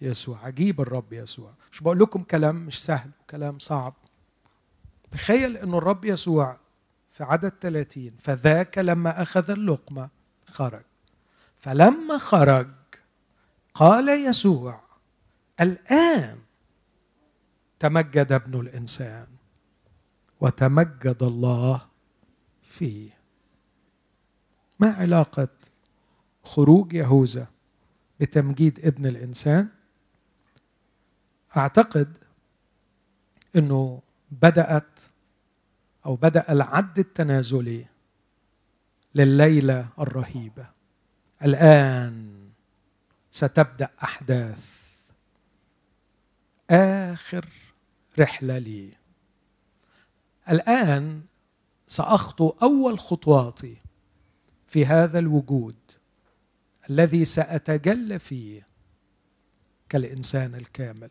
يسوع. 0.00 0.44
عجيب 0.46 0.80
الرب 0.80 1.12
يسوع. 1.12 1.52
مش 1.72 1.80
بقول 1.80 1.98
لكم 1.98 2.22
كلام 2.22 2.56
مش 2.56 2.84
سهل 2.84 3.10
وكلام 3.22 3.58
صعب. 3.58 3.94
تخيل 5.10 5.56
إنه 5.56 5.78
الرب 5.78 6.04
يسوع 6.04 6.56
في 7.20 7.24
عدد 7.24 7.52
30 7.60 8.10
فذاك 8.18 8.78
لما 8.78 9.22
أخذ 9.22 9.50
اللقمة 9.50 10.08
خرج. 10.46 10.82
فلما 11.56 12.18
خرج 12.18 12.68
قال 13.74 14.08
يسوع 14.08 14.80
الآن 15.60 16.38
تمجد 17.78 18.32
ابن 18.32 18.60
الإنسان 18.60 19.26
وتمجد 20.40 21.22
الله 21.22 21.86
فيه. 22.62 23.10
ما 24.78 24.90
علاقة 24.92 25.48
خروج 26.44 26.92
يهوذا 26.92 27.46
بتمجيد 28.20 28.86
ابن 28.86 29.06
الإنسان؟ 29.06 29.68
أعتقد 31.56 32.16
إنه 33.56 34.02
بدأت 34.30 35.00
أو 36.06 36.16
بدأ 36.16 36.52
العد 36.52 36.98
التنازلي 36.98 37.86
لليلة 39.14 39.88
الرهيبة. 39.98 40.70
الآن 41.44 42.40
ستبدأ 43.30 43.90
أحداث 44.02 44.80
آخر 46.70 47.48
رحلة 48.18 48.58
لي. 48.58 48.92
الآن 50.50 51.22
سأخطو 51.86 52.48
أول 52.48 52.98
خطواتي 52.98 53.76
في 54.66 54.86
هذا 54.86 55.18
الوجود 55.18 55.76
الذي 56.90 57.24
سأتجلى 57.24 58.18
فيه 58.18 58.66
كالإنسان 59.88 60.54
الكامل. 60.54 61.10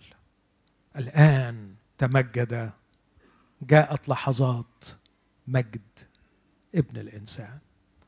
الآن 0.95 1.75
تمجد 1.97 2.71
جاءت 3.61 4.09
لحظات 4.09 4.85
مجد 5.47 5.81
ابن 6.75 6.99
الإنسان. 6.99 7.57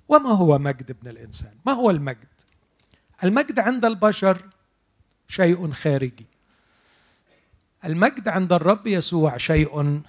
وما 0.10 0.30
هو 0.30 0.58
مجد 0.58 0.90
ابن 0.90 1.08
الإنسان؟ 1.08 1.54
ما 1.66 1.72
هو 1.72 1.90
المجد؟ 1.90 2.28
المجد 3.24 3.60
عند 3.60 3.86
البشر 3.86 4.50
شيء 5.28 5.72
خارجي. 5.72 6.26
المجد 7.86 8.28
عند 8.28 8.54
الرب 8.54 8.88
يسوع 8.88 9.38
شيء 9.38 10.02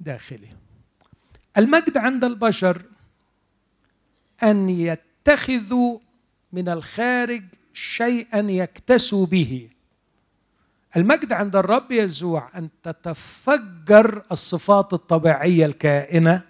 داخلي. 0.00 0.56
المجد 1.58 1.96
عند 1.96 2.24
البشر 2.24 2.82
أن 4.42 4.70
يتخذوا 4.70 5.98
من 6.52 6.68
الخارج 6.68 7.44
شيئا 7.72 8.40
يكتسوا 8.40 9.26
به. 9.26 9.70
المجد 10.96 11.32
عند 11.32 11.56
الرب 11.56 11.92
يسوع 11.92 12.50
أن 12.58 12.68
تتفجر 12.82 14.24
الصفات 14.32 14.92
الطبيعية 14.92 15.66
الكائنة 15.66 16.42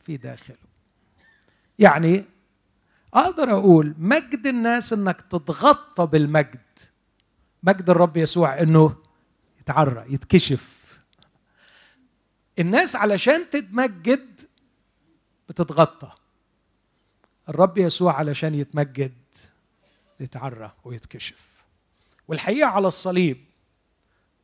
في 0.00 0.16
داخله. 0.16 0.56
يعني 1.78 2.24
أقدر 3.14 3.50
أقول 3.50 3.94
مجد 3.98 4.46
الناس 4.46 4.92
إنك 4.92 5.20
تتغطى 5.20 6.06
بالمجد. 6.06 6.60
مجد 7.62 7.90
الرب 7.90 8.16
يسوع 8.16 8.60
إنه 8.62 8.96
يتعرى 9.60 10.04
يتكشف. 10.14 10.82
الناس 12.58 12.96
علشان 12.96 13.50
تتمجد 13.50 14.40
بتتغطى. 15.48 16.10
الرب 17.48 17.78
يسوع 17.78 18.12
علشان 18.14 18.54
يتمجد 18.54 19.14
يتعرى 20.20 20.72
ويتكشف. 20.84 21.64
والحقيقة 22.28 22.68
على 22.68 22.88
الصليب 22.88 23.44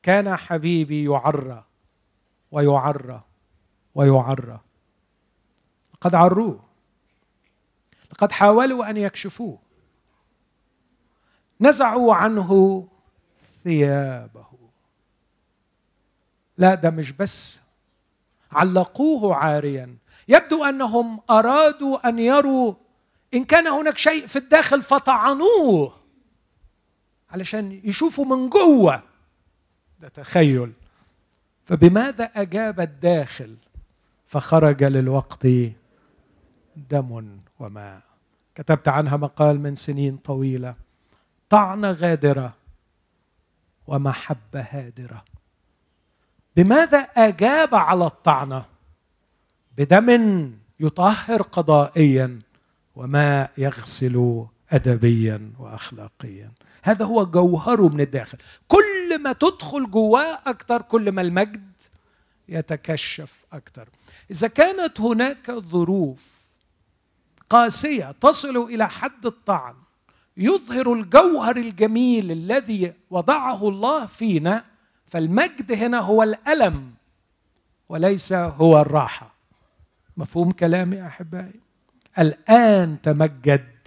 كان 0.08 0.36
حبيبي 0.36 1.04
يعرى 1.04 1.64
ويعرى 2.50 3.22
ويعرى 3.94 4.60
لقد 5.94 6.14
عروه. 6.14 6.64
لقد 8.12 8.32
حاولوا 8.32 8.90
أن 8.90 8.96
يكشفوه. 8.96 9.58
نزعوا 11.60 12.14
عنه 12.14 12.88
ثيابه. 13.64 14.46
لا 16.58 16.74
ده 16.74 16.90
مش 16.90 17.12
بس. 17.12 17.60
علقوه 18.52 19.34
عاريا. 19.34 19.96
يبدو 20.28 20.64
أنهم 20.64 21.20
أرادوا 21.30 22.08
أن 22.08 22.18
يروا 22.18 22.74
إن 23.34 23.44
كان 23.44 23.66
هناك 23.66 23.98
شيء 23.98 24.26
في 24.26 24.36
الداخل 24.36 24.82
فطعنوه 24.82 25.92
علشان 27.30 27.80
يشوفوا 27.84 28.24
من 28.24 28.48
جوه. 28.50 29.07
ده 30.00 30.08
تخيل. 30.08 30.72
فبماذا 31.64 32.24
أجاب 32.24 32.80
الداخل؟ 32.80 33.56
فخرج 34.26 34.84
للوقت 34.84 35.46
دم 36.76 37.40
وماء. 37.58 38.02
كتبت 38.54 38.88
عنها 38.88 39.16
مقال 39.16 39.60
من 39.60 39.74
سنين 39.74 40.16
طويلة. 40.16 40.74
طعنه 41.48 41.90
غادرة 41.90 42.54
ومحبه 43.86 44.66
هادرة. 44.70 45.24
بماذا 46.56 46.98
أجاب 46.98 47.74
على 47.74 48.06
الطعنه 48.06 48.64
بدم 49.78 50.52
يطهر 50.80 51.42
قضائيا 51.42 52.38
وماء 52.96 53.50
يغسل 53.58 54.46
ادبيا 54.70 55.52
واخلاقيا. 55.58 56.52
هذا 56.82 57.04
هو 57.04 57.26
جوهره 57.26 57.88
من 57.88 58.00
الداخل. 58.00 58.38
كل 58.68 58.97
ما 59.18 59.32
تدخل 59.32 59.90
جواه 59.90 60.38
أكثر 60.46 60.82
كل 60.82 61.12
ما 61.12 61.22
المجد 61.22 61.72
يتكشف 62.48 63.44
أكثر 63.52 63.88
إذا 64.30 64.48
كانت 64.48 65.00
هناك 65.00 65.50
ظروف 65.50 66.38
قاسية 67.50 68.14
تصل 68.20 68.56
إلى 68.56 68.88
حد 68.88 69.26
الطعن 69.26 69.74
يظهر 70.36 70.92
الجوهر 70.92 71.56
الجميل 71.56 72.32
الذي 72.32 72.92
وضعه 73.10 73.68
الله 73.68 74.06
فينا 74.06 74.64
فالمجد 75.06 75.72
هنا 75.72 75.98
هو 75.98 76.22
الألم 76.22 76.94
وليس 77.88 78.32
هو 78.32 78.80
الراحة. 78.80 79.34
مفهوم 80.16 80.50
كلامي 80.50 81.06
أحبائي؟ 81.06 81.60
الآن 82.18 83.02
تمجد. 83.02 83.77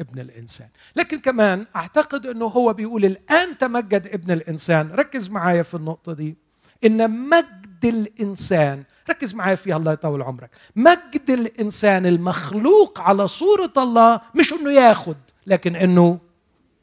ابن 0.00 0.20
الإنسان. 0.20 0.68
لكن 0.96 1.18
كمان 1.18 1.66
أعتقد 1.76 2.26
إنه 2.26 2.44
هو 2.44 2.72
بيقول 2.72 3.04
الآن 3.04 3.58
تمجد 3.58 4.06
ابن 4.06 4.32
الإنسان. 4.32 4.90
ركز 4.90 5.28
معايا 5.28 5.62
في 5.62 5.74
النقطة 5.74 6.12
دي. 6.12 6.36
إن 6.84 7.28
مجد 7.28 7.84
الإنسان 7.84 8.84
ركز 9.10 9.34
معايا 9.34 9.54
فيها 9.54 9.76
الله 9.76 9.92
يطول 9.92 10.22
عمرك. 10.22 10.50
مجد 10.76 11.30
الإنسان 11.30 12.06
المخلوق 12.06 13.00
على 13.00 13.28
صورة 13.28 13.72
الله 13.76 14.20
مش 14.34 14.52
إنه 14.52 14.70
ياخد 14.72 15.16
لكن 15.46 15.76
إنه 15.76 16.18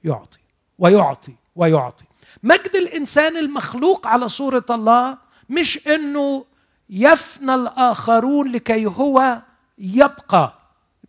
يعطي 0.03 0.39
ويعطي 0.80 1.34
ويعطي. 1.55 2.05
مجد 2.43 2.76
الإنسان 2.76 3.38
المخلوق 3.38 4.07
على 4.07 4.30
صورة 4.30 4.66
الله 4.70 5.18
مش 5.49 5.88
إنه 5.88 6.45
يفنى 6.89 7.55
الآخرون 7.55 8.51
لكي 8.51 8.86
هو 8.86 9.41
يبقى. 9.78 10.59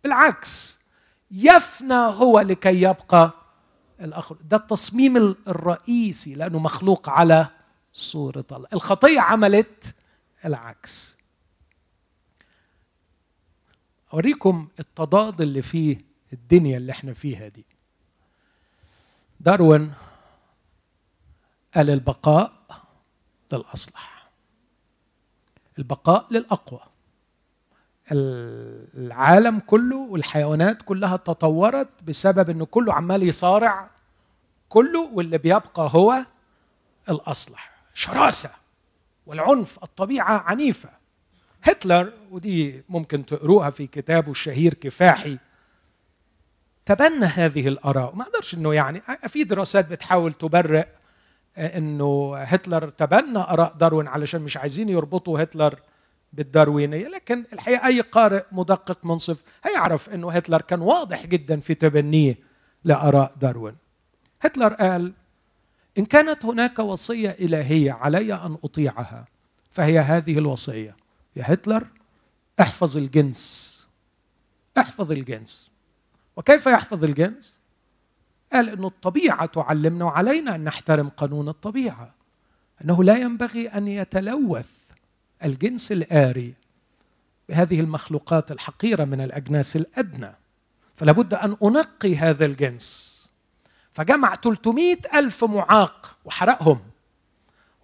بالعكس 0.03 0.79
يفنى 1.31 1.93
هو 1.93 2.39
لكي 2.39 2.81
يبقى 2.81 3.31
الآخر. 4.01 4.37
ده 4.43 4.57
التصميم 4.57 5.17
الرئيسي 5.47 6.35
لأنه 6.35 6.59
مخلوق 6.59 7.09
على 7.09 7.47
صورة 7.93 8.45
الله. 8.51 8.67
الخطية 8.73 9.19
عملت 9.19 9.95
العكس. 10.45 11.15
أوريكم 14.13 14.67
التضاد 14.79 15.41
اللي 15.41 15.61
فيه 15.61 16.05
الدنيا 16.33 16.77
اللي 16.77 16.91
إحنا 16.91 17.13
فيها 17.13 17.47
دي. 17.47 17.65
داروين 19.39 19.93
قال 21.75 21.89
البقاء 21.89 22.53
للأصلح. 23.53 24.29
البقاء 25.79 26.33
للأقوى. 26.33 26.94
العالم 28.11 29.59
كله 29.59 29.95
والحيوانات 29.97 30.81
كلها 30.81 31.17
تطورت 31.17 31.89
بسبب 32.03 32.49
انه 32.49 32.65
كله 32.65 32.93
عمال 32.93 33.23
يصارع 33.23 33.89
كله 34.69 35.09
واللي 35.13 35.37
بيبقى 35.37 35.89
هو 35.91 36.25
الأصلح. 37.09 37.75
شراسة 37.93 38.49
والعنف 39.25 39.83
الطبيعة 39.83 40.37
عنيفة. 40.37 40.89
هتلر 41.63 42.13
ودي 42.31 42.83
ممكن 42.89 43.25
تقروها 43.25 43.69
في 43.69 43.87
كتابه 43.87 44.31
الشهير 44.31 44.73
كفاحي 44.73 45.37
تبنى 46.85 47.25
هذه 47.25 47.67
الآراء. 47.67 48.15
ما 48.15 48.23
أقدرش 48.23 48.53
إنه 48.53 48.73
يعني 48.73 49.01
في 49.27 49.43
دراسات 49.43 49.87
بتحاول 49.87 50.33
تبرئ 50.33 50.87
إنه 51.57 52.35
هتلر 52.37 52.89
تبنى 52.89 53.37
آراء 53.39 53.73
داروين 53.73 54.07
علشان 54.07 54.41
مش 54.41 54.57
عايزين 54.57 54.89
يربطوا 54.89 55.43
هتلر 55.43 55.79
بالداروينية 56.33 57.07
لكن 57.07 57.43
الحقيقة 57.53 57.87
أي 57.87 58.01
قارئ 58.01 58.43
مدقق 58.51 59.05
منصف 59.05 59.43
هيعرف 59.63 60.09
إنه 60.09 60.31
هتلر 60.31 60.61
كان 60.61 60.81
واضح 60.81 61.25
جدا 61.25 61.59
في 61.59 61.73
تبنيه 61.73 62.39
لآراء 62.83 63.33
داروين. 63.41 63.75
هتلر 64.41 64.73
قال 64.73 65.13
إن 65.97 66.05
كانت 66.05 66.45
هناك 66.45 66.79
وصية 66.79 67.29
إلهية 67.29 67.91
علي 67.91 68.33
أن 68.33 68.57
أطيعها 68.63 69.25
فهي 69.71 69.99
هذه 69.99 70.37
الوصية 70.37 70.95
يا 71.35 71.43
هتلر 71.45 71.87
احفظ 72.59 72.97
الجنس 72.97 73.75
احفظ 74.77 75.11
الجنس. 75.11 75.71
وكيف 76.35 76.65
يحفظ 76.65 77.03
الجنس؟ 77.03 77.59
قال 78.53 78.69
أن 78.69 78.85
الطبيعة 78.85 79.45
تعلمنا 79.45 80.05
وعلينا 80.05 80.55
أن 80.55 80.63
نحترم 80.63 81.09
قانون 81.09 81.49
الطبيعة 81.49 82.13
أنه 82.83 83.03
لا 83.03 83.17
ينبغي 83.17 83.67
أن 83.67 83.87
يتلوث 83.87 84.84
الجنس 85.43 85.91
الآري 85.91 86.53
بهذه 87.49 87.79
المخلوقات 87.79 88.51
الحقيرة 88.51 89.03
من 89.05 89.21
الأجناس 89.21 89.75
الأدنى 89.75 90.35
فلا 90.95 91.11
بد 91.11 91.33
أن 91.33 91.57
أنقي 91.63 92.15
هذا 92.15 92.45
الجنس. 92.45 93.15
فجمع 93.93 94.35
300 94.35 94.97
ألف 95.13 95.43
معاق 95.43 96.17
وحرقهم 96.25 96.79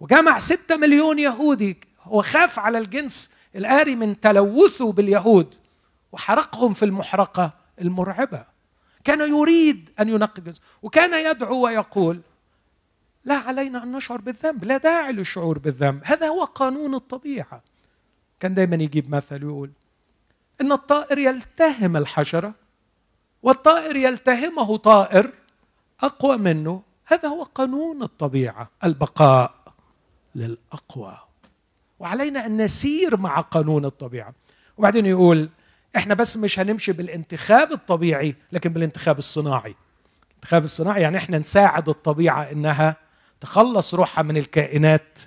وجمع 0.00 0.38
6 0.38 0.76
مليون 0.76 1.18
يهودي 1.18 1.80
وخاف 2.06 2.58
على 2.58 2.78
الجنس 2.78 3.30
الآري 3.56 3.96
من 3.96 4.20
تلوثه 4.20 4.92
باليهود 4.92 5.54
وحرقهم 6.12 6.74
في 6.74 6.84
المحرقة 6.84 7.52
المرعبة. 7.80 8.44
كان 9.04 9.20
يريد 9.20 9.90
أن 10.00 10.08
ينقي 10.08 10.38
الجنس 10.38 10.60
وكان 10.82 11.30
يدعو 11.30 11.64
ويقول 11.64 12.20
لا 13.24 13.34
علينا 13.34 13.82
أن 13.82 13.92
نشعر 13.92 14.20
بالذنب 14.20 14.64
لا 14.64 14.76
داعي 14.76 15.12
للشعور 15.12 15.58
بالذنب. 15.58 16.00
هذا 16.04 16.26
هو 16.26 16.44
قانون 16.44 16.94
الطبيعة. 16.94 17.62
كان 18.40 18.54
دايما 18.54 18.76
يجيب 18.76 19.14
مثل 19.14 19.44
ويقول 19.44 19.70
إن 20.60 20.72
الطائر 20.72 21.18
يلتهم 21.18 21.96
الحشرة 21.96 22.54
والطائر 23.42 23.96
يلتهمه 23.96 24.76
طائر 24.76 25.32
أقوى 26.00 26.36
منه. 26.36 26.82
هذا 27.04 27.28
هو 27.28 27.42
قانون 27.42 28.02
الطبيعة 28.02 28.70
البقاء 28.84 29.54
للأقوى. 30.34 31.18
وعلينا 31.98 32.46
أن 32.46 32.62
نسير 32.62 33.16
مع 33.16 33.40
قانون 33.40 33.84
الطبيعة. 33.84 34.34
وبعدين 34.78 35.06
يقول 35.06 35.50
إحنا 35.96 36.14
بس 36.14 36.36
مش 36.36 36.58
هنمشي 36.58 36.92
بالانتخاب 36.92 37.72
الطبيعي 37.72 38.34
لكن 38.52 38.72
بالانتخاب 38.72 39.18
الصناعي. 39.18 39.74
الانتخاب 40.30 40.64
الصناعي 40.64 41.02
يعني 41.02 41.16
إحنا 41.16 41.38
نساعد 41.38 41.88
الطبيعة 41.88 42.42
إنها 42.42 42.96
تخلص 43.42 43.94
روحها 43.94 44.22
من 44.22 44.36
الكائنات 44.36 45.18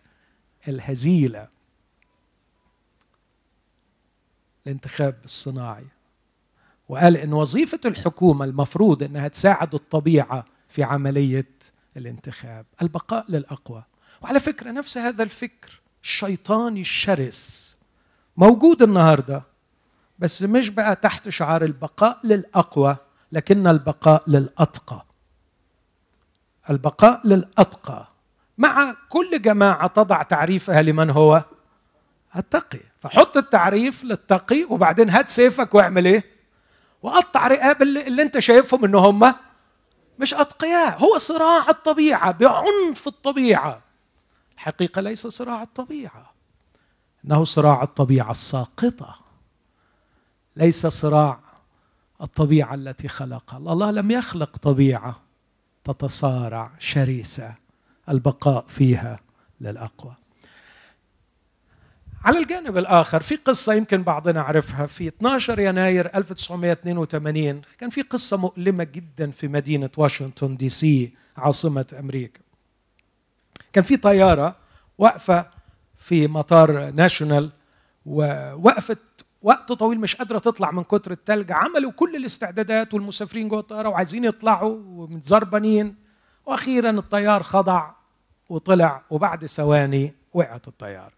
الهزيلة. 0.67 1.47
الانتخاب 4.67 5.17
الصناعي. 5.25 5.87
وقال 6.89 7.17
إن 7.17 7.33
وظيفة 7.33 7.79
الحكومة 7.85 8.45
المفروض 8.45 9.03
إنها 9.03 9.27
تساعد 9.27 9.73
الطبيعة 9.73 10.45
في 10.67 10.83
عملية 10.83 11.49
الانتخاب. 11.97 12.65
البقاء 12.81 13.25
للأقوى. 13.29 13.83
وعلى 14.21 14.39
فكرة 14.39 14.71
نفس 14.71 14.97
هذا 14.97 15.23
الفكر. 15.23 15.81
الشيطاني 16.03 16.81
الشرس. 16.81 17.77
موجود 18.37 18.81
النهارده. 18.81 19.43
بس 20.19 20.43
مش 20.43 20.69
بقى 20.69 20.95
تحت 20.95 21.29
شعار 21.29 21.63
البقاء 21.63 22.19
للأقوى 22.27 22.97
لكن 23.31 23.67
البقاء 23.67 24.29
للأتقى. 24.29 25.05
البقاء 26.69 27.27
للأتقى. 27.27 28.07
مع 28.57 28.95
كل 29.09 29.41
جماعة 29.41 29.87
تضع 29.87 30.21
تعريفها 30.21 30.81
لمن 30.81 31.09
هو؟ 31.09 31.43
التقي. 32.35 32.79
فحط 32.99 33.37
التعريف 33.37 34.03
للتقي 34.03 34.63
وبعدين 34.69 35.09
هات 35.09 35.29
سيفك 35.29 35.75
واعمل 35.75 36.05
إيه؟ 36.05 36.23
وقطع 37.01 37.47
رقاب 37.47 37.81
اللي, 37.81 38.07
اللي 38.07 38.21
انت 38.21 38.39
شايفهم 38.39 38.85
إن 38.85 38.95
هم 38.95 39.33
مش 40.19 40.33
أتقياء. 40.33 41.03
هو 41.03 41.17
صراع 41.17 41.69
الطبيعة 41.69 42.31
بعنف 42.31 43.07
الطبيعة. 43.07 43.81
الحقيقة 44.55 45.01
ليس 45.01 45.27
صراع 45.27 45.61
الطبيعة. 45.61 46.33
إنه 47.25 47.43
صراع 47.43 47.83
الطبيعة 47.83 48.31
الساقطة. 48.31 49.15
ليس 50.55 50.87
صراع 50.87 51.39
الطبيعة 52.21 52.75
التي 52.75 53.07
خلقها 53.07 53.57
الله. 53.57 53.91
لم 53.91 54.11
يخلق 54.11 54.57
طبيعة. 54.57 55.24
تتصارع 55.85 56.71
شرسه 56.79 57.55
البقاء 58.09 58.65
فيها 58.67 59.19
للأقوى. 59.61 60.15
على 62.23 62.39
الجانب 62.39 62.77
الآخر 62.77 63.21
في 63.21 63.35
قصة 63.35 63.73
يمكن 63.73 64.03
بعضنا 64.03 64.41
عرفها 64.41 64.85
في 64.85 65.07
12 65.07 65.59
يناير 65.59 66.15
1982 66.17 67.61
كان 67.79 67.89
في 67.89 68.01
قصة 68.01 68.37
مؤلمة 68.37 68.83
جدا 68.83 69.31
في 69.31 69.47
مدينة 69.47 69.89
واشنطن 69.97 70.57
دي 70.57 70.69
سي 70.69 71.13
عاصمة 71.37 71.85
أمريكا. 71.99 72.39
كان 73.73 73.83
في 73.83 73.97
طيارة 73.97 74.55
واقفة 74.97 75.45
في 75.97 76.27
مطار 76.27 76.91
ناشونال 76.91 77.51
ووقفت 78.05 78.97
وقت 79.45 79.71
طويل 79.71 79.99
مش 79.99 80.15
قادرة 80.15 80.39
تطلع 80.39 80.71
من 80.71 80.83
كتر 80.83 81.11
التلج. 81.11 81.51
عملوا 81.51 81.91
كل 81.91 82.15
الاستعدادات 82.15 82.93
والمسافرين 82.93 83.47
جوه 83.47 83.59
الطيارة 83.59 83.89
وعايزين 83.89 84.23
يطلعوا 84.25 84.77
ومتزربنين. 84.85 85.95
وأخيرا 86.45 86.89
الطيار 86.89 87.43
خضع 87.43 87.91
وطلع 88.49 89.01
وبعد 89.09 89.45
ثواني 89.45 90.13
وقعت 90.33 90.67
الطيارة. 90.67 91.11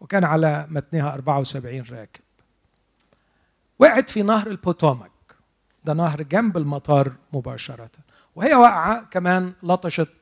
وكان 0.00 0.24
على 0.24 0.66
متنها 0.70 1.14
74 1.14 1.84
راكب. 1.90 2.20
وقعت 3.78 4.10
في 4.10 4.22
نهر 4.22 4.46
البوتومك 4.46 5.10
ده 5.84 5.92
نهر 5.94 6.22
جنب 6.22 6.56
المطار 6.56 7.12
مباشرة. 7.32 7.90
وهي 8.36 8.54
واقعة 8.54 9.04
كمان 9.04 9.52
لطشت 9.62 10.14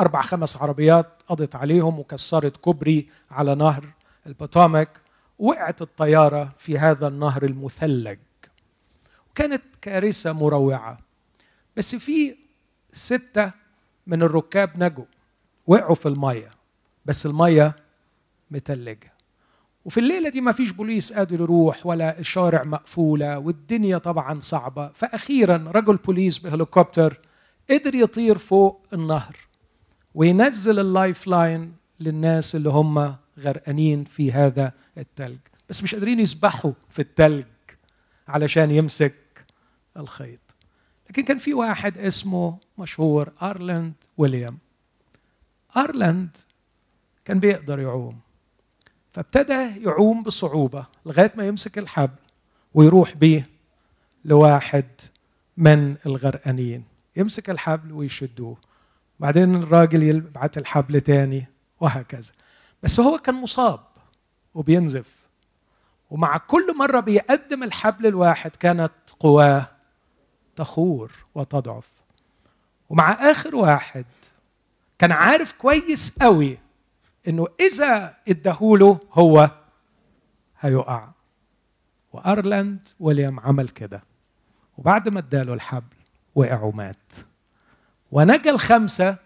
أربع 0.00 0.22
خمس 0.22 0.56
عربيات 0.56 1.22
قضت 1.26 1.56
عليهم 1.56 1.98
وكسرت 1.98 2.56
كوبري 2.56 3.08
على 3.30 3.54
نهر 3.54 3.84
البوتومك 4.26 5.07
وقعت 5.38 5.82
الطيارة 5.82 6.52
في 6.58 6.78
هذا 6.78 7.08
النهر 7.08 7.44
المثلج. 7.44 8.18
وكانت 9.30 9.62
كارثة 9.82 10.32
مروعة. 10.32 10.98
بس 11.76 11.94
في 11.94 12.36
ستة 12.92 13.52
من 14.06 14.22
الركاب 14.22 14.82
نجوا 14.82 15.04
وقعوا 15.66 15.94
في 15.94 16.06
المية 16.08 16.50
بس 17.06 17.26
المية 17.26 17.76
متلجة. 18.50 19.12
وفي 19.84 20.00
الليلة 20.00 20.28
دي 20.28 20.40
ما 20.40 20.52
فيش 20.52 20.72
بوليس 20.72 21.12
قادر 21.12 21.40
يروح 21.40 21.86
ولا 21.86 22.18
الشارع 22.18 22.64
مقفولة 22.64 23.38
والدنيا 23.38 23.98
طبعا 23.98 24.40
صعبة. 24.40 24.88
فأخيرا 24.88 25.56
رجل 25.74 25.96
بوليس 25.96 26.38
بهليكوبتر 26.38 27.20
قدر 27.70 27.94
يطير 27.94 28.38
فوق 28.38 28.86
النهر 28.92 29.36
وينزل 30.14 30.78
ال 30.78 30.88
life 30.88 31.26
line 31.26 31.74
للناس 32.00 32.54
اللي 32.56 32.68
هم 32.68 33.16
غرقانين 33.38 34.04
في 34.04 34.32
هذا 34.32 34.72
التلج. 34.98 35.38
بس 35.68 35.82
مش 35.82 35.94
قادرين 35.94 36.20
يسبحوا 36.20 36.72
في 36.90 36.98
التلج 36.98 37.44
علشان 38.28 38.70
يمسك 38.70 39.14
الخيط. 39.96 40.40
لكن 41.10 41.22
كان 41.22 41.38
في 41.38 41.54
واحد 41.54 41.98
اسمه 41.98 42.58
مشهور 42.78 43.32
أرلاند 43.42 43.94
ويليام. 44.18 44.58
أرلاند 45.76 46.36
كان 47.24 47.40
بيقدر 47.40 47.80
يعوم. 47.80 48.18
فابتدى 49.12 49.84
يعوم 49.84 50.22
بصعوبة 50.22 50.86
لغاية 51.06 51.32
ما 51.36 51.46
يمسك 51.46 51.78
الحبل 51.78 52.18
ويروح 52.74 53.16
بيه 53.16 53.48
لواحد 54.24 54.86
من 55.56 55.96
الغرقانين. 56.06 56.84
يمسك 57.16 57.50
الحبل 57.50 57.92
ويشدوه. 57.92 58.56
بعدين 59.20 59.54
الراجل 59.54 60.02
يبعت 60.02 60.58
الحبل 60.58 61.00
تاني 61.00 61.46
وهكذا. 61.80 62.32
بس 62.82 63.00
هو 63.00 63.18
كان 63.18 63.34
مصاب 63.34 63.80
وبينزف. 64.54 65.18
ومع 66.10 66.36
كل 66.36 66.76
مرة 66.76 67.00
بيقدم 67.00 67.62
الحبل 67.62 68.06
الواحد 68.06 68.56
كانت 68.56 68.92
قواه 69.20 69.68
تخور 70.56 71.12
وتضعف. 71.34 71.88
ومع 72.88 73.30
آخر 73.30 73.56
واحد 73.56 74.06
كان 74.98 75.12
عارف 75.12 75.52
كويس 75.52 76.18
قوي 76.18 76.58
إنه 77.28 77.46
إذا 77.60 78.16
اداهوله 78.28 79.00
هو 79.12 79.50
هيقع. 80.60 81.08
وارلاند 82.12 82.88
ويليام 83.00 83.40
عمل 83.40 83.68
كده. 83.68 84.02
وبعد 84.78 85.08
ما 85.08 85.18
اداله 85.18 85.54
الحبل 85.54 85.96
وقع 86.34 86.62
ومات. 86.62 87.12
ونجا 88.12 88.50
الخمسة 88.50 89.16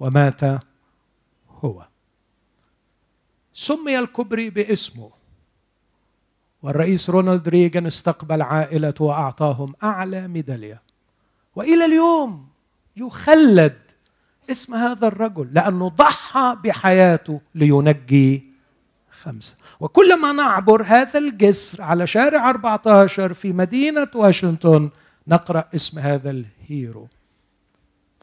ومات 0.00 0.40
هو. 1.64 1.86
سمي 3.56 3.98
الكبري 3.98 4.50
باسمه. 4.50 5.10
والرئيس 6.62 7.10
رونالد 7.10 7.48
ريغان 7.48 7.86
استقبل 7.86 8.42
عائلته 8.42 9.04
وأعطاهم 9.04 9.74
أعلى 9.82 10.28
ميدالية. 10.28 10.82
وإلى 11.56 11.84
اليوم 11.84 12.48
يخلد 12.96 13.78
اسم 14.50 14.74
هذا 14.74 15.06
الرجل 15.06 15.54
لأنه 15.54 15.88
ضحى 15.88 16.56
بحياته 16.64 17.40
لينجي 17.54 18.44
خمسة. 19.22 19.56
وكلما 19.80 20.32
نعبر 20.32 20.82
هذا 20.82 21.18
الجسر 21.18 21.82
على 21.82 22.06
شارع 22.06 22.50
14 22.50 23.34
في 23.34 23.52
مدينة 23.52 24.08
واشنطن 24.14 24.90
نقرأ 25.28 25.68
اسم 25.74 25.98
هذا 25.98 26.30
الهيرو. 26.30 27.08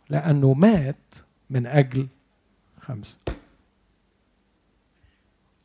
لأنه 0.09 0.53
مات 0.53 1.15
من 1.49 1.67
أجل 1.67 2.07
خمسة. 2.81 3.17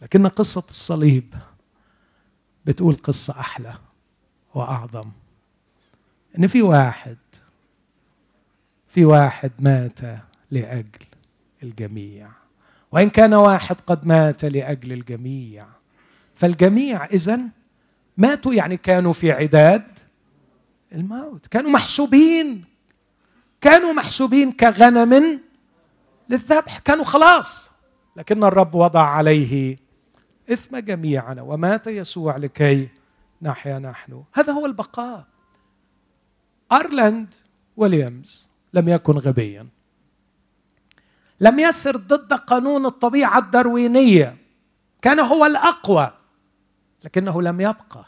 لكن 0.02 0.26
قصة 0.26 0.64
الصليب 0.70 1.34
بتقول 2.66 2.94
قصة 2.94 3.40
أحلى 3.40 3.74
وأعظم. 4.54 5.10
إن 6.38 6.46
في 6.46 6.62
واحد 6.62 7.18
في 8.86 9.04
واحد 9.04 9.52
مات 9.58 10.00
لأجل 10.50 11.06
الجميع. 11.62 12.28
وإن 12.92 13.10
كان 13.10 13.34
واحد 13.34 13.76
قد 13.86 14.06
مات 14.06 14.44
لأجل 14.44 14.92
الجميع. 14.92 15.66
فالجميع 16.34 17.04
إذا 17.04 17.40
ماتوا 18.16 18.54
يعني 18.54 18.76
كانوا 18.76 19.12
في 19.12 19.32
عداد 19.32 19.98
الموت. 20.92 21.46
كانوا 21.46 21.70
محسوبين. 21.70 22.64
كانوا 23.60 23.92
محسوبين 23.92 24.52
كغنم 24.52 25.40
للذبح. 26.28 26.78
كانوا 26.78 27.04
خلاص. 27.04 27.70
لكن 28.16 28.44
الرب 28.44 28.74
وضع 28.74 29.02
عليه 29.02 29.87
إثم 30.52 30.78
جميعنا 30.78 31.42
ومات 31.42 31.86
يسوع 31.86 32.36
لكي 32.36 32.88
نحيا 33.42 33.78
نحن. 33.78 34.24
هذا 34.34 34.52
هو 34.52 34.66
البقاء. 34.66 35.26
ارلاند 36.72 37.34
ويليامز 37.76 38.48
لم 38.74 38.88
يكن 38.88 39.12
غبيا. 39.12 39.68
لم 41.40 41.58
يسر 41.58 41.96
ضد 41.96 42.32
قانون 42.32 42.86
الطبيعة 42.86 43.38
الدروينيه 43.38 44.36
كان 45.02 45.20
هو 45.20 45.46
الأقوى 45.46 46.12
لكنه 47.04 47.42
لم 47.42 47.60
يبقى. 47.60 48.04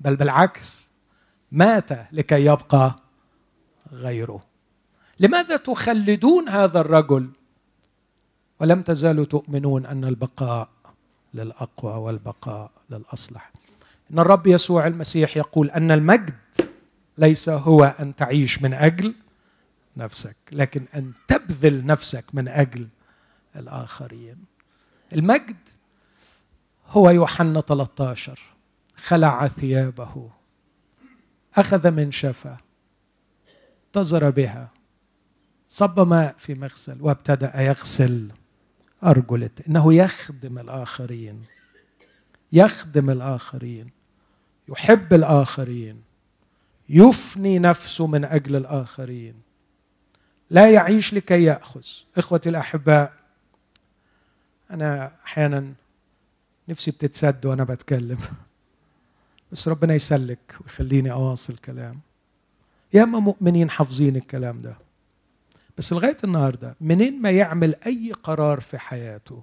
بل 0.00 0.16
بالعكس 0.16 0.92
مات 1.52 2.12
لكي 2.12 2.44
يبقى 2.44 2.96
غيره. 3.92 4.42
لماذا 5.20 5.56
تخلدون 5.56 6.48
هذا 6.48 6.80
الرجل؟ 6.80 7.30
ولم 8.60 8.82
تزالوا 8.82 9.24
تؤمنون 9.24 9.86
أن 9.86 10.04
البقاء 10.04 10.68
للأقوى 11.34 11.92
والبقاء 11.92 12.70
للأصلح. 12.90 13.52
إن 14.10 14.18
الرب 14.18 14.46
يسوع 14.46 14.86
المسيح 14.86 15.36
يقول 15.36 15.70
أن 15.70 15.90
المجد 15.90 16.34
ليس 17.18 17.48
هو 17.48 17.84
أن 18.00 18.16
تعيش 18.16 18.62
من 18.62 18.74
أجل 18.74 19.14
نفسك 19.96 20.36
لكن 20.52 20.84
أن 20.94 21.12
تبذل 21.28 21.86
نفسك 21.86 22.24
من 22.32 22.48
أجل 22.48 22.88
الآخرين. 23.56 24.36
المجد 25.12 25.56
هو 26.88 27.10
يوحنا 27.10 27.60
13 27.60 28.40
خلع 28.96 29.48
ثيابه 29.48 30.30
أخذ 31.56 31.90
من 31.90 32.12
شفا 32.12 32.56
تزر 33.92 34.30
بها 34.30 34.70
صب 35.68 36.08
ماء 36.08 36.34
في 36.38 36.54
مغسل 36.54 36.96
وابتدأ 37.00 37.60
يغسل 37.60 38.32
ارجل 39.04 39.50
إنه 39.68 39.94
يخدم 39.94 40.58
الآخرين 40.58 41.44
يخدم 42.52 43.10
الآخرين 43.10 43.90
يحب 44.68 45.14
الآخرين 45.14 46.02
يفني 46.88 47.58
نفسه 47.58 48.06
من 48.06 48.24
أجل 48.24 48.56
الآخرين. 48.56 49.34
لا 50.50 50.70
يعيش 50.70 51.14
لكي 51.14 51.44
يأخذ. 51.44 51.84
إخوتي 52.16 52.48
الأحباء 52.48 53.12
أنا 54.70 55.12
أحيانا 55.24 55.72
نفسي 56.68 56.90
بتتسد 56.90 57.46
وأنا 57.46 57.64
بتكلم 57.64 58.18
بس 59.52 59.68
ربنا 59.68 59.94
يسلك 59.94 60.56
ويخليني 60.60 61.12
أواصل 61.12 61.56
كلام 61.56 62.00
ياما 62.92 63.18
مؤمنين 63.18 63.70
حافظين 63.70 64.16
الكلام 64.16 64.58
ده. 64.58 64.76
بس 65.78 65.92
لغاية 65.92 66.16
النهارده 66.24 66.76
منين 66.80 67.22
ما 67.22 67.30
يعمل 67.30 67.74
أي 67.86 68.12
قرار 68.22 68.60
في 68.60 68.78
حياته 68.78 69.42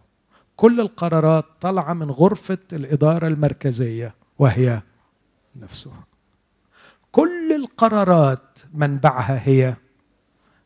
كل 0.56 0.80
القرارات 0.80 1.46
طالعة 1.62 1.94
من 1.94 2.12
غرفة 2.12 2.58
الإدارة 2.74 3.28
المركزية 3.28 4.16
وهي 4.40 4.82
نفسه. 5.56 5.92
كل 7.12 7.54
القرارات 7.56 8.60
منبعها 8.74 9.42
هي 9.48 9.76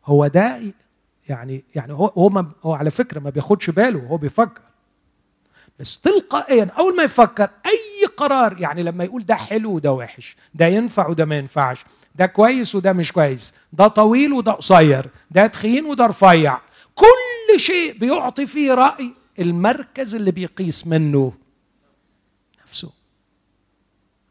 هو 0.06 0.28
ده 0.28 0.62
يعني 1.30 1.64
يعني 1.76 1.94
هو 1.94 2.06
هو, 2.06 2.30
ما 2.30 2.52
هو 2.64 2.74
على 2.74 2.92
فكرة 2.92 3.20
ما 3.20 3.30
بياخدش 3.30 3.70
باله 3.70 4.00
هو 4.00 4.18
بيفكر. 4.18 4.62
بس 5.80 6.00
تلقائيا 6.00 6.68
أول 6.78 6.96
ما 6.96 7.04
يفكر 7.04 7.50
أي 7.66 8.06
قرار 8.18 8.62
يعني 8.62 8.84
لما 8.84 9.04
يقول 9.04 9.26
ده 9.26 9.36
حلو 9.36 9.72
وده 9.72 9.94
وحش 9.94 10.36
ده 10.54 10.66
ينفع 10.66 11.08
وده 11.08 11.26
ما 11.26 11.38
ينفعش 11.38 11.86
ده 12.16 12.26
كويس 12.26 12.76
وده 12.76 12.94
مش 12.94 13.12
كويس. 13.12 13.54
ده 13.74 13.88
طويل 13.88 14.34
وده 14.34 14.52
قصير. 14.52 15.10
ده 15.32 15.48
تخين 15.48 15.86
وده 15.86 16.06
رفيع. 16.06 16.60
كل 16.96 17.60
شيء 17.60 17.98
بيعطي 17.98 18.46
فيه 18.46 18.74
رأي 18.74 19.14
المركز 19.40 20.16
اللي 20.16 20.32
بيقيس 20.32 20.88
منه. 20.88 21.34
نفسه. 22.64 22.92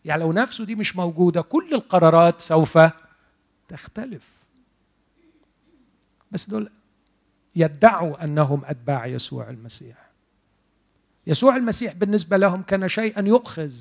يعني 0.04 0.22
لو 0.22 0.32
نفسه 0.32 0.64
دي 0.64 0.74
مش 0.74 0.96
موجودة 0.96 1.40
كل 1.40 1.74
القرارات 1.74 2.40
سوف 2.40 2.78
تختلف. 3.68 4.28
بس 6.30 6.48
دول 6.48 6.70
يدعوا 7.56 8.24
أنهم 8.24 8.62
أتباع 8.64 9.06
يسوع 9.06 9.50
المسيح. 9.50 10.10
يسوع 11.26 11.56
المسيح 11.56 11.94
بالنسبة 11.94 12.36
لهم 12.36 12.62
كان 12.62 12.88
شيئا 12.88 13.28
يؤخذ 13.28 13.74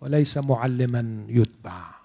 وليس 0.00 0.38
معلما 0.38 1.26
يتبع. 1.28 1.97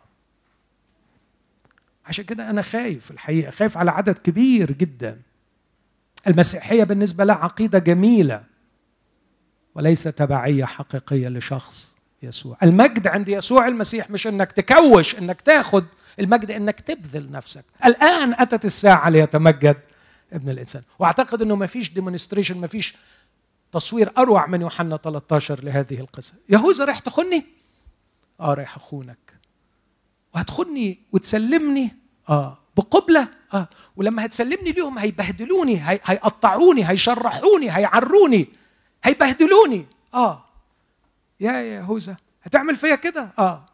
عشان 2.06 2.26
كده 2.26 2.50
أنا 2.50 2.62
خايف 2.62 3.12
الحقيقة 3.12 3.52
خايف 3.52 3.78
على 3.78 3.92
عدد 3.92 4.18
كبير 4.18 4.72
جدا. 4.72 5.22
المسيحية 6.28 6.84
بالنسبة 6.84 7.24
لها 7.24 7.36
عقيدة 7.36 7.80
جميلة 7.80 8.44
وليس 9.76 10.04
تبعية 10.04 10.66
حقيقية 10.66 11.28
لشخص 11.28 11.96
يسوع. 12.24 12.58
المجد 12.64 13.08
عند 13.08 13.30
يسوع 13.30 13.68
المسيح 13.68 14.10
مش 14.10 14.28
إنك 14.28 14.52
تكوش 14.52 15.16
إنك 15.16 15.42
تاخد 15.42 15.86
المجد 16.20 16.52
إنك 16.52 16.80
تبذل 16.80 17.32
نفسك. 17.32 17.66
الآن 17.86 18.34
أتت 18.34 18.66
الساعة 18.66 19.10
ليتمجد 19.10 19.78
ابن 20.34 20.50
الإنسان. 20.50 20.82
وأعتقد 21.00 21.42
إنه 21.42 21.56
ما 21.56 21.68
فيش 21.68 21.94
ديمونستريشن 21.94 22.58
ما 22.58 22.68
فيش 22.68 22.96
تصوير 23.72 24.12
أروع 24.18 24.48
من 24.48 24.62
يوحنا 24.62 24.98
13 24.98 25.64
لهذه 25.64 26.00
القصة. 26.00 26.34
يهوذا 26.50 26.86
رايح 26.86 27.00
تخني؟ 27.00 27.46
آه 28.40 28.54
رايح 28.54 28.76
أخونك. 28.76 29.34
وهتخني 30.36 31.00
وتسلمني 31.12 31.96
آه 32.30 32.58
بقبلة 32.78 33.28
آه 33.54 33.68
ولما 33.96 34.26
هتسلمني 34.26 34.72
ليهم 34.72 35.00
هيبهدلوني 35.00 35.90
هي... 35.90 36.00
هيقطعوني 36.04 36.90
هيشرحوني 36.90 37.72
هيعروني 37.72 38.48
هيبهدلوني 39.04 39.86
آه. 40.14 40.46
يا 41.40 41.52
يهوذا 41.62 42.18
هتعمل 42.44 42.76
فيا 42.76 42.96
كده؟ 42.96 43.30
آه. 43.40 43.66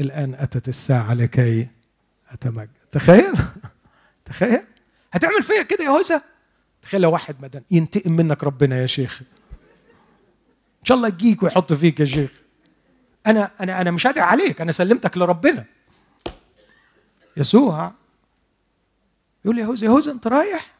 الآن 0.00 0.34
أتت 0.34 0.68
الساعة 0.68 1.14
لكي 1.14 1.68
أتمجد. 2.30 2.70
تخيل 2.92 3.32
تخيل. 4.24 4.62
هتعمل 5.12 5.42
فيا 5.42 5.62
كده 5.62 5.84
يا 5.84 5.90
هوسه 5.90 6.22
تخيل 6.82 7.00
لو 7.00 7.12
واحد 7.12 7.36
مدن 7.42 7.62
ينتقم 7.70 8.12
منك 8.12 8.44
ربنا 8.44 8.80
يا 8.80 8.86
شيخ. 8.86 9.22
إن 10.80 10.84
شاء 10.84 10.96
الله 10.96 11.08
يجيك 11.08 11.42
ويحط 11.42 11.72
فيك 11.72 12.00
يا 12.00 12.04
شيخ. 12.04 12.41
أنا 13.26 13.50
أنا 13.60 13.80
أنا 13.80 13.90
مش 13.90 14.06
هدعي 14.06 14.24
عليك 14.24 14.60
أنا 14.60 14.72
سلمتك 14.72 15.18
لربنا. 15.18 15.64
يسوع 17.36 17.92
يقول 19.44 19.56
لي 19.56 19.62
يهوذا 19.62 19.86
يهوذا 19.86 20.12
أنت 20.12 20.26
رايح؟ 20.26 20.74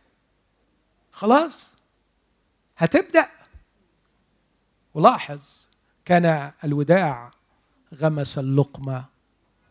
خلاص. 1.13 1.75
هتبدأ. 2.77 3.29
ولاحظ 4.95 5.67
كان 6.05 6.53
الوداع 6.65 7.31
غمس 7.95 8.39
اللقمة 8.39 9.05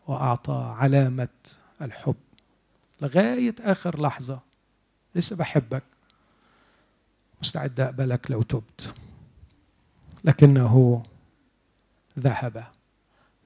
وأعطى 0.06 0.74
علامة 0.78 1.28
الحب. 1.82 2.14
لغاية 3.00 3.54
آخر 3.60 4.00
لحظة. 4.02 4.40
لسه 5.14 5.36
بحبك. 5.36 5.82
مستعد 7.40 7.80
أقبلك 7.80 8.30
لو 8.30 8.42
تبت. 8.42 8.94
لكنه 10.24 11.02
ذهب. 12.18 12.64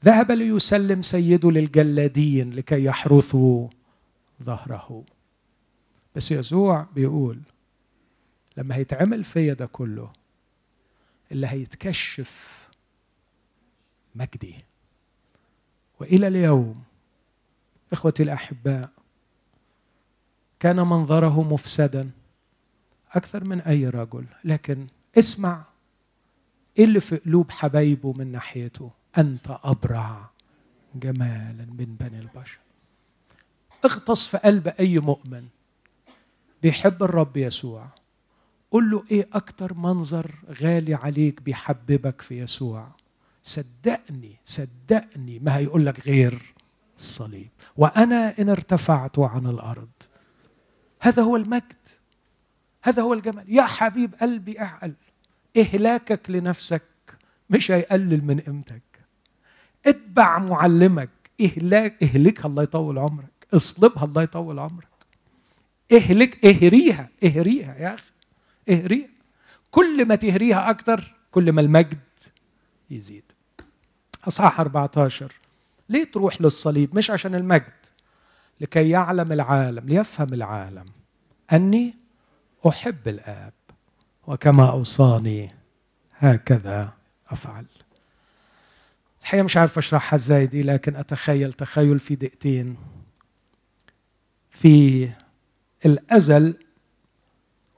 ذهب 0.04 0.32
ليسلم 0.32 1.02
سيده 1.02 1.50
للجلادين 1.50 2.52
لكي 2.52 2.84
يحرثوا 2.84 3.68
ظهره. 4.42 5.04
بس 6.16 6.32
يسوع 6.32 6.86
بيقول 6.94 7.40
لما 8.56 8.74
هيتعمل 8.74 9.24
فيا 9.24 9.54
ده 9.54 9.66
كله 9.66 10.12
اللي 11.32 11.46
هيتكشف 11.46 12.68
مجدي. 14.14 14.54
وإلى 16.00 16.28
اليوم 16.28 16.82
إخوتي 17.92 18.22
الأحباء 18.22 18.90
كان 20.60 20.76
منظره 20.76 21.42
مفسدا 21.42 22.10
أكثر 23.12 23.44
من 23.44 23.60
أي 23.60 23.88
رجل 23.88 24.24
لكن 24.44 24.86
اسمع 25.18 25.64
إيه 26.78 26.84
اللي 26.84 27.00
في 27.00 27.16
قلوب 27.16 27.50
حبايبه 27.50 28.12
من 28.12 28.32
ناحيته؟ 28.32 28.90
أنت 29.18 29.58
أبرع 29.64 30.30
جمالا 30.94 31.66
من 31.78 31.96
بني 32.00 32.18
البشر. 32.18 32.58
اغطس 33.84 34.26
في 34.26 34.36
قلب 34.36 34.68
أي 34.68 34.98
مؤمن. 34.98 35.46
بيحب 36.62 37.02
الرب 37.02 37.36
يسوع. 37.36 37.88
قل 38.70 38.90
له 38.90 39.04
إيه 39.10 39.28
أكتر 39.32 39.74
منظر 39.74 40.34
غالي 40.62 40.94
عليك 40.94 41.42
بيحببك 41.42 42.20
في 42.20 42.38
يسوع؟ 42.40 42.88
صدقني 43.42 44.36
صدقني 44.44 45.38
ما 45.38 45.56
هيقول 45.56 45.86
لك 45.86 46.06
غير 46.06 46.54
الصليب. 46.98 47.50
وأنا 47.76 48.34
إن 48.38 48.48
ارتفعت 48.48 49.18
عن 49.18 49.46
الأرض. 49.46 49.88
هذا 51.00 51.22
هو 51.22 51.36
المجد. 51.36 51.86
هذا 52.82 53.02
هو 53.02 53.12
الجمال. 53.14 53.44
يا 53.54 53.62
حبيب 53.62 54.14
قلبي 54.14 54.60
اعقل. 54.60 54.94
إهلاكك 55.56 56.30
لنفسك 56.30 56.82
مش 57.50 57.70
هيقلل 57.70 58.24
من 58.24 58.40
قيمتك. 58.40 58.82
اتبع 59.86 60.38
معلمك. 60.38 61.10
إهلاك 61.40 62.02
إهلكها 62.02 62.46
الله 62.48 62.62
يطول 62.62 62.98
عمرك. 62.98 63.46
اصلبها 63.54 64.04
الله 64.04 64.22
يطول 64.22 64.58
عمرك. 64.58 64.88
إهلك 65.92 66.46
إهريها 66.46 67.08
إهريها 67.24 67.74
يا 67.78 67.94
أخي. 67.94 68.10
إهريها. 68.70 69.08
كل 69.70 70.08
ما 70.08 70.14
تهريها 70.14 70.70
أكتر 70.70 71.14
كل 71.30 71.52
ما 71.52 71.60
المجد 71.60 71.98
يزيد. 72.90 73.24
أصحاح 74.28 74.60
14 74.60 75.32
ليه 75.88 76.04
تروح 76.04 76.40
للصليب؟ 76.40 76.96
مش 76.96 77.10
عشان 77.10 77.34
المجد. 77.34 77.72
لكي 78.60 78.90
يعلم 78.90 79.32
العالم 79.32 79.88
ليفهم 79.88 80.34
العالم. 80.34 80.86
أني 81.52 81.94
أحب 82.68 83.08
الآب. 83.08 83.52
وكما 84.26 84.70
أوصاني 84.70 85.50
هكذا 86.18 86.92
أفعل. 87.30 87.66
الحقيقة 89.22 89.42
مش 89.44 89.56
عارف 89.56 89.78
اشرحها 89.78 90.16
إزاي 90.16 90.46
دي 90.46 90.62
لكن 90.62 90.96
أتخيل 90.96 91.52
تخيل 91.52 91.98
في 91.98 92.14
دقيقتين. 92.14 92.76
في 94.50 95.08
الأزل 95.86 96.54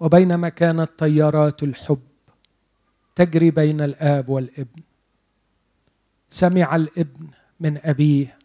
وبينما 0.01 0.49
كانت 0.49 0.91
طيارات 0.99 1.63
الحب 1.63 2.01
تجري 3.15 3.51
بين 3.51 3.81
الآب 3.81 4.29
والابن 4.29 4.83
سمع 6.31 6.77
الابن 6.77 7.27
من 7.61 7.79
أبيه 7.85 8.39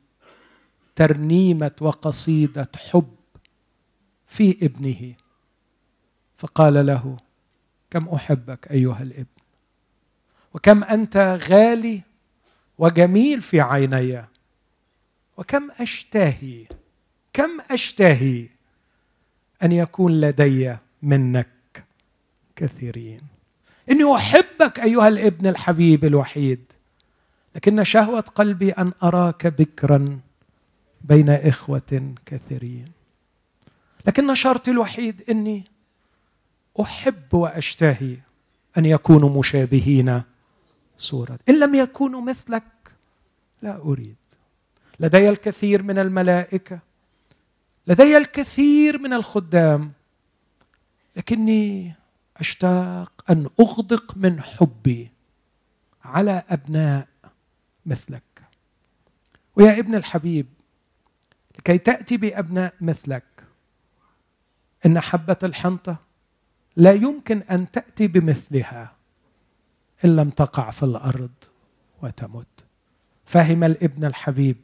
ترنيمة 0.96 1.72
وقصيدة 1.82 2.70
حب 2.76 3.16
في 4.28 4.58
ابنه 4.66 5.14
فقال 6.38 6.86
له 6.86 7.18
كم 7.94 8.10
أحبك 8.10 8.72
أيها 8.72 9.02
الابن. 9.02 9.26
وكم 10.54 10.84
أنت 10.84 11.40
غالي 11.50 12.02
وجميل 12.78 13.42
في 13.42 13.62
عيني. 13.62 14.26
وكم 15.38 15.72
أشتهي 15.80 16.66
كم 17.34 17.62
أشتهي 17.72 18.48
أن 19.64 19.72
يكون 19.72 20.22
لدي 20.22 20.78
منك 21.02 21.84
كثيرين. 22.56 23.22
إني 23.92 24.16
أحبك 24.16 24.80
أيها 24.80 25.08
الابن 25.08 25.48
الحبيب 25.48 26.06
الوحيد. 26.06 26.64
لكن 27.56 27.84
شهوة 27.84 28.22
قلبي 28.22 28.72
أن 28.72 28.92
أراك 29.04 29.48
بكرا 29.48 30.20
بين 31.02 31.30
إخوة 31.30 32.14
كثيرين. 32.26 32.92
لكن 34.06 34.36
شرطي 34.36 34.72
الوحيد 34.72 35.24
إني 35.30 35.73
أحب 36.82 37.34
وأشتهي 37.34 38.18
أن 38.78 38.86
يكونوا 38.86 39.40
مشابهين 39.40 40.24
صورة. 40.98 41.40
إن 41.50 41.60
لم 41.60 41.76
يكونوا 41.76 42.22
مثلك 42.22 42.64
لا 43.62 43.78
أريد. 43.78 44.16
لدي 45.00 45.30
الكثير 45.30 45.84
من 45.84 46.00
الملائكة 46.00 46.80
لدي 47.88 48.18
الكثير 48.18 48.98
من 48.98 49.14
الخدام 49.14 49.92
لكني 51.16 51.94
أشتاق 52.38 53.26
أن 53.30 53.50
أغدق 53.60 54.18
من 54.18 54.42
حبي 54.42 55.12
على 56.06 56.44
أبناء 56.50 57.08
مثلك. 57.86 58.24
ويا 59.56 59.80
ابن 59.80 59.96
الحبيب 59.96 60.48
لكي 61.60 61.78
تأتي 61.78 62.18
بأبناء 62.18 62.74
مثلك 62.82 63.24
إن 64.86 65.00
حبة 65.00 65.38
الحنطة 65.44 65.98
لا 66.76 66.92
يمكن 66.92 67.42
أن 67.52 67.72
تأتي 67.72 68.08
بمثلها 68.08 68.96
إن 70.06 70.16
لم 70.16 70.30
تقع 70.30 70.70
في 70.70 70.84
الأرض 70.84 71.32
وتمت 72.04 72.48
فهم 73.26 73.64
الابن 73.64 74.06
الحبيب 74.06 74.58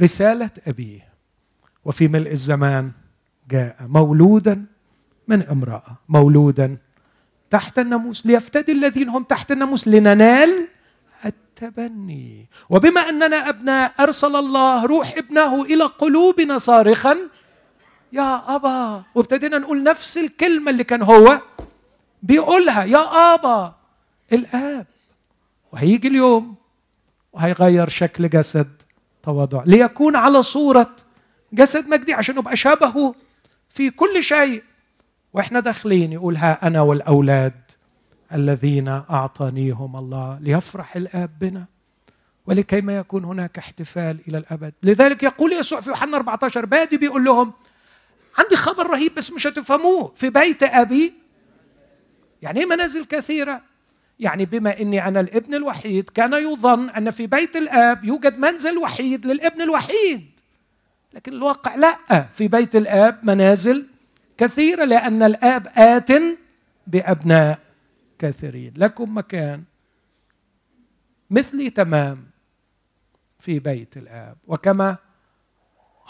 رسالة 0.00 0.50
أبيه 0.66 1.08
وفي 1.84 2.08
ملء 2.08 2.30
الزمان 2.30 2.92
جاء 3.50 3.76
مولودا 3.80 4.64
من 5.28 5.42
امرأة 5.42 5.96
مولودا 6.08 6.76
تحت 7.50 7.78
الناموس 7.78 8.26
ليفتدي 8.26 8.72
الذين 8.72 9.08
هم 9.08 9.22
تحت 9.22 9.52
الناموس 9.52 9.88
لننال 9.88 10.68
التبني. 11.24 12.48
وبما 12.70 13.00
أننا 13.00 13.48
أبناء 13.48 13.94
أرسل 14.00 14.36
الله 14.36 14.86
روح 14.86 15.14
ابنه 15.16 15.64
إلى 15.64 15.84
قلوبنا 15.84 16.58
صارخا 16.58 17.16
يا 18.12 18.56
أبا 18.56 19.02
وابتدينا 19.14 19.58
نقول 19.58 19.82
نفس 19.82 20.18
الكلمة 20.18 20.70
اللي 20.70 20.84
كان 20.84 21.02
هو 21.02 21.40
بيقولها. 22.22 22.84
يا 22.84 23.34
أبا 23.34 23.74
الآب. 24.32 24.86
وهيجي 25.72 26.08
اليوم 26.08 26.54
وهيغير 27.32 27.88
شكل 27.88 28.28
جسد 28.28 28.82
تواضع. 29.22 29.62
ليكون 29.66 30.16
على 30.16 30.42
صورة 30.42 30.96
جسد 31.52 31.88
مجدي 31.88 32.14
عشان 32.14 32.34
نبقى 32.34 32.56
شبهه 32.56 33.14
في 33.68 33.90
كل 33.90 34.22
شيء. 34.22 34.62
وإحنا 35.32 35.60
داخلين 35.60 36.12
يقول 36.12 36.36
ها 36.36 36.66
أنا 36.66 36.80
والأولاد 36.80 37.54
الذين 38.32 38.88
أعطانيهم 38.88 39.96
الله 39.96 40.38
ليفرح 40.40 40.96
الآب 40.96 41.30
بنا 41.40 41.64
ولكي 42.46 42.80
ما 42.80 42.96
يكون 42.96 43.24
هناك 43.24 43.58
احتفال 43.58 44.18
إلى 44.28 44.38
الأبد. 44.38 44.72
لذلك 44.82 45.22
يقول 45.22 45.52
يسوع 45.52 45.80
في 45.80 45.90
يوحنا 45.90 46.16
14 46.16 46.66
بادي 46.66 46.96
بيقول 46.96 47.24
لهم 47.24 47.52
عندي 48.38 48.56
خبر 48.56 48.86
رهيب 48.86 49.14
بس 49.14 49.32
مش 49.32 49.46
هتفهموه. 49.46 50.12
في 50.16 50.30
بيت 50.30 50.62
أبي 50.62 51.12
يعني 52.42 52.60
إيه 52.60 52.66
منازل 52.66 53.04
كثيرة؟ 53.04 53.62
يعني 54.20 54.44
بما 54.44 54.80
إني 54.80 55.08
أنا 55.08 55.20
الابن 55.20 55.54
الوحيد 55.54 56.10
كان 56.10 56.32
يظن 56.32 56.90
أن 56.90 57.10
في 57.10 57.26
بيت 57.26 57.56
الآب 57.56 58.04
يوجد 58.04 58.38
منزل 58.38 58.78
وحيد 58.78 59.26
للابن 59.26 59.62
الوحيد. 59.62 60.40
لكن 61.12 61.32
الواقع 61.32 61.74
لا. 61.74 62.26
في 62.34 62.48
بيت 62.48 62.76
الآب 62.76 63.20
منازل 63.22 63.86
كثيرة 64.38 64.84
لأن 64.84 65.22
الآب 65.22 65.68
آت 65.76 66.10
بأبناء 66.86 67.58
كثيرين. 68.18 68.72
لكم 68.76 69.16
مكان 69.18 69.64
مثلي 71.30 71.70
تمام 71.70 72.26
في 73.38 73.58
بيت 73.58 73.96
الآب. 73.96 74.36
وكما 74.46 74.96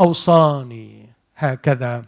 أوصاني 0.01 1.09
هكذا. 1.37 2.05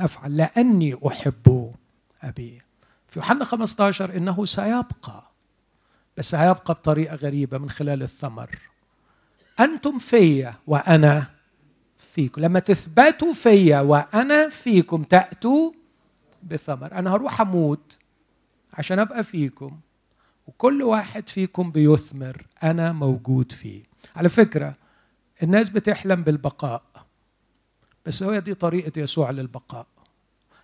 أفعل 0.00 0.36
لأني 0.36 0.96
أحب 1.06 1.74
أبي. 2.22 2.62
في 3.08 3.18
يوحنا 3.18 3.44
15 3.44 4.16
إنه 4.16 4.44
سيبقى 4.44 5.30
بس 6.16 6.34
هيبقى 6.34 6.74
بطريقة 6.74 7.14
غريبة 7.16 7.58
من 7.58 7.70
خلال 7.70 8.02
الثمر. 8.02 8.58
أنتم 9.60 9.98
في 9.98 10.52
وأنا 10.66 11.26
فيكم. 11.98 12.40
لما 12.40 12.58
تثبتوا 12.60 13.32
في 13.32 13.74
وأنا 13.74 14.48
فيكم 14.48 15.02
تأتوا 15.02 15.72
بثمر. 16.42 16.92
أنا 16.92 17.14
هروح 17.14 17.40
أموت 17.40 17.96
عشان 18.74 18.98
أبقى 18.98 19.24
فيكم 19.24 19.80
وكل 20.46 20.82
واحد 20.82 21.28
فيكم 21.28 21.70
بيثمر. 21.70 22.46
أنا 22.62 22.92
موجود 22.92 23.52
فيه. 23.52 23.82
على 24.16 24.28
فكرة 24.28 24.74
الناس 25.42 25.68
بتحلم 25.68 26.22
بالبقاء. 26.22 26.82
بس 28.06 28.22
هي 28.22 28.40
دي 28.40 28.54
طريقة 28.54 29.00
يسوع 29.00 29.30
للبقاء. 29.30 29.86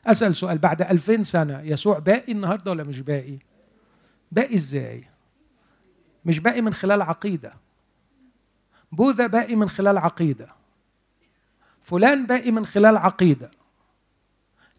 أسأل 0.06 0.36
سؤال 0.36 0.59
بعد 0.59 0.82
ألفين 0.82 1.24
سنة 1.24 1.60
يسوع 1.60 1.98
باقي 1.98 2.32
النهارده 2.32 2.70
ولا 2.70 2.85
مش 2.85 3.01
باقي؟ 3.01 3.39
باقي 4.32 4.55
إزاي؟ 4.55 5.05
مش 6.24 6.39
باقي 6.39 6.60
من 6.60 6.74
خلال 6.74 7.02
عقيدة. 7.02 7.52
بوذا 8.93 9.27
باقي 9.27 9.56
من 9.56 9.69
خلال 9.69 9.98
عقيدة. 9.98 10.48
فلان 11.82 12.27
باقي 12.27 12.51
من 12.51 12.66
خلال 12.66 12.97
عقيدة. 12.97 13.51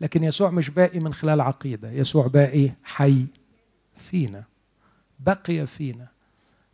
لكن 0.01 0.23
يسوع 0.23 0.49
مش 0.49 0.69
باقي 0.69 0.99
من 0.99 1.13
خلال 1.13 1.41
عقيدة. 1.41 1.91
يسوع 1.91 2.27
باقي 2.27 2.71
حي 2.83 3.25
فينا 3.97 4.43
بقي 5.19 5.67
فينا. 5.67 6.07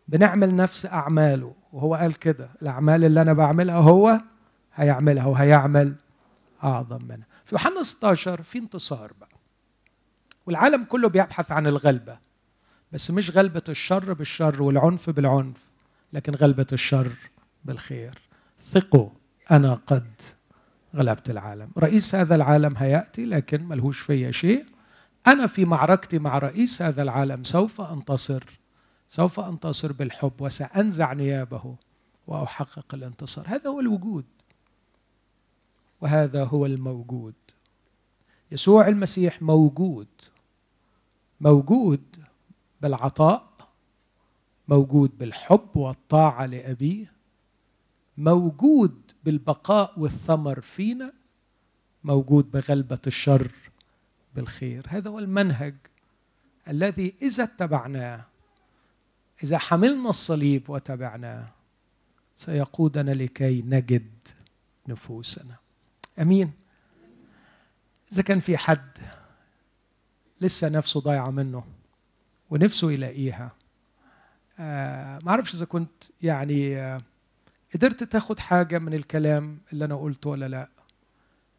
بنعمل 0.08 0.56
نفس 0.56 0.86
أعماله. 0.86 1.54
وهو 1.74 1.96
قال 1.96 2.20
كده 2.20 2.50
الأعمال 2.62 3.06
اللي 3.06 3.22
أنا 3.22 3.34
بعملها 3.34 3.76
هو 3.76 4.22
هيعملها 4.80 5.26
وهيعمل 5.26 5.96
أعظم 6.64 7.04
منها. 7.04 7.28
في 7.46 7.56
يوحنا 7.56 7.84
16 7.84 8.44
في 8.44 8.58
انتصار 8.58 9.14
بقى. 9.20 9.30
والعالم 10.46 10.84
كله 10.84 11.10
بيبحث 11.10 11.52
عن 11.52 11.68
الغلبة. 11.68 12.20
بس 12.92 13.12
مش 13.12 13.38
غلبة 13.38 13.64
الشر 13.70 14.14
بالشر 14.14 14.62
والعنف 14.62 15.10
بالعنف 15.10 15.58
لكن 16.14 16.36
غلبة 16.36 16.68
الشر 16.74 17.12
بالخير. 17.66 18.20
ثقوا 18.72 19.10
أنا 19.52 19.74
قد 19.74 20.12
غلبت 20.96 21.30
العالم. 21.30 21.72
رئيس 21.78 22.16
هذا 22.16 22.36
العالم 22.36 22.78
هيأتي 22.78 23.26
لكن 23.26 23.64
ملهوش 23.64 24.00
فيا 24.00 24.32
شيء. 24.32 24.66
أنا 25.28 25.48
في 25.48 25.66
معركتي 25.66 26.20
مع 26.20 26.38
رئيس 26.38 26.82
هذا 26.82 27.02
العالم 27.02 27.44
سوف 27.44 27.82
أنتصر. 27.82 28.44
سوف 29.08 29.40
أنتصر 29.40 29.92
بالحب 29.92 30.34
وسأنزع 30.40 31.14
نيابه 31.14 31.76
وأحقق 32.28 32.94
الانتصار. 32.94 33.46
هذا 33.48 33.70
هو 33.70 33.80
الوجود. 33.80 34.26
وهذا 36.02 36.44
هو 36.44 36.66
الموجود. 36.66 37.34
يسوع 38.52 38.88
المسيح 38.88 39.42
موجود. 39.42 40.08
موجود 41.42 42.04
بالعطاء 42.82 43.50
موجود 44.68 45.18
بالحب 45.18 45.78
والطاعة 45.78 46.46
لأبيه 46.46 47.12
موجود 48.18 49.02
بالبقاء 49.24 50.00
والثمر 50.00 50.62
فينا 50.62 51.14
موجود 52.04 52.52
بغلبة 52.52 53.00
الشر 53.08 53.52
بالخير. 54.36 54.86
هذا 54.88 55.10
هو 55.10 55.20
المنهج 55.20 55.76
الذي 56.68 57.14
إذا 57.22 57.44
اتبعناه 57.44 58.26
إذا 59.44 59.58
حملنا 59.58 60.10
الصليب 60.10 60.70
وتبعناه 60.70 61.48
سيقودنا 62.36 63.12
لكي 63.12 63.62
نجد 63.62 64.10
نفوسنا. 64.88 65.56
أمين. 66.20 66.52
إذا 68.14 68.24
كان 68.24 68.40
في 68.40 68.58
حد 68.58 68.98
لسه 70.42 70.70
نفسه 70.70 71.00
ضايعه 71.00 71.32
منه 71.32 71.64
ونفسه 72.50 72.92
يلاقيها 72.92 73.52
آه 74.60 75.20
ما 75.24 75.32
أعرفش 75.32 75.56
إذا 75.56 75.66
كنت 75.66 76.04
يعني 76.22 76.78
آه 76.78 77.02
قدرت 77.76 78.04
تاخد 78.04 78.40
حاجة 78.40 78.80
من 78.80 78.94
الكلام 78.94 79.62
اللي 79.74 79.86
أنا 79.86 79.96
قلته 79.96 80.30
ولا 80.30 80.48
لأ. 80.48 80.70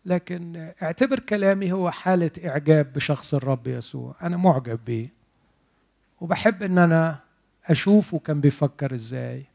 لكن 0.05 0.73
اعتبر 0.82 1.19
كلامي 1.19 1.73
هو 1.73 1.91
حالة 1.91 2.31
إعجاب 2.45 2.93
بشخص 2.93 3.35
الرب 3.35 3.66
يسوع. 3.66 4.16
أنا 4.23 4.37
معجب 4.37 4.85
بيه. 4.85 5.12
وبحب 6.20 6.62
إن 6.62 6.78
أنا 6.78 7.19
أشوفه 7.66 8.19
كان 8.19 8.41
بيفكر 8.41 8.95
إزاي. 8.95 9.47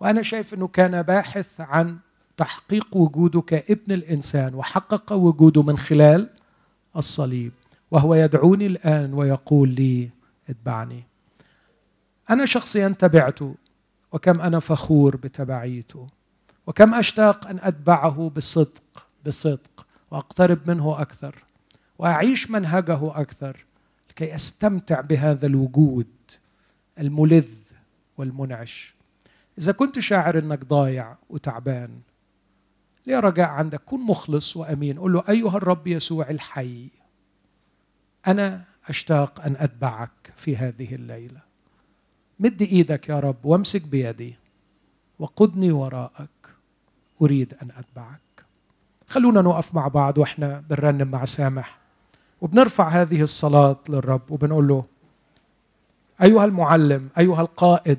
وأنا 0.00 0.22
شايف 0.22 0.54
إنه 0.54 0.68
كان 0.68 1.02
باحث 1.02 1.60
عن 1.60 1.98
تحقيق 2.36 2.96
وجوده 2.96 3.40
كابن 3.40 3.92
الإنسان 3.92 4.54
وحقق 4.54 5.12
وجوده 5.12 5.62
من 5.62 5.78
خلال 5.78 6.30
الصليب 6.96 7.52
وهو 7.90 8.14
يدعوني 8.14 8.66
الآن 8.66 9.14
ويقول 9.14 9.68
لي 9.68 10.10
اتبعني. 10.48 11.04
أنا 12.30 12.44
شخصيا 12.46 12.88
تبعته 12.88 13.54
وكم 14.12 14.40
أنا 14.40 14.60
فخور 14.60 15.16
بتبعيته 15.16 16.06
وكم 16.66 16.94
أشتاق 16.94 17.46
أن 17.46 17.58
أتبعه 17.62 18.32
بصدق 18.36 19.06
بصدق 19.26 19.86
وأقترب 20.10 20.70
منه 20.70 21.00
أكثر 21.00 21.44
وأعيش 21.98 22.50
منهجه 22.50 23.20
أكثر 23.20 23.64
لكي 24.10 24.34
أستمتع 24.34 25.00
بهذا 25.00 25.46
الوجود 25.46 26.06
الملذ 26.98 27.54
والمنعش. 28.18 28.94
إذا 29.58 29.72
كنت 29.72 29.98
شاعر 29.98 30.38
إنك 30.38 30.64
ضايع 30.64 31.16
وتعبان 31.30 31.90
ليه 33.06 33.20
رجاء 33.20 33.48
عندك؟ 33.48 33.82
كن 33.86 34.00
مخلص 34.00 34.56
وأمين. 34.56 34.98
قل 34.98 35.12
له 35.12 35.24
أيها 35.28 35.56
الرب 35.56 35.86
يسوع 35.86 36.30
الحي 36.30 36.88
أنا 38.26 38.64
أشتاق 38.88 39.40
أن 39.40 39.56
أتبعك 39.58 40.32
في 40.36 40.56
هذه 40.56 40.94
الليلة. 40.94 41.40
مد 42.40 42.62
إيدك 42.62 43.08
يا 43.08 43.20
رب 43.20 43.44
وامسك 43.44 43.86
بيدي 43.86 44.34
وقدني 45.18 45.72
وراءك. 45.72 46.28
أريد 47.22 47.54
أن 47.62 47.68
أتبعك. 47.70 48.44
خلونا 49.08 49.42
نقف 49.42 49.74
مع 49.74 49.88
بعض 49.88 50.18
وإحنا 50.18 50.64
بنرنم 50.70 51.08
مع 51.08 51.24
سامح. 51.24 51.78
وبنرفع 52.40 52.88
هذه 52.88 53.22
الصلاة 53.22 53.78
للرب 53.88 54.30
وبنقول 54.30 54.68
له 54.68 54.84
أيها 56.22 56.44
المعلم 56.44 57.08
أيها 57.18 57.40
القائد 57.40 57.98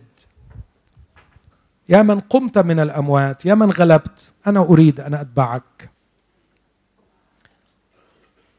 يا 1.89 2.01
من 2.01 2.19
قمت 2.19 2.57
من 2.57 2.79
الأموات 2.79 3.45
يا 3.45 3.55
من 3.55 3.71
غلبت 3.71 4.31
أنا 4.47 4.59
أريد 4.59 4.99
أن 4.99 5.13
أتبعك. 5.13 5.89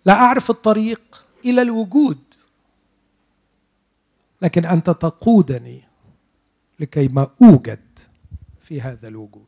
لا 0.07 0.13
أعرف 0.13 0.51
الطريق 0.51 1.27
إلى 1.45 1.63
الوجود 1.63 2.19
لكن 4.43 4.65
أنت 4.65 4.91
تقودني 4.91 5.83
لكي 6.81 7.09
ما 7.09 7.27
أوجد 7.43 7.99
في 8.61 8.81
هذا 8.81 9.09
الوجود. 9.09 9.47